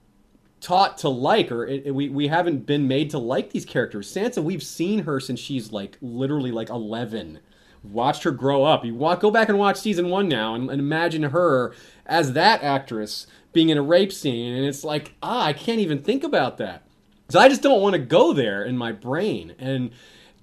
[0.60, 4.12] taught to like or it, it, we we haven't been made to like these characters.
[4.12, 7.40] Sansa, we've seen her since she's like literally like 11.
[7.84, 8.84] Watched her grow up.
[8.84, 11.72] You walk, go back and watch season one now, and, and imagine her
[12.06, 16.02] as that actress being in a rape scene, and it's like, ah, I can't even
[16.02, 16.84] think about that.
[17.30, 19.90] So I just don't want to go there in my brain, and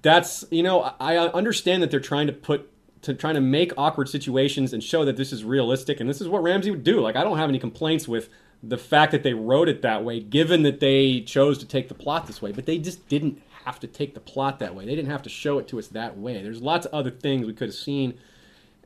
[0.02, 2.70] that's you know I understand that they're trying to put
[3.02, 6.28] to trying to make awkward situations and show that this is realistic, and this is
[6.28, 7.00] what Ramsay would do.
[7.00, 8.28] Like I don't have any complaints with
[8.62, 11.94] the fact that they wrote it that way, given that they chose to take the
[11.94, 14.86] plot this way, but they just didn't have to take the plot that way.
[14.86, 16.42] They didn't have to show it to us that way.
[16.42, 18.14] There's lots of other things we could have seen,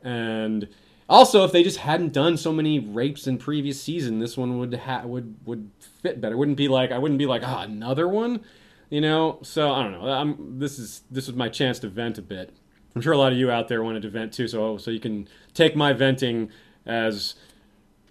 [0.02, 0.68] and
[1.10, 4.72] also, if they just hadn't done so many rapes in previous season, this one would
[4.74, 5.68] ha- would would
[6.02, 6.36] fit better.
[6.36, 8.44] Wouldn't be like I wouldn't be like ah another one,
[8.90, 9.40] you know.
[9.42, 10.08] So I don't know.
[10.08, 12.56] I'm, this is this was my chance to vent a bit.
[12.94, 14.46] I'm sure a lot of you out there wanted to vent too.
[14.46, 16.50] So so you can take my venting
[16.86, 17.34] as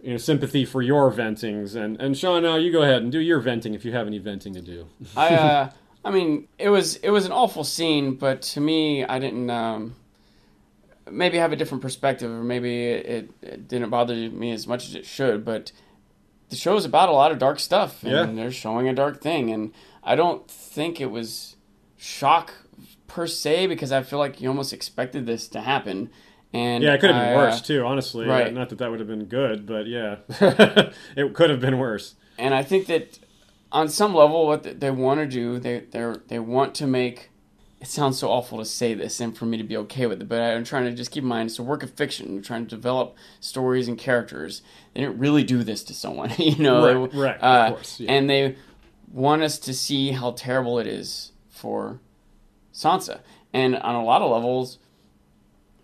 [0.01, 1.75] you know sympathy for your ventings.
[1.75, 4.17] And and Sean, now you go ahead and do your venting if you have any
[4.17, 4.87] venting to do.
[5.15, 5.69] I uh,
[6.03, 9.49] I mean it was it was an awful scene, but to me I didn't.
[9.49, 9.95] Um,
[11.11, 14.95] maybe have a different perspective, or maybe it, it, didn't bother me as much as
[14.95, 15.43] it should.
[15.45, 15.71] But
[16.49, 18.25] the show is about a lot of dark stuff, and Yeah.
[18.25, 19.71] they're showing a dark thing, and
[20.03, 21.55] I don't think it was
[21.97, 22.53] shock
[23.07, 26.09] per se because I feel like you almost expected this to happen.
[26.53, 27.85] And Yeah, it could have been I, uh, worse too.
[27.85, 28.51] Honestly, right.
[28.53, 30.17] Not that that would have been good, but yeah,
[31.15, 32.15] it could have been worse.
[32.37, 33.19] and I think that
[33.71, 37.29] on some level, what they want to do, they they they want to make.
[37.81, 40.27] It sounds so awful to say this, and for me to be okay with it,
[40.27, 42.35] but I'm trying to just keep in mind it's a work of fiction.
[42.35, 44.61] We're trying to develop stories and characters.
[44.93, 47.03] They didn't really do this to someone, you know.
[47.03, 48.11] Right, right, of uh, course, yeah.
[48.11, 48.57] And they
[49.11, 52.01] want us to see how terrible it is for
[52.73, 53.21] Sansa,
[53.53, 54.77] and on a lot of levels,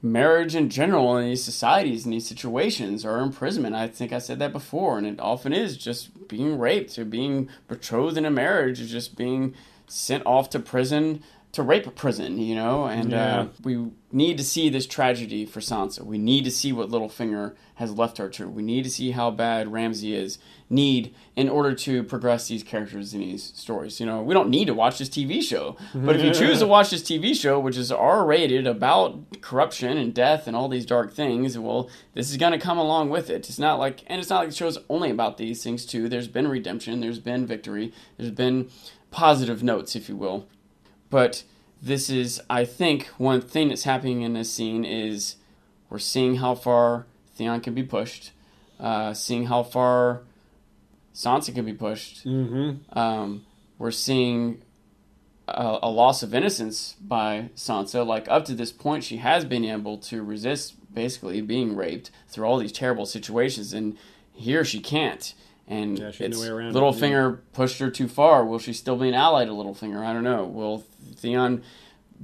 [0.05, 4.37] marriage in general in these societies in these situations or imprisonment i think i said
[4.37, 8.79] that before and it often is just being raped or being betrothed in a marriage
[8.79, 9.53] or just being
[9.87, 11.23] sent off to prison
[11.55, 12.83] to rape a prison you know?
[12.85, 13.39] And Yeah.
[13.39, 16.01] uh, we need to see this tragedy for sansa.
[16.01, 18.47] We need to see what littlefinger has left her to.
[18.49, 20.37] We need to see how bad ramsay is
[20.69, 24.21] need in order to progress these characters in these stories you know?
[24.21, 25.77] We don't need to watch this tv show.
[25.93, 30.13] But if you choose to watch this tv show which is r-rated about corruption and
[30.13, 33.47] death and all these dark things well this is going to come along with it.
[33.49, 36.09] It's not like and it's not like the show's only about these things too.
[36.09, 36.99] There's been redemption.
[36.99, 37.93] There's been victory.
[38.17, 38.69] There's been
[39.11, 40.47] positive notes if you will
[41.09, 41.43] but
[41.81, 45.35] this is i think one thing that's happening in this scene is
[45.89, 47.05] we're seeing how far
[47.35, 48.31] theon can be pushed
[48.79, 50.21] uh, seeing how far
[51.13, 52.97] sansa can be pushed Mm-hmm.
[52.97, 53.45] um,
[53.77, 54.61] we're seeing
[55.47, 58.05] a, a loss of innocence by Sansa.
[58.05, 62.45] Like up to this point, she has been able to resist basically being raped through
[62.45, 63.97] all these terrible situations, and
[64.33, 65.33] here she can't.
[65.67, 68.45] And Yeah, it's way around it, Littlefinger pushed her too far.
[68.45, 70.05] Will she still be an ally to Littlefinger?
[70.05, 70.45] I don't know.
[70.45, 70.85] Will
[71.15, 71.63] Theon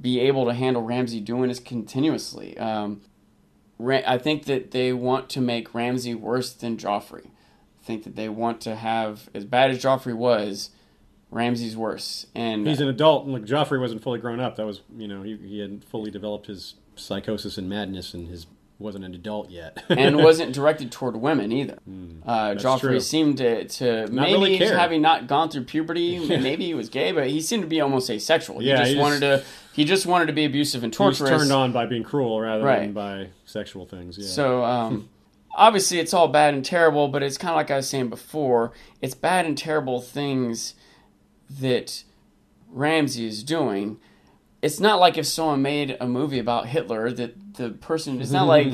[0.00, 2.56] be able to handle Ramsay doing this continuously?
[2.58, 3.02] Um,
[3.78, 7.26] Ra- I think that they want to make Ramsay worse than Joffrey.
[7.26, 10.70] I think that they want to have as bad as Joffrey was,
[11.32, 12.26] Ramsay's worse.
[12.34, 14.54] And He's an adult, and like Joffrey wasn't fully grown up.
[14.54, 18.46] That was, you know, he, he hadn't fully developed his psychosis and madness, and his
[18.82, 19.82] wasn't an adult yet.
[19.88, 21.78] and wasn't directed toward women either.
[22.26, 23.00] Uh, Joffrey true.
[23.00, 27.12] seemed to, to Not maybe really having not gone through puberty, maybe he was gay,
[27.12, 28.58] but he seemed to be almost asexual.
[28.60, 31.18] He Yeah, just he wanted to he just wanted to be abusive and He was
[31.18, 31.40] torturous.
[31.40, 32.80] turned on by being cruel rather Right.
[32.80, 34.18] than by sexual things.
[34.18, 34.26] Yeah.
[34.26, 35.08] So um,
[35.56, 38.72] obviously it's all bad and terrible, but it's kind of like I was saying before.
[39.00, 40.74] It's bad and terrible things
[41.60, 42.04] that
[42.70, 43.98] Ramsay is doing.
[44.62, 48.20] It's not like if someone made a movie about Hitler that the person.
[48.20, 48.72] It's not like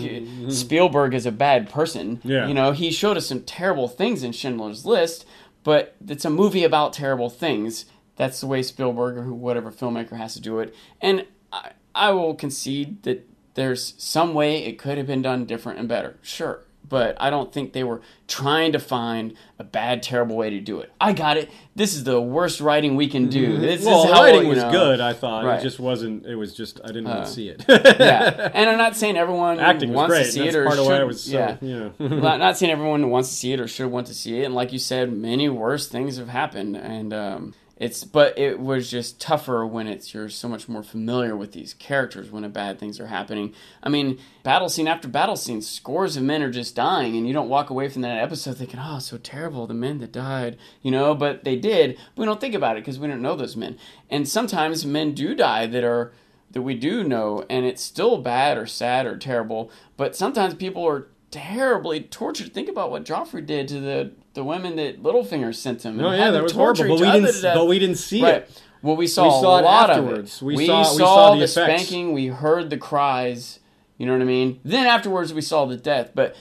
[0.51, 2.21] Spielberg is a bad person.
[2.23, 2.47] Yeah.
[2.47, 5.25] You know, he showed us some terrible things in Schindler's List,
[5.65, 7.87] but it's a movie about terrible things.
[8.17, 10.75] That's the way Spielberg or whatever filmmaker has to do it.
[11.01, 15.79] And I, I will concede that there's some way it could have been done different
[15.79, 16.17] and better.
[16.23, 16.63] Sure.
[16.89, 20.81] But I don't think they were trying to find a bad, terrible way to do
[20.81, 20.93] it.
[21.01, 21.51] I got it.
[21.75, 23.57] This is the worst writing we can do.
[23.59, 24.71] This well, is the how writing you was know.
[24.71, 25.01] good.
[25.01, 25.61] I thought Right.
[25.61, 26.27] it just wasn't.
[26.27, 27.65] It was just I didn't want Uh, see it.
[27.69, 30.25] yeah, and I'm not saying everyone Acting was wants great.
[30.27, 31.39] to see That's it or part of why I should- was so.
[31.39, 31.57] yeah.
[31.61, 34.45] You not, not saying everyone wants to see it or should want to see it.
[34.45, 38.91] And like you said, many worse things have happened, and um, it's but it was
[38.91, 42.99] just tougher when it's you're so much more familiar with these characters when bad things
[42.99, 43.55] are happening.
[43.83, 47.33] I mean, battle scene after battle scene, scores of men are just dying, and you
[47.33, 50.91] don't walk away from that episode thinking, "Oh, so terrible, the men that died," you
[50.91, 51.15] know.
[51.15, 51.97] But they did.
[52.15, 53.79] But we don't think about it because we don't know those men.
[54.11, 56.13] And sometimes men do die that are
[56.51, 59.71] that we do know, and it's still bad or sad or terrible.
[59.97, 62.53] But sometimes people are terribly tortured.
[62.55, 66.01] Think about what Joffrey did to the the women that Littlefinger sent him.
[66.01, 66.85] Oh and yeah, that was horrible.
[66.97, 67.43] But we didn't.
[67.43, 68.35] But we didn't see Right.
[68.37, 68.63] it.
[68.81, 70.37] Well, we saw, We saw a lot afterwards.
[70.37, 70.47] of it.
[70.47, 71.83] We We, saw- saw, we saw the the, effects.
[71.83, 72.13] spanking.
[72.13, 73.59] We heard the cries.
[73.97, 74.61] You know what I mean?
[74.65, 76.13] Then afterwards, we saw the death.
[76.15, 76.37] But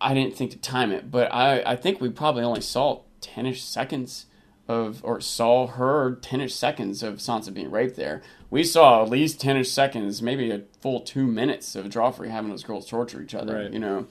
[0.00, 1.10] I didn't think to time it.
[1.10, 4.26] But I, I think we probably only saw ten-ish seconds
[4.68, 8.22] of, or saw her ten-ish seconds of Sansa being raped there.
[8.50, 12.62] We saw at least ten-ish seconds, maybe a full two minutes of Joffrey having those
[12.62, 13.56] girls torture each other.
[13.56, 13.72] Right.
[13.72, 14.06] You know?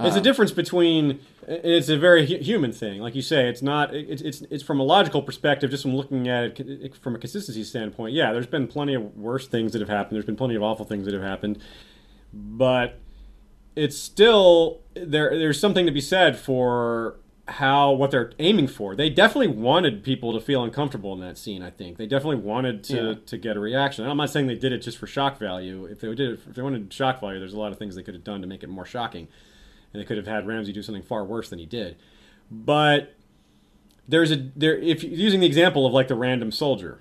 [0.00, 1.20] It's a um, difference between.
[1.46, 3.48] It's a very hu- human thing, like you say.
[3.48, 3.94] It's not.
[3.94, 7.64] It's it's it's from a logical perspective, just from looking at it from a consistency
[7.64, 8.14] standpoint.
[8.14, 10.16] Yeah, there's been plenty of worse things that have happened.
[10.16, 11.58] There's been plenty of awful things that have happened,
[12.32, 12.98] but
[13.76, 15.36] it's still there.
[15.38, 17.16] There's something to be said for
[17.48, 18.94] how what they're aiming for.
[18.94, 21.62] They definitely wanted people to feel uncomfortable in that scene.
[21.62, 23.14] I think they definitely wanted to Yeah.
[23.26, 24.06] to get a reaction.
[24.06, 25.84] I'm not saying they did it just for shock value.
[25.86, 28.02] If they did it, if they wanted shock value, there's a lot of things they
[28.02, 29.26] could have done to make it more shocking
[29.92, 31.96] and they could have had Ramsay do something far worse than he did.
[32.50, 33.14] But
[34.08, 37.00] there's a there if using the example of like the random soldier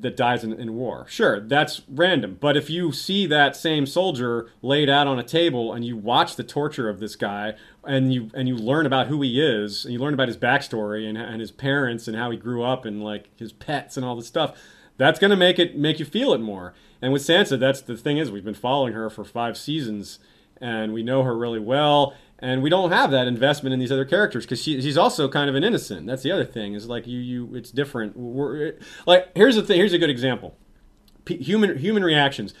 [0.00, 1.06] that dies in, in war.
[1.08, 2.36] Sure, that's random.
[2.38, 6.36] But if you see that same soldier laid out on a table and you watch
[6.36, 9.94] the torture of this guy and you and you learn about who he is and
[9.94, 13.02] you learn about his backstory and, and his parents and how he grew up and
[13.02, 14.56] like his pets and all this stuff,
[14.98, 16.74] that's gonna make it make you feel it more.
[17.00, 20.18] And with Sansa, that's the thing is we've been following her for five seasons
[20.60, 24.04] and we know her really well and we don't have that investment in these other
[24.04, 26.06] characters because she, she's also kind of an innocent.
[26.06, 28.16] That's the other thing is like you you it's different.
[28.16, 28.74] We're,
[29.06, 30.56] like here's the thing here's a good example.
[31.24, 32.54] P- human human reactions.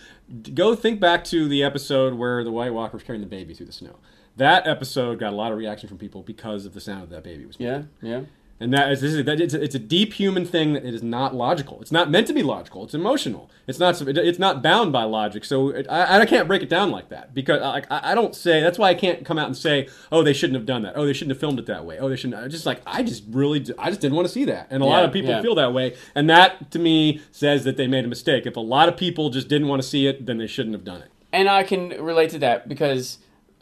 [0.54, 3.66] Go think back to the episode where the white walker was carrying the baby through
[3.66, 3.96] the snow.
[4.36, 7.24] That episode got a lot of reaction from people because of the sound of that
[7.24, 7.88] baby was making.
[8.02, 8.20] Yeah, yeah.
[8.62, 10.92] And that is, this is that it's, a, it's a deep human thing that it
[10.92, 11.80] is not logical.
[11.80, 12.84] It's not meant to be logical.
[12.84, 13.50] It's emotional.
[13.66, 13.98] It's not.
[14.02, 15.46] It's not bound by logic.
[15.46, 18.34] So it, I, I can't break it down like that because like I, I don't
[18.34, 18.60] say.
[18.60, 20.92] That's why I can't come out and say, oh, they shouldn't have done that.
[20.94, 21.98] Oh, they shouldn't have filmed it that way.
[21.98, 22.42] Oh, they shouldn't.
[22.42, 24.66] I just like I just really I just didn't want to see that.
[24.68, 25.40] And a lot of people yeah.
[25.40, 25.96] feel that way.
[26.14, 28.44] And that to me says that they made a mistake.
[28.44, 30.84] If a lot of people just didn't want to see it, then they shouldn't have
[30.84, 31.10] done it.
[31.32, 33.18] And I can relate to that because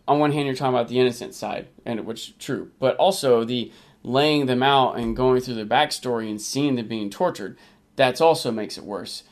[0.08, 3.44] on one hand you're talking about the innocent side, and which is true, but also
[3.44, 3.70] the
[4.02, 7.58] laying them out and going through their backstory and seeing them being tortured.
[7.96, 9.24] That's also makes it worse.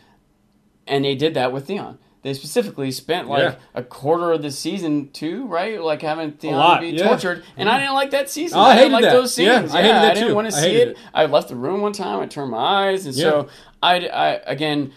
[0.86, 1.98] And they did that with Theon.
[2.22, 3.54] They specifically spent like Yeah.
[3.74, 5.80] a quarter of the season two, right?
[5.80, 7.06] Like having Theon lot, be yeah.
[7.06, 8.58] tortured, and I didn't like that season.
[8.58, 9.12] Oh, I I, didn't hated like that.
[9.12, 9.74] those Yeah, scenes.
[9.74, 10.34] I hated that I didn't too.
[10.34, 10.88] want to I see it.
[10.88, 10.98] it.
[11.14, 12.20] I left the room one time.
[12.20, 13.22] I turned my eyes, and Yeah.
[13.22, 13.48] so
[13.80, 14.92] I, I again,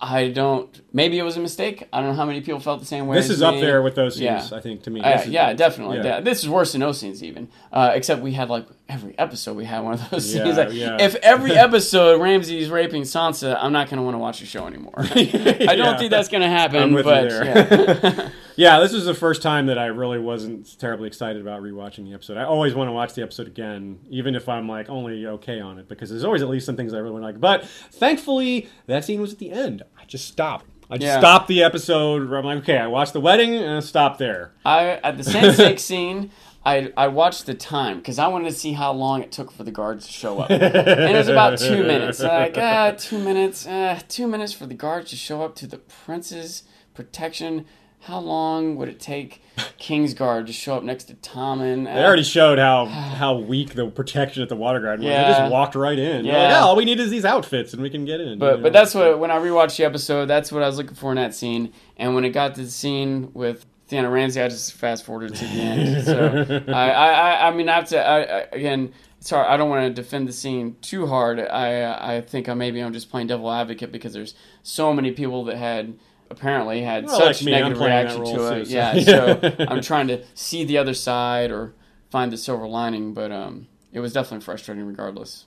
[0.00, 0.80] I don't.
[0.92, 1.88] Maybe it was a mistake.
[1.90, 3.16] I don't know how many people felt the same way.
[3.16, 3.62] This is up me.
[3.62, 4.50] there with those scenes.
[4.50, 4.56] Yeah.
[4.56, 5.00] I think to me.
[5.00, 5.98] Uh, is- yeah, definitely.
[5.98, 6.04] yeah.
[6.04, 7.48] Yeah, This is worse than no scenes even.
[7.72, 10.58] Uh, except we had like every episode we had one of those scenes.
[10.58, 10.68] Like.
[10.70, 14.66] If every episode Ramsay's raping Sansa, I'm not going to want to watch the show
[14.66, 14.94] anymore.
[14.98, 16.82] I don't think that's going to happen.
[16.82, 18.32] I'm with you but.
[18.56, 18.80] yeah.
[18.80, 22.36] This was the first time that I really wasn't terribly excited about rewatching the episode.
[22.36, 25.78] I always want to watch the episode again, even if I'm like only okay on
[25.78, 27.40] it, because there's always at least some things I really like.
[27.40, 29.82] But thankfully, that scene was at the end.
[30.00, 30.66] I just stopped.
[30.90, 31.18] I just Yeah.
[31.18, 32.28] stopped the episode.
[32.28, 34.52] Where I'm like, okay, I watched the wedding and I stopped there.
[34.64, 36.30] I at the Sand Snake scene,
[36.64, 39.64] I I watched the time because I wanted to see how long it took for
[39.64, 42.20] the guards to show up, and it was about two minutes.
[42.22, 45.78] Like ah, two minutes, uh, two minutes for the guards to show up to the
[45.78, 46.62] prince's
[46.94, 47.66] protection.
[48.06, 49.42] How long would it take
[49.80, 51.86] Kingsguard to show up next to Tommen?
[51.86, 52.84] They already uh, showed how
[53.18, 55.12] how weak the protection at the water garden was.
[55.12, 56.22] They just walked right in.
[56.24, 56.60] They're like, Yeah.
[56.62, 58.38] oh, all we need is these outfits and we can get in.
[58.38, 58.62] But you know?
[58.62, 61.16] but that's what when I rewatched the episode, that's what I was looking for in
[61.16, 61.72] that scene.
[61.96, 65.44] And when it got to the scene with Theona Ramsay, I just fast forwarded to
[65.44, 66.04] the end.
[66.04, 68.92] So I, I, I, I mean, I have to I, I, again.
[69.18, 71.40] Sorry, I don't want to defend the scene too hard.
[71.40, 75.44] I I think I maybe I'm just playing devil advocate because there's so many people
[75.46, 75.98] that had
[76.30, 78.66] apparently had Well, such like me, negative reaction to too, it.
[78.66, 81.74] so- Yeah, so I'm trying to see the other side or
[82.10, 85.46] find the silver lining, but um, it was definitely frustrating regardless.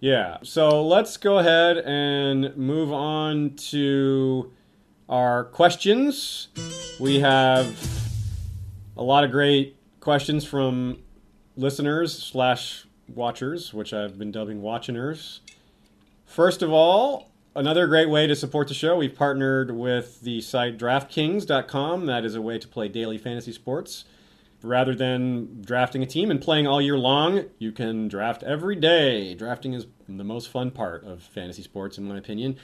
[0.00, 0.38] Yeah.
[0.44, 4.52] So let's go ahead and move on to
[5.08, 6.48] our questions.
[7.00, 7.66] We have
[8.96, 10.98] a lot of great questions from
[11.56, 15.40] listeners slash watchers, which I've been dubbing watchiners.
[16.26, 17.27] First of all,
[17.58, 22.06] another great way to support the show, we've partnered with the site DraftKings.com.
[22.06, 24.04] That is a way to play daily fantasy sports.
[24.62, 29.34] Rather than drafting a team and playing all year long, you can draft every day.
[29.34, 32.56] Drafting is the most fun part of fantasy sports, in my opinion.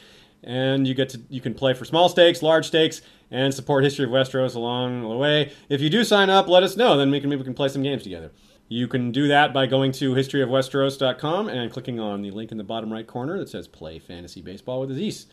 [0.43, 3.01] And you get to you can play for small stakes, large stakes,
[3.31, 5.53] and support History of Westeros along the way.
[5.69, 6.97] If you do sign up, let us know.
[6.97, 8.31] Then we can maybe we can play some games together.
[8.69, 12.65] You can do that by going to historyofwesteros.com and clicking on the link in the
[12.65, 15.27] bottom right corner that says Play Fantasy Baseball with Aziz.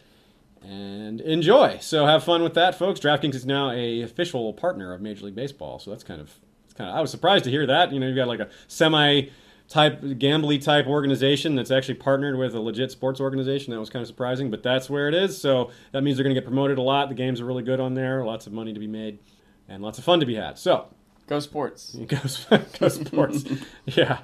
[0.62, 1.80] And enjoy.
[1.82, 3.00] So have fun with that, folks.
[3.00, 6.36] DraftKings is now a official partner of Major League Baseball, so that's kind of
[6.66, 7.92] it's kind of I was surprised to hear that.
[7.92, 9.30] You know, you've got like a semi
[9.68, 13.72] type gambly type organization that's actually partnered with a legit sports organization.
[13.74, 15.40] That was kind of surprising, but that's where it is.
[15.40, 17.10] So that means they're going to get promoted a lot.
[17.10, 18.24] The games are really good on there.
[18.24, 19.18] Lots of money to be made,
[19.68, 20.60] and lots of fun to be had.
[20.60, 20.88] So
[21.28, 21.96] Go sports.
[22.08, 22.18] Go,
[22.80, 23.46] go sports.
[23.86, 24.20] yeah.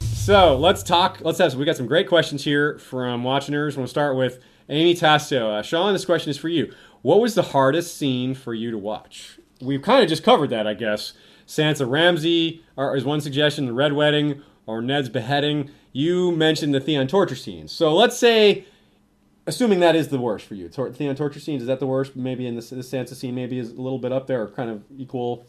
[0.00, 1.18] So let's talk.
[1.20, 1.54] Let's have.
[1.54, 3.76] We got some great questions here from watchers.
[3.76, 5.50] We'll start with Amy Tasso.
[5.50, 6.72] Uh, Sean, this question is for you.
[7.02, 9.38] What was the hardest scene for you to watch?
[9.60, 11.12] We've kind of just covered that, I guess.
[11.46, 13.66] Sansa Ramsay is one suggestion.
[13.66, 15.70] The Red Wedding or Ned's beheading.
[15.92, 17.72] You mentioned the Theon torture scenes.
[17.72, 18.66] So let's say,
[19.46, 22.16] assuming that is the worst for you, Theon torture scenes is that the worst?
[22.16, 24.68] Maybe in the, the Sansa scene, maybe is a little bit up there, or kind
[24.68, 25.46] of equal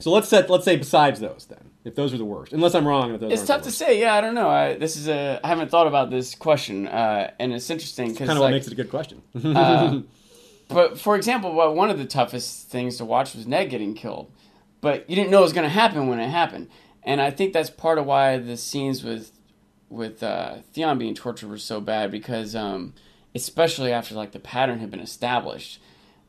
[0.00, 2.86] so let's set let's say besides those then, if those are the worst, unless I'm
[2.86, 3.14] wrong.
[3.14, 4.00] If those it's tough to say.
[4.00, 4.48] Yeah, I don't know.
[4.48, 8.26] I, this is a I haven't thought about this question, uh, and it's interesting because
[8.26, 9.22] kind of like, what makes it a good question.
[9.44, 10.00] uh,
[10.68, 14.32] but for example, well, one of the toughest things to watch was Ned getting killed,
[14.80, 16.68] but you didn't know it was going to happen when it happened,
[17.02, 19.32] and I think that's part of why the scenes with
[19.90, 22.94] with uh, Theon being tortured were so bad because, um,
[23.34, 25.80] especially after like the pattern had been established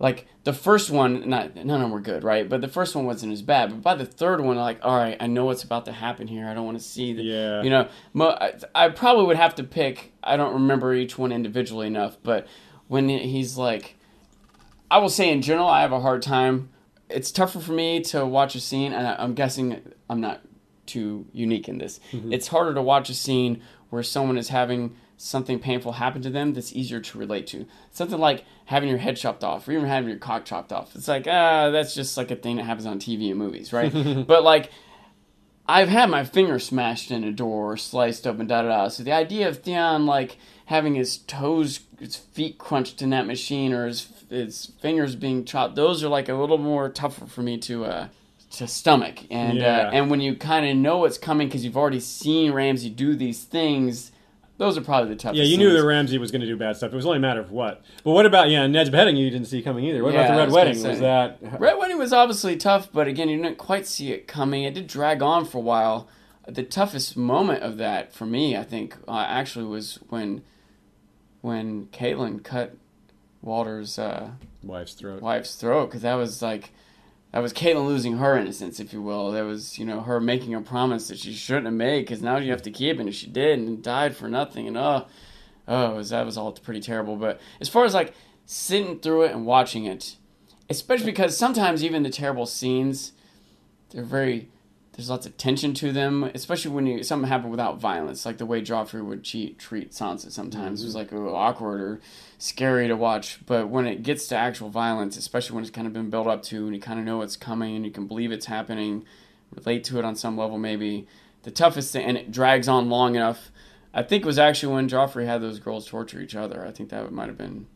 [0.01, 2.49] like the first one, not none of them were good, right?
[2.49, 3.69] But the first one wasn't as bad.
[3.69, 6.47] But by the third one, like, all right, I know what's about to happen here.
[6.47, 7.61] I don't want to see the, yeah.
[7.61, 7.87] you know,
[8.19, 10.13] I, I probably would have to pick.
[10.23, 12.47] I don't remember each one individually enough, but
[12.87, 13.95] when he's like,
[14.89, 16.69] I will say in general, I have a hard time.
[17.07, 20.41] It's tougher for me to watch a scene, and I'm guessing I'm not
[20.87, 21.99] too unique in this.
[22.11, 22.33] Mm-hmm.
[22.33, 23.61] It's harder to watch a scene
[23.91, 27.65] where someone is having something painful happen to them that's easier to relate to.
[27.91, 30.95] Something like having your head chopped off or even having your cock chopped off.
[30.95, 33.91] It's like, ah, that's just like a thing that happens on TV and movies, right?
[34.27, 34.71] but like,
[35.67, 38.87] I've had my finger smashed in a door or sliced open, da da da.
[38.87, 43.73] So the idea of Theon like having his toes, his feet crunched in that machine
[43.73, 47.57] or his his fingers being chopped, those are like a little more tougher for me
[47.59, 48.07] to uh,
[48.53, 49.19] to stomach.
[49.29, 49.77] And uh, yeah.
[49.87, 53.15] uh, and when you kind of know what's coming because you've already seen Ramsay do
[53.15, 54.11] these things
[54.61, 55.39] those are probably the toughest.
[55.39, 56.93] Yeah, you knew that Ramsay was going to do bad stuff.
[56.93, 57.81] It was only a matter of what.
[58.03, 59.15] But what about yeah, Ned's beheading?
[59.15, 60.03] You didn't see coming either.
[60.03, 60.87] What yeah, about the Red was Wedding?
[60.87, 64.63] Was that Red Wedding was obviously tough, but again, you didn't quite see it coming.
[64.63, 66.07] It did drag on for a while.
[66.47, 70.43] The toughest moment of that for me, I think, uh, actually was when
[71.41, 72.77] when Catelyn cut
[73.41, 74.29] Walder's uh,
[74.61, 75.23] wife's throat.
[75.23, 76.69] Wife's throat, because that was like
[77.31, 79.31] that was Catelyn losing her innocence, if you will.
[79.31, 82.37] That was, you know, her making a promise that she shouldn't have made because now
[82.37, 84.67] you have to keep it, and she did, and died for nothing.
[84.67, 85.05] And uh,
[85.67, 87.15] oh, oh, was, that was all pretty terrible.
[87.15, 88.13] But as far as like
[88.45, 90.17] sitting through it and watching it,
[90.69, 93.13] especially because sometimes even the terrible scenes,
[93.91, 94.49] they're very
[94.93, 98.45] there's lots of tension to them, especially when you, something happened without violence, like the
[98.45, 100.31] way Joffrey would cheat, treat Sansa.
[100.31, 100.83] Sometimes mm-hmm.
[100.83, 102.01] it was like oh, awkward or
[102.37, 103.39] scary to watch.
[103.45, 106.43] But when it gets to actual violence, especially when it's kind of been built up
[106.43, 109.05] to, and you kind of know what's coming, and you can believe it's happening,
[109.55, 111.07] relate to it on some level, maybe
[111.43, 113.49] the toughest thing, and it drags on long enough.
[113.93, 116.65] I think it was actually when Joffrey had those girls torture each other.
[116.65, 117.67] I think that might have been.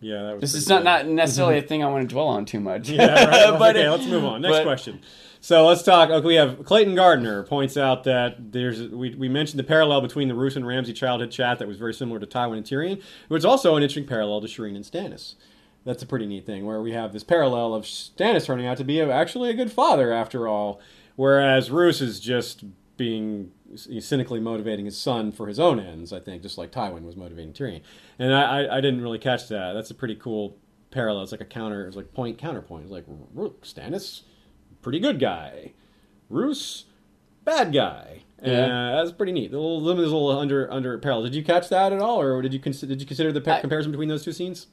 [0.00, 2.44] Yeah, that was this is not, not necessarily a thing I want to dwell on
[2.44, 2.88] too much.
[2.88, 3.30] yeah, right.
[3.58, 4.42] but okay, let's move on.
[4.42, 5.00] Next but, question.
[5.44, 6.08] So let's talk.
[6.08, 10.28] Okay, we have Clayton Gardner points out that there's we, we mentioned the parallel between
[10.28, 13.02] the Roose and Ramsay childhood chat that was very similar to Tywin and Tyrion.
[13.28, 15.34] Was also an interesting parallel to Shireen and Stannis.
[15.84, 18.84] That's a pretty neat thing where we have this parallel of Stannis turning out to
[18.84, 20.80] be actually a good father after all,
[21.16, 22.62] whereas Roose is just
[22.96, 26.12] being cynically motivating his son for his own ends.
[26.12, 27.82] I think just like Tywin was motivating Tyrion,
[28.16, 29.72] and I, I, I didn't really catch that.
[29.72, 30.56] That's a pretty cool
[30.92, 31.24] parallel.
[31.24, 31.88] It's like a counter.
[31.88, 32.84] It's like point counterpoint.
[32.84, 33.06] It's like
[33.62, 34.22] Stannis
[34.82, 35.72] pretty good guy.
[36.28, 36.84] Roose,
[37.44, 38.22] bad guy.
[38.42, 39.52] Yeah, uh, that's pretty neat.
[39.52, 41.24] The little a little under under parallel.
[41.24, 43.60] Did you catch that at all, or did you consider did you consider the I,
[43.60, 44.66] comparison between those two scenes?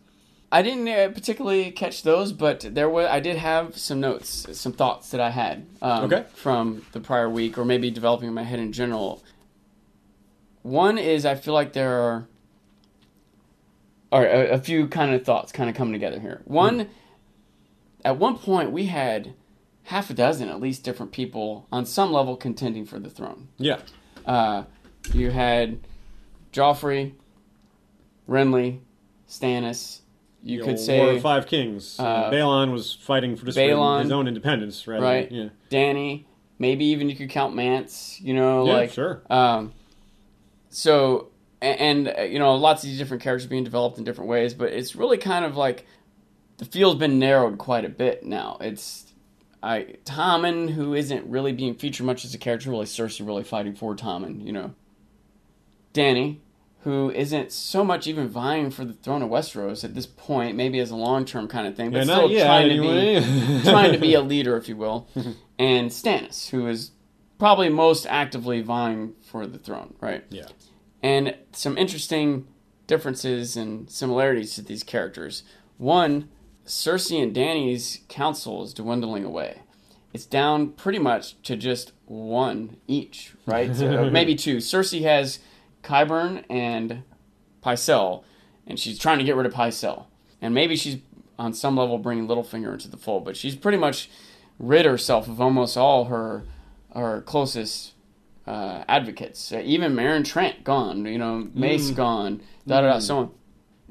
[0.52, 4.74] I didn't uh, particularly catch those, but there was I did have some notes, some
[4.74, 6.26] thoughts that I had um, okay.
[6.34, 9.24] from the prior week, or maybe developing in my head in general.
[10.64, 12.28] One is I feel like there are,
[14.12, 16.42] are a, a few kind of thoughts kind of coming together here.
[16.46, 16.92] One, hmm.
[18.04, 19.36] at one point we had
[19.90, 23.48] half a dozen at least different people on some level contending for the throne.
[23.58, 23.80] Yeah.
[24.24, 24.64] Uh,
[25.14, 25.80] you had
[26.54, 27.14] Joffrey,
[28.30, 28.82] Renly,
[29.28, 30.02] Stannis.
[30.44, 32.00] You The could say War of Five Kings.
[32.00, 35.32] uh, Balon was fighting for just Balon, his own independence, rather right?
[35.32, 35.50] Yeah.
[35.72, 36.26] Dany.
[36.60, 38.20] Maybe even you could count Mance.
[38.22, 39.24] You know, Yeah, like sure.
[39.28, 39.74] Um,
[40.70, 41.30] so
[41.62, 44.54] and, and uh, you know, lots of these different characters being developed in different ways,
[44.54, 45.88] but it's really kind of like
[46.58, 48.58] the field's been narrowed quite a bit now.
[48.62, 49.09] It's
[49.62, 53.76] I Tommen, who isn't really being featured much as a character, really Cersei really fighting
[53.76, 54.74] for Tommen, you know.
[55.94, 56.38] Dany,
[56.84, 60.80] who isn't so much even vying for the throne of Westeros at this point, maybe
[60.80, 63.16] as a long term kind of thing, but Yeah, still trying anyway.
[63.22, 65.08] to be trying to be a leader, if you will.
[65.58, 66.92] And Stannis, who is
[67.38, 70.24] probably most actively vying for the throne, right?
[70.30, 70.46] Yeah.
[71.04, 72.48] and some interesting
[72.88, 75.44] differences and similarities to these characters.
[75.78, 76.30] One,
[76.70, 79.62] Cersei and Dany's council is dwindling away.
[80.14, 83.76] It's down pretty much to just one each, right?
[83.76, 84.58] So, maybe two.
[84.58, 85.40] Cersei has
[85.84, 87.04] Qyburn and
[87.64, 88.24] Pycelle,
[88.68, 90.06] and she's trying to get rid of Pycelle.
[90.42, 90.98] And maybe she's
[91.38, 94.10] on some level bringing Littlefinger into the fold, but she's pretty much
[94.60, 96.44] rid herself of almost all her
[96.94, 97.94] her closest
[98.46, 99.52] uh, advocates.
[99.52, 101.06] Uh, even Meryn Trant gone.
[101.06, 102.42] You know, Mace gone.
[102.68, 103.00] Da da da.
[103.00, 103.32] So on.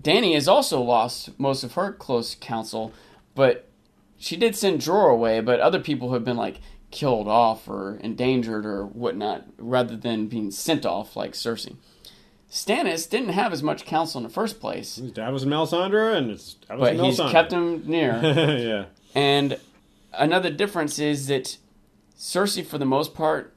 [0.00, 2.92] Dany has also lost most of her close counsel,
[3.34, 3.68] but
[4.18, 5.40] she did send Jorah away.
[5.40, 6.60] But other people have been like
[6.90, 11.76] killed off or endangered or whatnot, rather than being sent off like Cersei.
[12.50, 16.30] Stannis didn't have as much counsel in the first place, His dad was Melisandre, and
[16.30, 18.18] it's Davos but and he's kept him near.
[18.22, 18.84] yeah.
[19.14, 19.58] And
[20.14, 21.58] another difference is that
[22.16, 23.54] Cersei, for the most part,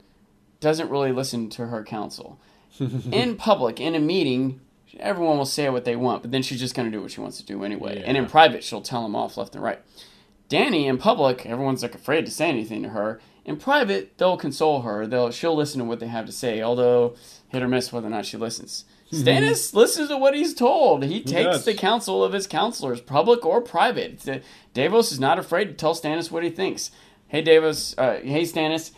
[0.60, 2.38] doesn't really listen to her counsel.
[3.12, 4.60] in public, in a meeting,
[5.00, 7.22] everyone will say what they want, but then she's just going to do what she
[7.22, 8.04] wants to do anyway.
[8.06, 9.80] And in private, she'll tell them off left and right.
[10.50, 13.22] Dany, in public, everyone's like afraid to say anything to her.
[13.46, 15.08] In private, they'll console her.
[15.08, 17.16] They'll she'll listen to what they have to say, although
[17.48, 18.86] hit or miss whether or not she listens.
[19.12, 21.04] Stannis listens to what he's told.
[21.04, 21.66] He takes does.
[21.66, 24.44] the counsel of his counselors, public or private.
[24.74, 26.92] Davos is not afraid to tell Stannis what he thinks.
[27.28, 27.96] Hey, Davos.
[27.98, 28.92] Uh, hey, Stannis.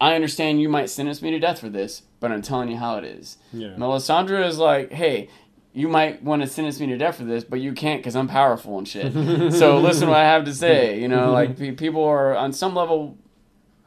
[0.00, 2.96] I understand you might sentence me to death for this, but I'm telling you how
[2.96, 3.36] it is.
[3.52, 3.74] Yeah.
[3.76, 5.28] Melisandre is like, hey,
[5.74, 8.28] you might want to sentence me to death for this, but you can't because I'm
[8.28, 9.12] powerful and shit.
[9.52, 11.00] so listen to what I have to say.
[11.00, 13.18] You know, like pe- people are on some level.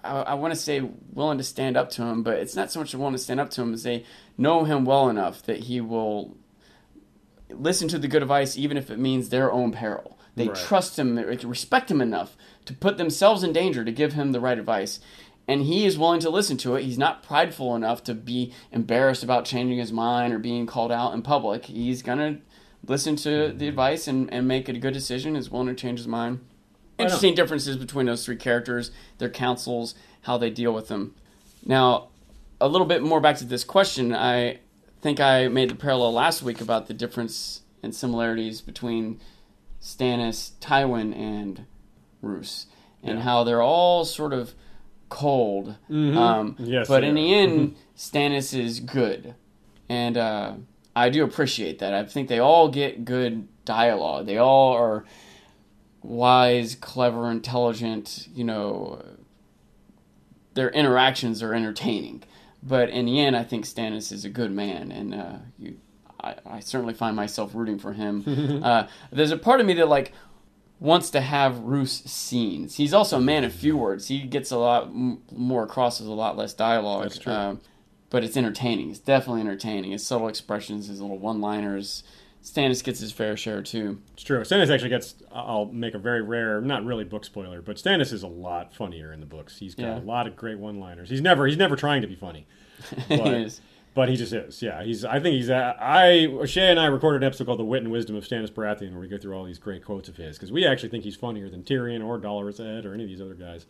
[0.04, 0.82] I, I want to say
[1.14, 3.50] willing to stand up to him, but it's not so much willing to stand up
[3.52, 4.04] to him as they
[4.38, 6.36] know him well enough that he will
[7.50, 10.18] listen to the good advice, even if it means their own peril.
[10.36, 10.58] They Right.
[10.58, 12.36] trust him, they respect him enough
[12.66, 15.00] to put themselves in danger to give him the right advice.
[15.48, 16.84] And he is willing to listen to it.
[16.84, 21.14] He's not prideful enough to be embarrassed about changing his mind or being called out
[21.14, 21.66] in public.
[21.66, 22.42] He's going to
[22.88, 23.68] listen to the mm-hmm.
[23.68, 26.40] advice and, and make a good decision, is willing to change his mind.
[26.98, 31.14] Interesting differences between those three characters, their counsels, how they deal with them.
[31.66, 32.08] Now,
[32.62, 34.16] a little bit more back to this question.
[34.16, 34.60] I
[35.02, 39.20] think I made the parallel last week about the difference and similarities between
[39.82, 41.66] Stannis, Tywin, and
[42.22, 42.66] Roose,
[43.04, 43.24] and Yeah.
[43.24, 44.56] how they're all sort of
[45.16, 45.76] cold.
[45.90, 49.34] Um, Yes, but in the end, Stannis is good,
[49.88, 50.54] and uh,
[50.94, 51.94] I do appreciate that.
[51.94, 54.26] I think they all get good dialogue.
[54.26, 55.06] They all are
[56.04, 58.28] wise, clever, intelligent.
[58.36, 59.04] You know,
[60.54, 62.24] their interactions are entertaining.
[62.62, 65.78] But in the end, I think Stannis is a good man, and uh, you,
[66.20, 68.62] I, I certainly find myself rooting for him.
[68.64, 70.12] uh, there's a part of me that like
[70.80, 72.76] wants to have Roose scenes.
[72.76, 74.08] He's also a man of few words.
[74.08, 77.04] He gets a lot m- more across with a lot less dialogue.
[77.04, 77.34] That's true.
[77.34, 77.62] Um,
[78.10, 78.92] but it's entertaining.
[78.92, 79.92] It's definitely entertaining.
[79.92, 82.04] His subtle expressions, his little one-liners.
[82.44, 84.00] Stannis gets his fair share too.
[84.14, 84.40] It's true.
[84.42, 85.16] Stannis actually gets.
[85.32, 89.12] I'll make a very rare, not really book spoiler, but Stannis is a lot funnier
[89.12, 89.58] in the books.
[89.58, 89.98] He's got Yeah.
[89.98, 91.10] a lot of great one-liners.
[91.10, 91.48] He's never.
[91.48, 92.46] He's never trying to be funny.
[93.08, 93.62] He But, is.
[93.96, 94.62] But he just is.
[94.62, 94.84] Yeah.
[94.84, 95.04] He's.
[95.06, 95.50] I think he's.
[95.50, 98.52] uh, I Shay and I recorded an episode called "The Wit and Wisdom of Stannis
[98.52, 101.06] Baratheon," where we go through all these great quotes of his because we actually think
[101.06, 103.66] he's funnier than Tyrion or Dolorous Ed or any of these other guys.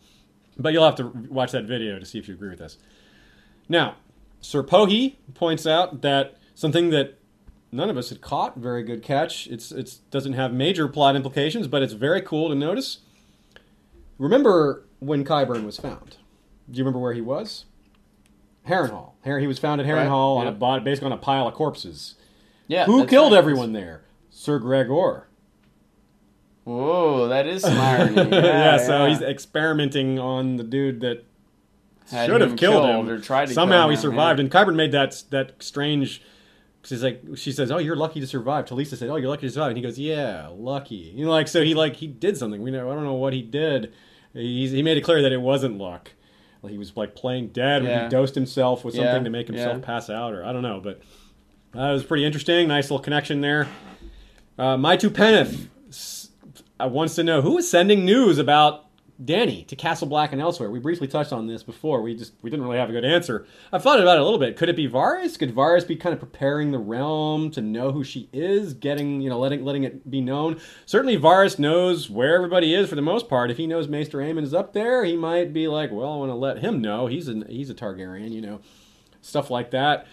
[0.58, 2.76] But you'll have to watch that video to see if you agree with us.
[3.68, 3.96] Now,
[4.40, 7.18] Sir Pohi points out that something that
[7.70, 9.46] none of us had caught, very good catch.
[9.46, 12.98] It's it doesn't have major plot implications, but it's very cool to notice.
[14.18, 16.16] Remember when Qyburn was found?
[16.68, 17.64] Do you remember where he was?
[18.68, 19.12] Harrenhal.
[19.24, 20.58] Har- He was found at Right, Harrenhal on a yep.
[20.58, 22.14] bod- basically on a pile of corpses.
[22.68, 22.84] Yeah.
[22.86, 23.38] Who killed right.
[23.38, 24.02] everyone there?
[24.30, 25.28] Sir Gregor.
[26.64, 28.14] Whoa, that is some irony.
[28.30, 29.08] Yeah, Yeah, so yeah.
[29.10, 31.24] he's experimenting on the dude that
[32.10, 33.08] Had should have killed, killed him.
[33.08, 34.44] or tried to Somehow he him, survived, yeah.
[34.44, 36.22] and Qyburn made that that strange.
[36.84, 39.52] She's like, she says, "Oh, you're lucky to survive." Talisa said, "Oh, you're lucky to
[39.52, 42.62] survive," and he goes, "Yeah, lucky." You know, like so he like he did something.
[42.62, 43.92] We know I don't know what he did,
[44.32, 46.12] He, he made it clear that it wasn't luck.
[46.66, 48.04] He was like playing dead, Yeah.
[48.04, 49.84] he dosed himself with something Yeah, to make himself yeah.
[49.84, 50.80] pass out, or I don't know.
[50.82, 51.00] But
[51.76, 52.68] uh, it was pretty interesting.
[52.68, 53.68] Nice little connection there.
[54.58, 56.30] Uh, My Two Penneth s-
[56.80, 58.85] wants to know who is sending news about
[59.22, 60.70] Dany to Castle Black and elsewhere.
[60.70, 62.02] We briefly touched on this before.
[62.02, 63.46] We just we didn't really have a good answer.
[63.72, 64.56] I've thought about it a little bit.
[64.56, 65.38] Could it be Varys?
[65.38, 69.30] Could Varys be kind of preparing the realm to know who she is, getting you
[69.30, 70.60] know letting letting it be known?
[70.84, 73.50] Certainly, Varys knows where everybody is for the most part.
[73.50, 76.30] If he knows Maester Aemon is up there, he might be like, well, I want
[76.30, 77.06] to let him know.
[77.06, 78.60] He's a he's a Targaryen, you know,
[79.22, 80.06] stuff like that.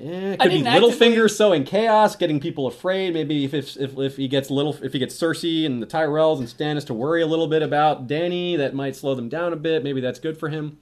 [0.00, 3.14] Eh, it could be actively- Littlefinger sowing chaos, getting people afraid.
[3.14, 6.38] Maybe if, if if if he gets little, if he gets Cersei and the Tyrells
[6.38, 9.56] and Stannis to worry a little bit about Dany, that might slow them down a
[9.56, 9.84] bit.
[9.84, 10.78] Maybe that's good for him.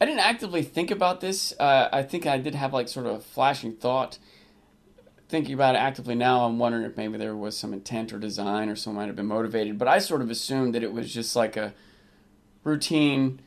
[0.00, 1.54] I didn't actively think about this.
[1.58, 4.18] Uh, I think I did have like sort of a flashing thought.
[5.28, 8.68] Thinking about it actively now, I'm wondering if maybe there was some intent or design
[8.68, 9.78] or someone might have been motivated.
[9.78, 11.72] But I sort of assumed that it was just like a
[12.64, 13.40] routine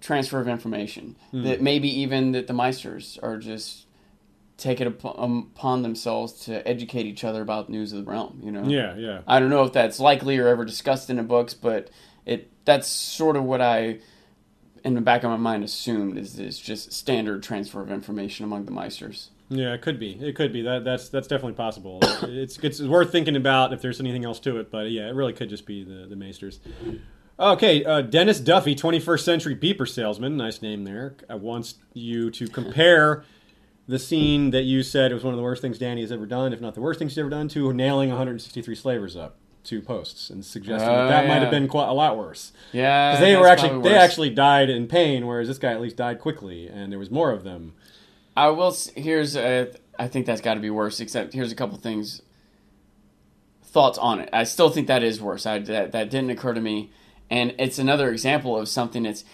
[0.00, 1.16] transfer of information.
[1.32, 3.84] That maybe even that the Maesters are just
[4.60, 8.40] take it upon, upon themselves to educate each other about news of the realm.
[8.42, 8.64] You know?
[8.64, 9.20] Yeah, yeah.
[9.26, 11.90] I don't know if that's likely or ever discussed in the books, but
[12.26, 13.98] it that's sort of what I,
[14.84, 18.66] in the back of my mind, assumed is is just standard transfer of information among
[18.66, 19.30] the Maesters.
[19.48, 20.12] Yeah, it could be.
[20.12, 20.62] It could be.
[20.62, 21.98] That that's that's definitely possible.
[22.02, 24.70] it's it's worth thinking about if there's anything else to it.
[24.70, 26.60] But yeah, it really could just be the the Maesters.
[27.38, 33.24] Okay, uh, Dennis Duffy, 21st century beeper salesman, nice name there, wants you to compare
[33.90, 36.26] the scene that you said it was one of the worst things Dany has ever
[36.26, 39.82] done, if not the worst thing she's ever done, to nailing 163 slavers up to
[39.82, 41.40] posts and suggesting that, Oh, that might yeah.
[41.40, 42.52] have been quite a lot worse.
[42.72, 45.96] Yeah, 'Cause they were actually they actually died in pain, whereas this guy at least
[45.96, 47.74] died quickly, and there was more of them.
[48.36, 48.74] I will.
[48.96, 49.70] Here's a.
[49.98, 50.98] I think that's got to be worse.
[51.00, 52.22] Except here's a couple things.
[53.64, 54.30] Thoughts on it.
[54.32, 55.44] I still think that is worse.
[55.46, 56.90] I that that didn't occur to me,
[57.28, 59.24] and it's another example of something that's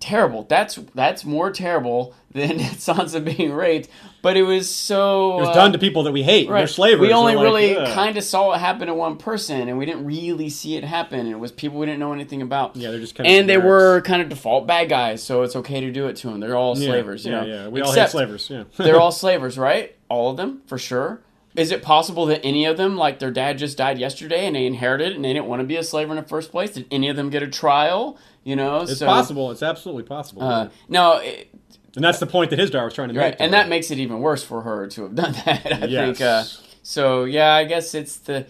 [0.00, 0.44] terrible.
[0.48, 3.88] That's that's more terrible than Sansa being raped.
[4.22, 5.38] But it was so.
[5.38, 6.48] It was uh, done to people that we hate.
[6.48, 7.00] They're slavers.
[7.00, 10.04] We only They're really kind of saw it happen to one person, and we didn't
[10.04, 11.20] really see it happen.
[11.20, 12.74] And it was people we didn't know anything about.
[12.74, 15.54] Yeah, they're just kind of and they were kind of default bad guys, so it's
[15.56, 16.40] okay to do it to them.
[16.40, 17.46] They're all Yeah, slavers, you yeah, know.
[17.46, 17.68] yeah.
[17.68, 18.50] We all hate slavers.
[18.50, 19.94] Yeah, they're all slavers, right?
[20.08, 21.20] All of them, for sure.
[21.54, 24.66] Is it possible that any of them, like their dad just died yesterday and they
[24.66, 26.72] inherited it and they didn't want to be a slaver in the first place?
[26.72, 28.18] Did any of them get a trial?
[28.46, 29.50] You know, it's so, possible.
[29.50, 30.42] It's absolutely possible.
[30.42, 31.48] Uh, no, it,
[31.96, 33.40] and that's the point that his daughter was trying to right, make.
[33.40, 35.82] and that makes it even worse for her to have done that.
[35.82, 36.18] I Yes.
[36.18, 36.20] think.
[36.20, 36.44] Uh,
[36.84, 38.46] so yeah, I guess it's the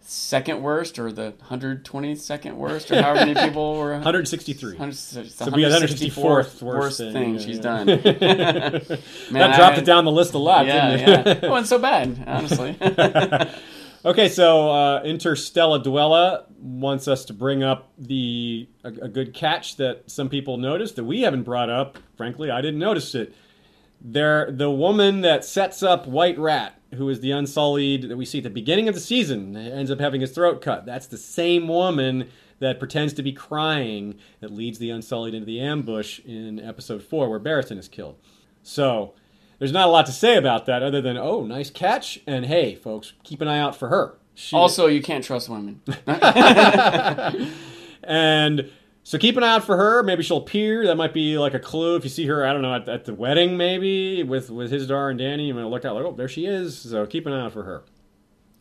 [0.00, 3.90] second worst or the 122nd worst or however many people were.
[3.92, 4.72] 163.
[4.78, 7.62] 100, the So we got 164th 164th worst thing, thing yeah, she's yeah.
[7.62, 7.86] done.
[7.86, 9.00] that
[9.30, 11.32] Man, dropped I- it down the list a lot, Yeah, didn't yeah.
[11.32, 11.44] it?
[11.44, 12.76] It wasn't so bad, honestly.
[14.04, 19.76] Okay, so uh, Interstella Dwella wants us to bring up the a, a good catch
[19.76, 21.98] that some people noticed that we haven't brought up.
[22.16, 23.34] Frankly, I didn't notice it.
[24.00, 28.38] There, the woman that sets up White Rat, who is the Unsullied that we see
[28.38, 30.84] at the beginning of the season, ends up having his throat cut.
[30.84, 32.28] That's the same woman
[32.58, 37.30] that pretends to be crying that leads the Unsullied into the ambush in episode four,
[37.30, 38.16] where Barristan is killed.
[38.62, 39.14] So,
[39.58, 42.74] there's not a lot to say about that other than, oh, nice catch, and hey,
[42.74, 44.18] folks, keep an eye out for her.
[44.34, 45.80] She, also, you can't trust women.
[48.02, 48.70] and
[49.04, 50.02] so keep an eye out for her.
[50.02, 50.86] Maybe she'll appear.
[50.86, 51.96] That might be like a clue.
[51.96, 54.86] If you see her, I don't know, at, at the wedding, maybe with with his
[54.86, 56.76] daughter and Dany, you might look out like, oh, there she is.
[56.78, 57.84] So keep an eye out for her.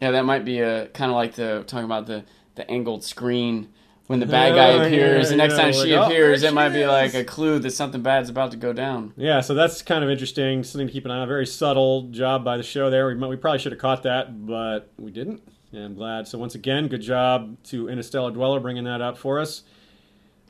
[0.01, 2.25] yeah, that might be uh, a kind of like the talking about the
[2.55, 3.69] the angled screen
[4.07, 5.29] when the bad Oh, guy yeah, appears.
[5.29, 7.59] the next yeah, time like, she oh, appears, it might she be like a clue
[7.59, 9.13] that something bad's about to go down.
[9.15, 10.63] Yeah, so that's kind of interesting.
[10.63, 11.27] Something to keep an eye on.
[11.27, 13.07] Very subtle job by the show there.
[13.07, 15.41] We, we probably should have caught that, but we didn't.
[15.71, 16.27] And I'm glad.
[16.27, 19.63] So once again, good job to Interstellar Dweller bringing that up for us.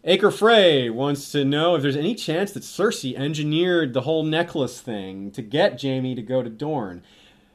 [0.06, 4.82] Acre Frey wants to know if there's any chance that Cersei engineered the whole necklace
[4.82, 7.04] thing to get Jaime to go to Dorne.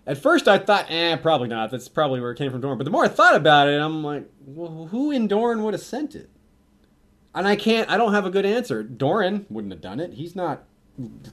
[0.08, 1.70] At first, I thought, eh, probably not.
[1.70, 2.78] That's probably where it came from Dorne.
[2.78, 5.82] But the more I thought about it, I'm like, well, who in Dorne would have
[5.82, 6.30] sent it?
[7.34, 8.82] And I can't, I don't have a good answer.
[8.82, 10.14] Doran wouldn't have done it.
[10.14, 10.64] He's not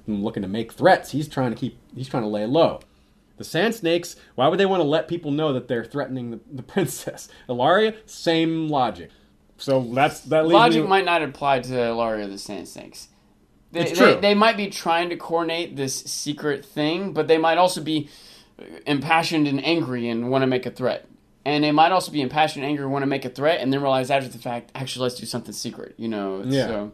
[0.05, 1.11] looking to make threats.
[1.11, 2.81] He's trying to keep, he's trying to lay low.
[3.37, 6.39] The Sand Snakes, why would they want to let people know that they're threatening the,
[6.51, 7.29] the princess?
[7.47, 9.09] Ellaria, same logic.
[9.57, 13.07] So that's that Logic me, might not apply to Laria the Sand Snakes.
[13.71, 14.21] They, It's they, true.
[14.21, 18.09] they might be trying to coordinate this secret thing, but they might also be
[18.85, 21.07] impassioned and angry and want to make a threat.
[21.43, 23.81] And they might also be impassioned and angry want to make a threat and then
[23.81, 26.41] realize after the fact, actually, let's do something secret, you know?
[26.45, 26.67] Yeah.
[26.67, 26.91] So,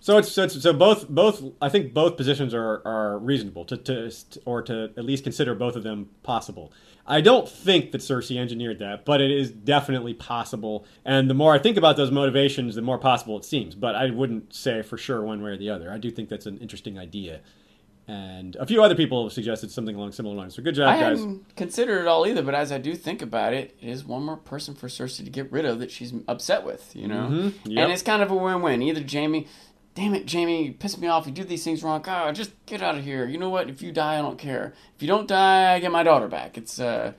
[0.00, 3.76] So it's so, it's, so both both I think both positions are, are reasonable to,
[3.76, 4.10] to
[4.44, 6.72] or to at least consider both of them possible.
[7.06, 10.86] I don't think that Cersei engineered that, but it is definitely possible.
[11.04, 13.74] And the more I think about those motivations, the more possible it seems.
[13.74, 15.92] But I wouldn't say for sure one way or the other.
[15.92, 17.40] I do think that's an interesting idea.
[18.08, 20.56] And a few other people suggested something along similar lines.
[20.56, 21.18] So good job, I guys.
[21.20, 24.24] hadn't considered it all either, but as I do think about it, it is one
[24.24, 27.28] more person for Cersei to get rid of that she's upset with, you know?
[27.30, 27.84] Mhm, yep.
[27.84, 28.82] And it's kind of a win win.
[28.82, 29.46] Either Jaime,
[29.94, 32.82] damn it, Jaime, you piss me off, you do these things wrong, God, just get
[32.82, 33.24] out of here.
[33.24, 33.70] You know what?
[33.70, 34.74] If you die, I don't care.
[34.96, 36.58] If you don't die, I get my daughter back.
[36.58, 37.12] It's uh,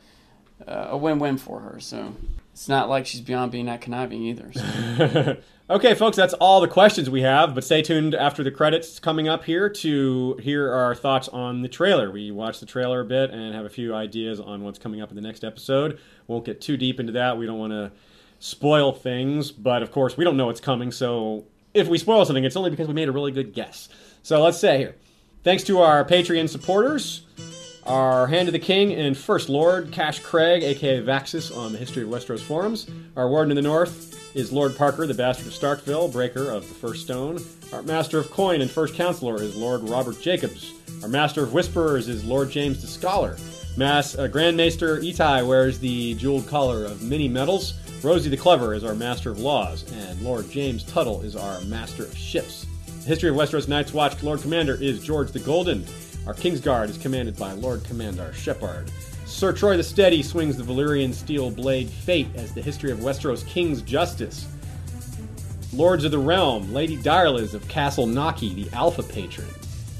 [0.67, 2.13] uh, a win win for her, so
[2.51, 4.51] it's not like she's beyond being that conniving either.
[4.51, 5.37] So.
[5.69, 7.55] okay, folks, that's all the questions we have.
[7.55, 11.69] But stay tuned after the credits coming up here to hear our thoughts on the
[11.69, 12.11] trailer.
[12.11, 15.09] We watched the trailer a bit and have a few ideas on what's coming up
[15.09, 15.99] in the next episode.
[16.27, 17.37] Won't get too deep into that.
[17.37, 17.91] We don't want to
[18.39, 20.91] spoil things, but of course, we don't know what's coming.
[20.91, 23.89] So if we spoil something, it's only because we made a really good guess.
[24.21, 24.95] So let's say here.
[25.43, 27.25] Thanks to our Patreon supporters,
[27.85, 32.03] our Hand of the King and First Lord, Cash Craig, aka Vaxis, on the History
[32.03, 32.87] of Westeros forums.
[33.15, 36.73] Our Warden in the North is Lord Parker, the Bastard of Starkville, Breaker of the
[36.73, 37.39] First Stone.
[37.71, 40.73] Our Master of Coin and First Counselor is Lord Robert Jacobs.
[41.01, 43.37] Our Master of Whisperers is Lord James the Scholar.
[43.75, 47.73] Mass uh, Grand Maester Itai wears the jeweled collar of many medals.
[48.03, 52.03] Rosie the Clever is our Master of Laws, and Lord James Tuttle is our Master
[52.03, 52.65] of Ships.
[52.85, 55.85] The History of Westeros Night's Watch Lord Commander is George the Golden.
[56.25, 58.89] Our Kingsguard is commanded by Lord Commander Shepard.
[59.25, 63.45] Sir Troy the Steady swings the Valyrian steel blade Fate as the History of Westeros
[63.45, 64.47] King's Justice.
[65.73, 69.49] Lords of the Realm, Lady Direliz of Castle Naki, the Alpha Patron.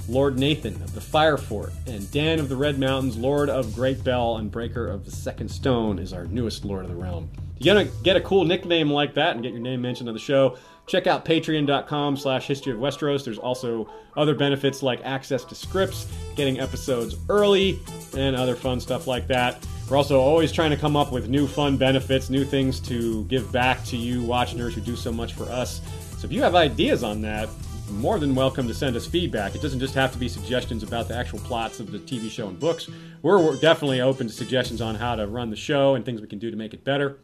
[0.08, 4.02] Lord Nathan of the Fire Fort, and Dan of the Red Mountains, Lord of Great
[4.04, 7.30] Bell and Breaker of the Second Stone, is our newest Lord of the Realm.
[7.60, 10.08] If you want to get a cool nickname like that and get your name mentioned
[10.08, 13.24] on the show, check out patreon.com slash history of Westeros.
[13.24, 17.80] There's also other benefits like access to scripts, getting episodes early,
[18.16, 19.66] and other fun stuff like that.
[19.90, 23.52] We're also always trying to come up with new fun benefits, new things to give
[23.52, 25.82] back to you watchers who do so much for us.
[26.18, 27.50] So if you have ideas on that,
[27.92, 29.56] more than welcome to send us feedback.
[29.56, 32.48] It doesn't just have to be suggestions about the actual plots of the TV show
[32.48, 32.90] and books.
[33.22, 36.40] We're, definitely open to suggestions on how to run the show and things we can
[36.40, 37.20] do to make it better.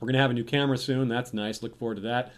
[0.00, 1.08] We're going to have a new camera soon.
[1.08, 1.62] That's nice.
[1.62, 2.32] Look forward to that.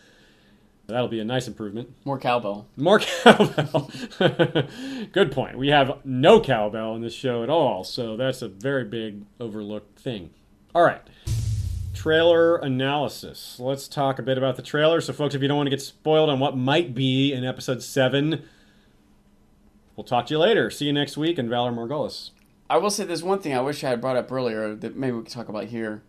[0.86, 1.94] That'll be a nice improvement.
[2.04, 2.66] More cowbell.
[2.76, 3.90] More cowbell.
[5.12, 5.56] Good point.
[5.56, 9.98] We have no cowbell in this show at all, so that's a very big overlooked
[9.98, 10.30] thing.
[10.74, 11.00] All right.
[11.94, 13.58] Trailer analysis.
[13.58, 15.00] Let's talk a bit about the trailer.
[15.00, 17.82] So, folks, if you don't want to get spoiled on what might be in episode
[17.82, 18.42] 7,
[19.96, 20.70] we'll talk to you later.
[20.70, 22.30] See you next week, and Valar Morghulis.
[22.68, 25.16] I will say there's one thing I wish I had brought up earlier that maybe
[25.16, 26.02] we could talk about here.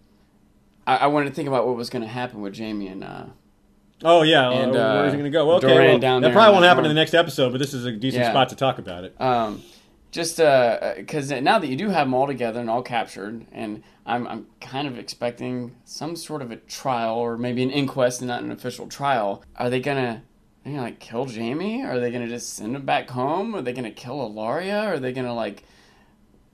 [0.85, 3.25] I, I wanted to think about what was going to happen with Jaime and uh,
[4.03, 4.49] Oh, yeah.
[4.51, 5.47] And, uh, where's uh, it going to go?
[5.47, 5.89] Well, okay.
[5.89, 8.23] Well, down that probably won't happen in the next episode, but this is a decent
[8.23, 8.31] Yeah.
[8.31, 9.19] spot to talk about it.
[9.19, 9.61] Um,
[10.11, 14.27] just because now that you do have them all together and all captured, and I'm,
[14.27, 18.43] I'm kind of expecting some sort of a trial or maybe an inquest and not
[18.43, 19.43] an official trial.
[19.57, 20.21] Are they gonna, are
[20.63, 21.83] they gonna like kill Jaime?
[21.83, 23.55] Are they gonna just send him back home?
[23.55, 24.85] Are they gonna kill Ellaria?
[24.87, 25.63] Are they gonna like,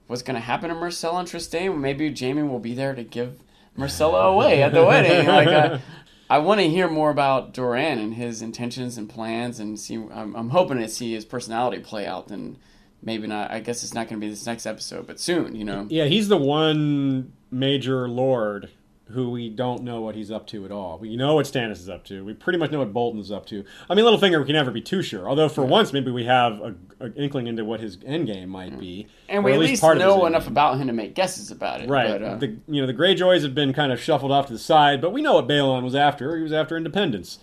[0.06, 1.78] what's gonna happen to Myrcella and Trystane?
[1.78, 3.38] Maybe Jaime will be there to give
[3.78, 5.26] Myrcella away at the wedding.
[5.26, 5.78] Like, uh,
[6.32, 9.96] I want to hear more about Doran and his intentions and plans, and see.
[9.96, 12.30] I'm, I'm hoping to see his personality play out.
[12.30, 12.56] And
[13.02, 13.50] maybe not.
[13.50, 15.54] I guess it's not going to be this next episode, but soon.
[15.54, 15.86] You know.
[15.90, 18.70] Yeah, he's the one major lord
[19.12, 20.98] who we don't know what he's up to at all.
[20.98, 22.24] We know what Stannis is up to.
[22.24, 23.64] We pretty much know what Bolton's up to.
[23.88, 25.28] I mean, Littlefinger, we can never be too sure.
[25.28, 29.06] Although for once, maybe we have a, an inkling into what his endgame might be,
[29.28, 31.88] And we at least, his know enough about him to make guesses about it.
[31.88, 32.08] Right.
[32.08, 34.58] But, uh, the you know the Greyjoys have been kind of shuffled off to the
[34.58, 36.36] side, but we know what Balon was after.
[36.36, 37.38] He was after independence,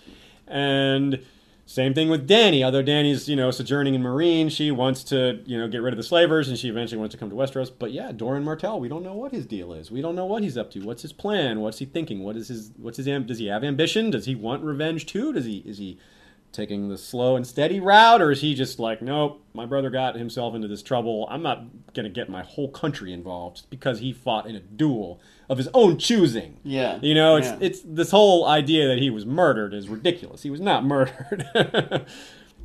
[0.48, 1.24] and
[1.70, 2.64] same thing with Dany.
[2.64, 5.98] Although Dany's you know sojourning in Meereen, she wants to you know get rid of
[5.98, 7.72] the slavers, and she eventually wants to come to Westeros.
[7.78, 9.92] But yeah, Doran Martell, we don't know what his deal is.
[9.92, 10.80] We don't know what he's up to.
[10.80, 11.60] What's his plan?
[11.60, 12.24] What's he thinking?
[12.24, 14.10] What is his what's his am- does he have ambition?
[14.10, 15.32] Does he want revenge too?
[15.32, 16.00] Does he is he
[16.52, 20.16] taking the slow and steady route, or is he just like, nope, my brother got
[20.16, 21.28] himself into this trouble.
[21.30, 25.58] I'm not to get my whole country involved because he fought in a duel of
[25.58, 26.58] his own choosing.
[26.64, 27.00] yeah.
[27.02, 27.58] You know, it's yeah.
[27.60, 30.44] it's this whole idea that he was murdered is ridiculous.
[30.44, 32.06] He was not murdered,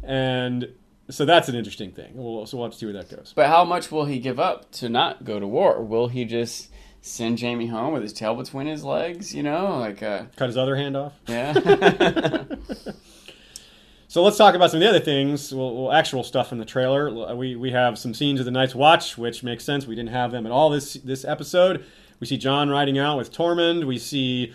[0.02, 0.68] and
[1.10, 2.12] so that's an interesting thing.
[2.14, 3.32] We'll, so we'll have to see where that goes.
[3.34, 5.82] But how much will he give up to not go to war?
[5.82, 6.70] Will he just
[7.00, 9.34] send Jaime home with his tail between his legs?
[9.34, 11.14] You know, like uh, Cut his other hand off.
[11.26, 12.44] yeah.
[14.06, 16.64] So let's talk about some of the other things, well, well, actual stuff in the
[16.64, 17.34] trailer.
[17.34, 19.88] We we have some scenes of the Night's Watch, which makes sense.
[19.88, 21.84] We didn't have them at all this this episode.
[22.20, 23.86] We see Jon riding out with Tormund.
[23.86, 24.52] We see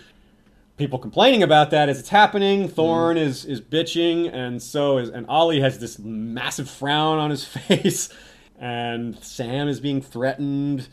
[0.78, 2.68] people complaining about that as it's happening.
[2.68, 3.22] Thorne mm.
[3.22, 8.10] is is bitching, and so is and Olly has this massive frown on his face,
[8.58, 10.88] and Sam is being threatened.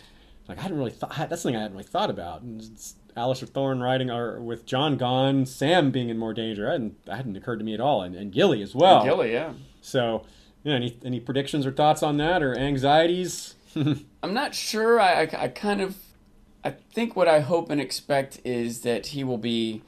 [0.49, 2.43] Like I hadn't really thought that's something I hadn't really thought about.
[2.43, 6.69] And it's Alliser Thorne riding or with Jon gone, Sam being in more danger.
[6.69, 9.05] I hadn't that hadn't occurred to me at all, and, and Gilly as well.
[9.05, 9.55] Gilly, yeah.
[9.81, 10.25] So,
[10.65, 13.55] yeah, any any predictions or thoughts on that or anxieties?
[13.77, 15.01] I'm not sure.
[15.01, 15.97] I, I, I kind of
[16.67, 19.83] I think what I hope and expect is that he will be.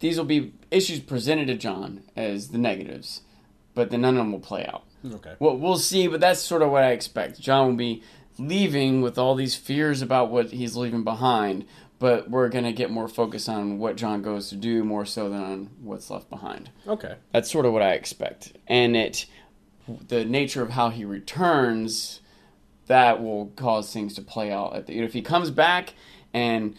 [0.00, 3.22] These will be issues presented to Jon as the negatives,
[3.74, 4.84] but then none of them will play out.
[5.04, 5.34] okay.
[5.40, 7.40] Well, we'll see, but that's sort of what I expect.
[7.40, 8.02] Jon will be
[8.38, 11.66] leaving with all these fears about what he's leaving behind,
[11.98, 15.28] but we're going to get more focus on what Jon goes to do more so
[15.28, 16.70] than on what's left behind.
[16.86, 17.16] Okay.
[17.32, 18.52] That's sort of what I expect.
[18.68, 19.26] And it
[20.08, 22.20] the nature of how he returns
[22.88, 25.94] that will cause things to play out if he comes back
[26.34, 26.76] and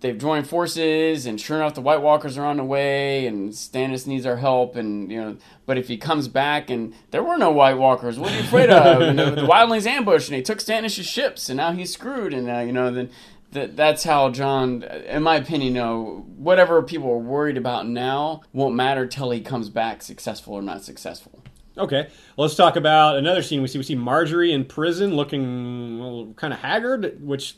[0.00, 4.06] they've joined forces and sure enough the white walkers are on the way and stannis
[4.06, 7.50] needs our help and you know but if he comes back and there were no
[7.50, 10.58] white walkers what are you afraid of and the, the wildlings ambushed and he took
[10.58, 13.10] stannis' ships and now he's screwed and uh, you know then
[13.52, 18.74] that that's how Jon, in my opinion, no, whatever people are worried about now won't
[18.74, 21.39] matter till he comes back successful or not successful.
[21.80, 23.62] Okay, let's talk about another scene.
[23.62, 27.56] We see we see Margaery in prison, looking well, kind of haggard, which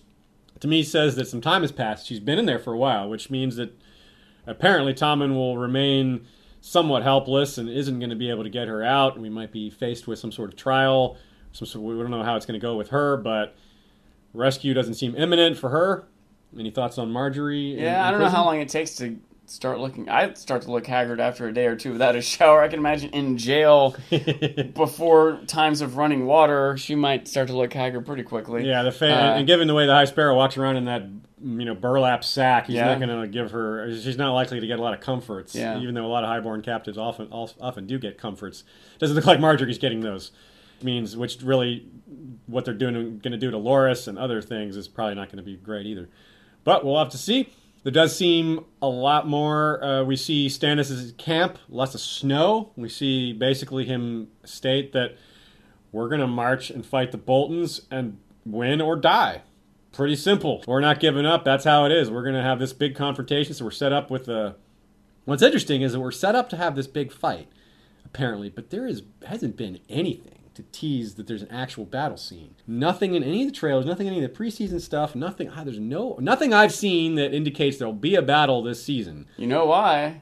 [0.60, 2.06] to me says that some time has passed.
[2.06, 3.76] She's been in there for a while, which means that
[4.46, 6.24] apparently Tommen will remain
[6.60, 9.18] somewhat helpless and isn't going to be able to get her out.
[9.18, 11.16] We might be faced with some sort of trial.
[11.50, 13.56] Some sort, we don't know how it's going to go with her, but
[14.32, 16.06] rescue doesn't seem imminent for her.
[16.56, 17.76] Any thoughts on Margaery?
[17.76, 19.18] Yeah, in I don't know how long it takes to
[19.52, 20.08] start looking.
[20.08, 22.62] I start to look haggard after a day or two without a shower.
[22.62, 23.94] I can imagine in jail
[24.74, 28.66] before times of running water, she might start to look haggard pretty quickly.
[28.66, 31.02] Yeah, the fa- Uh, and given the way the High Sparrow walks around in that
[31.44, 32.86] you know burlap sack, he's Yeah.
[32.86, 33.90] not going to give her.
[33.92, 35.54] She's not likely to get a lot of comforts.
[35.54, 35.78] Yeah.
[35.80, 38.64] Even though a lot of highborn captives often often do get comforts,
[38.98, 40.30] doesn't look like Margaery's getting those.
[40.82, 41.86] Means which really
[42.46, 45.36] what they're doing going to do to Loras and other things is probably not going
[45.38, 46.08] to be great either.
[46.64, 47.50] But we'll have to see.
[47.82, 49.82] There does seem a lot more.
[49.82, 52.70] Uh, we see Stannis' camp, lots of snow.
[52.76, 55.16] We see basically him state that
[55.90, 59.42] we're going to march and fight the Boltons and win or die.
[59.92, 60.62] Pretty simple.
[60.66, 61.44] We're not giving up.
[61.44, 62.10] That's how it is.
[62.10, 63.52] We're going to have this big confrontation.
[63.52, 64.56] So we're set up with a.
[65.24, 67.48] What's interesting is that we're set up to have this big fight,
[68.04, 72.54] apparently, but there is hasn't been anything to tease that there's an actual battle scene.
[72.66, 75.50] Nothing in any of the trailers, nothing in any of the preseason stuff, nothing.
[75.56, 79.26] ah, There's no nothing I've seen that indicates there'll be a battle this season.
[79.36, 80.20] You know why?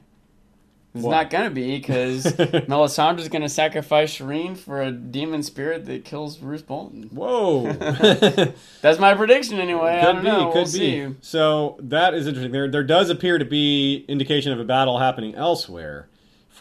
[0.93, 1.11] It's Why?
[1.21, 2.23] not gonna be because
[2.67, 7.03] Melisandre's gonna sacrifice Shireen for a demon spirit that kills Roose Bolton.
[7.13, 7.71] Whoa.
[8.81, 9.99] That's my prediction anyway.
[10.01, 10.45] I Could don't be, know.
[10.47, 10.69] could we'll be.
[10.71, 11.15] see.
[11.21, 12.51] So that is interesting.
[12.51, 16.09] There, there does appear to be indication of a battle happening elsewhere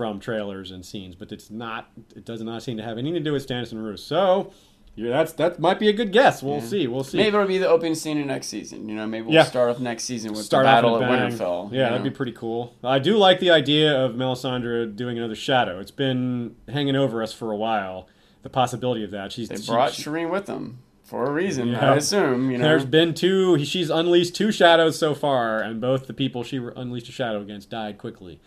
[0.00, 1.90] from trailers and scenes, but it's not.
[2.16, 4.02] It does not seem to have anything to do with Stannis and Roose.
[4.02, 4.50] So,
[4.96, 6.42] yeah, that's that might be a good guess.
[6.42, 6.60] We'll Yeah.
[6.64, 6.86] see.
[6.86, 7.18] We'll see.
[7.18, 8.88] Maybe it'll be the opening scene of next season.
[8.88, 9.42] You know, maybe we'll Yeah.
[9.44, 11.10] start off next season with Start the battle at.
[11.10, 11.70] Winterfell.
[11.70, 12.04] Yeah, that'd know.
[12.04, 12.72] be pretty cool.
[12.82, 15.80] I do like the idea of Melisandre doing another shadow.
[15.80, 18.08] It's been hanging over us for a while.
[18.42, 19.32] The possibility of that.
[19.32, 21.68] She's They she- brought she- Shireen with them for a reason.
[21.68, 21.92] Yeah.
[21.92, 22.50] I assume.
[22.50, 23.62] You know, There's been two.
[23.66, 27.68] She's unleashed two shadows so far, and both the people she unleashed a shadow against
[27.68, 28.40] died quickly.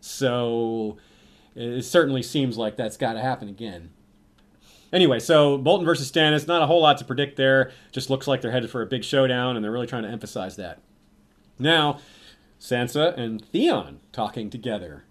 [0.00, 0.98] So
[1.54, 3.90] it certainly seems like that's got to happen again.
[4.92, 7.72] Anyway, so Bolton versus Stannis, not a whole lot to predict there.
[7.92, 10.56] Just looks like they're headed for a big showdown, and they're really trying to emphasize
[10.56, 10.80] that.
[11.58, 11.98] Now,
[12.60, 15.04] Sansa and Theon talking together.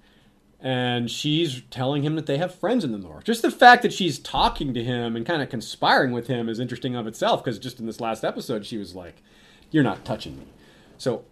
[0.60, 3.26] And she's telling him that they have friends in the north.
[3.26, 6.60] Just the fact that she's talking to him and kind of conspiring with him is
[6.60, 9.22] interesting of itself, because just in this last episode, she was like,
[9.70, 10.46] You're not touching me.
[10.98, 11.26] So,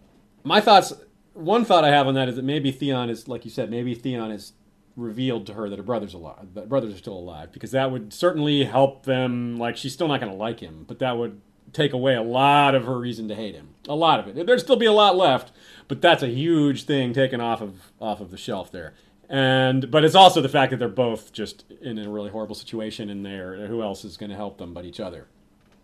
[0.44, 0.92] my thoughts
[1.36, 3.94] one thought I have on that is that maybe Theon is, like you said, maybe
[3.94, 4.52] Theon has
[4.96, 8.12] revealed to her that her brother's alive, that brothers are still alive, because that would
[8.12, 9.58] certainly help them.
[9.58, 11.40] Like, she's still not going to like him, but that would
[11.72, 13.74] take away a lot of her reason to hate him.
[13.88, 14.46] A lot of it.
[14.46, 15.52] There'd still be a lot left,
[15.88, 18.94] but that's a huge thing taken off of off of the shelf there.
[19.28, 23.10] And but it's also the fact that they're both just in a really horrible situation,
[23.10, 25.26] and they're who else is going to help them but each other.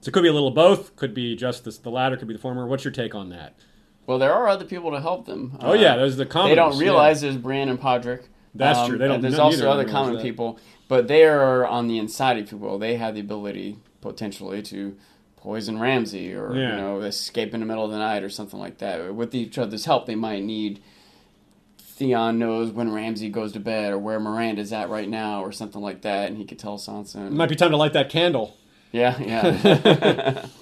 [0.01, 0.97] So it could be a little both.
[0.97, 2.17] Could be just this, the latter.
[2.17, 2.67] Could be the former.
[2.67, 3.55] What's your take on that?
[4.07, 5.57] Well, there are other people to help them.
[5.61, 6.51] Oh yeah, there's the common.
[6.51, 8.21] they don't realize there's Brienne and Podrick.
[8.21, 8.99] Um, That's true.
[8.99, 10.23] They don't- There's also other common that.
[10.23, 10.59] people,
[10.89, 12.79] but they are on the inside of people.
[12.79, 14.97] They have the ability potentially to
[15.37, 16.71] poison Ramsay or Yeah.
[16.71, 19.15] you know escape in the middle of the night or something like that.
[19.15, 20.81] With each other's help, they might need.
[21.79, 25.81] Theon knows when Ramsay goes to bed or where Myranda's at right now or something
[25.81, 27.27] like that, and he could tell Sansa.
[27.29, 28.57] It might be time to light that candle.
[28.93, 30.45] yeah, yeah.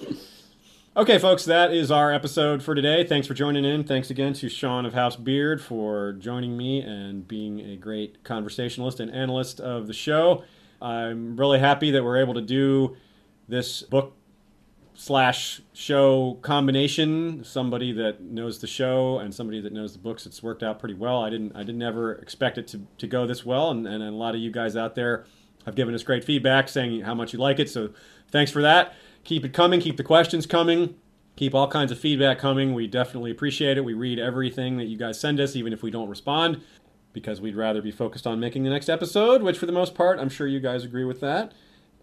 [1.01, 3.03] Okay, folks, that is our episode for today.
[3.03, 3.83] Thanks for joining in.
[3.83, 8.99] Thanks again to Sean of House Beard for joining me and being a great conversationalist
[8.99, 10.43] and analyst of the show.
[10.79, 12.97] I'm really happy that we're able to do
[13.47, 14.15] this book
[14.93, 17.43] slash show combination.
[17.45, 20.27] Somebody that knows the show and somebody that knows the books.
[20.27, 21.23] It's worked out pretty well.
[21.23, 24.11] I didn't I didn't ever expect it to, to go this well, and, and a
[24.11, 25.25] lot of you guys out there
[25.65, 27.71] have given us great feedback saying how much you like it.
[27.71, 27.89] So
[28.29, 28.93] thanks for that
[29.23, 29.79] keep it coming.
[29.79, 30.95] Keep the questions coming.
[31.35, 32.73] Keep all kinds of feedback coming.
[32.73, 33.85] We definitely appreciate it.
[33.85, 36.61] We read everything that you guys send us, even if we don't respond,
[37.13, 40.19] because we'd rather be focused on making the next episode, which for the most part,
[40.19, 41.53] I'm sure you guys agree with that.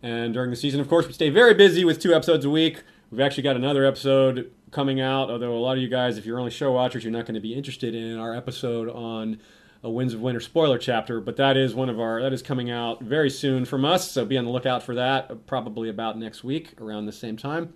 [0.03, 2.83] And during the season, of course, we stay very busy with two episodes a week.
[3.11, 6.39] We've actually got another episode coming out, although a lot of you guys, if you're
[6.39, 9.41] only show watchers, you're not going to be interested in our episode on
[9.83, 12.71] a Winds of Winter spoiler chapter, but that is one of our that is coming
[12.71, 14.11] out very soon from us.
[14.11, 17.75] So be on the lookout for that, probably about next week around the same time.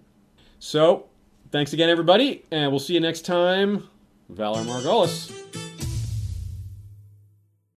[0.58, 1.08] So
[1.50, 3.88] thanks again, everybody, and we'll see you next time.
[4.32, 5.71] Valar Morghulis.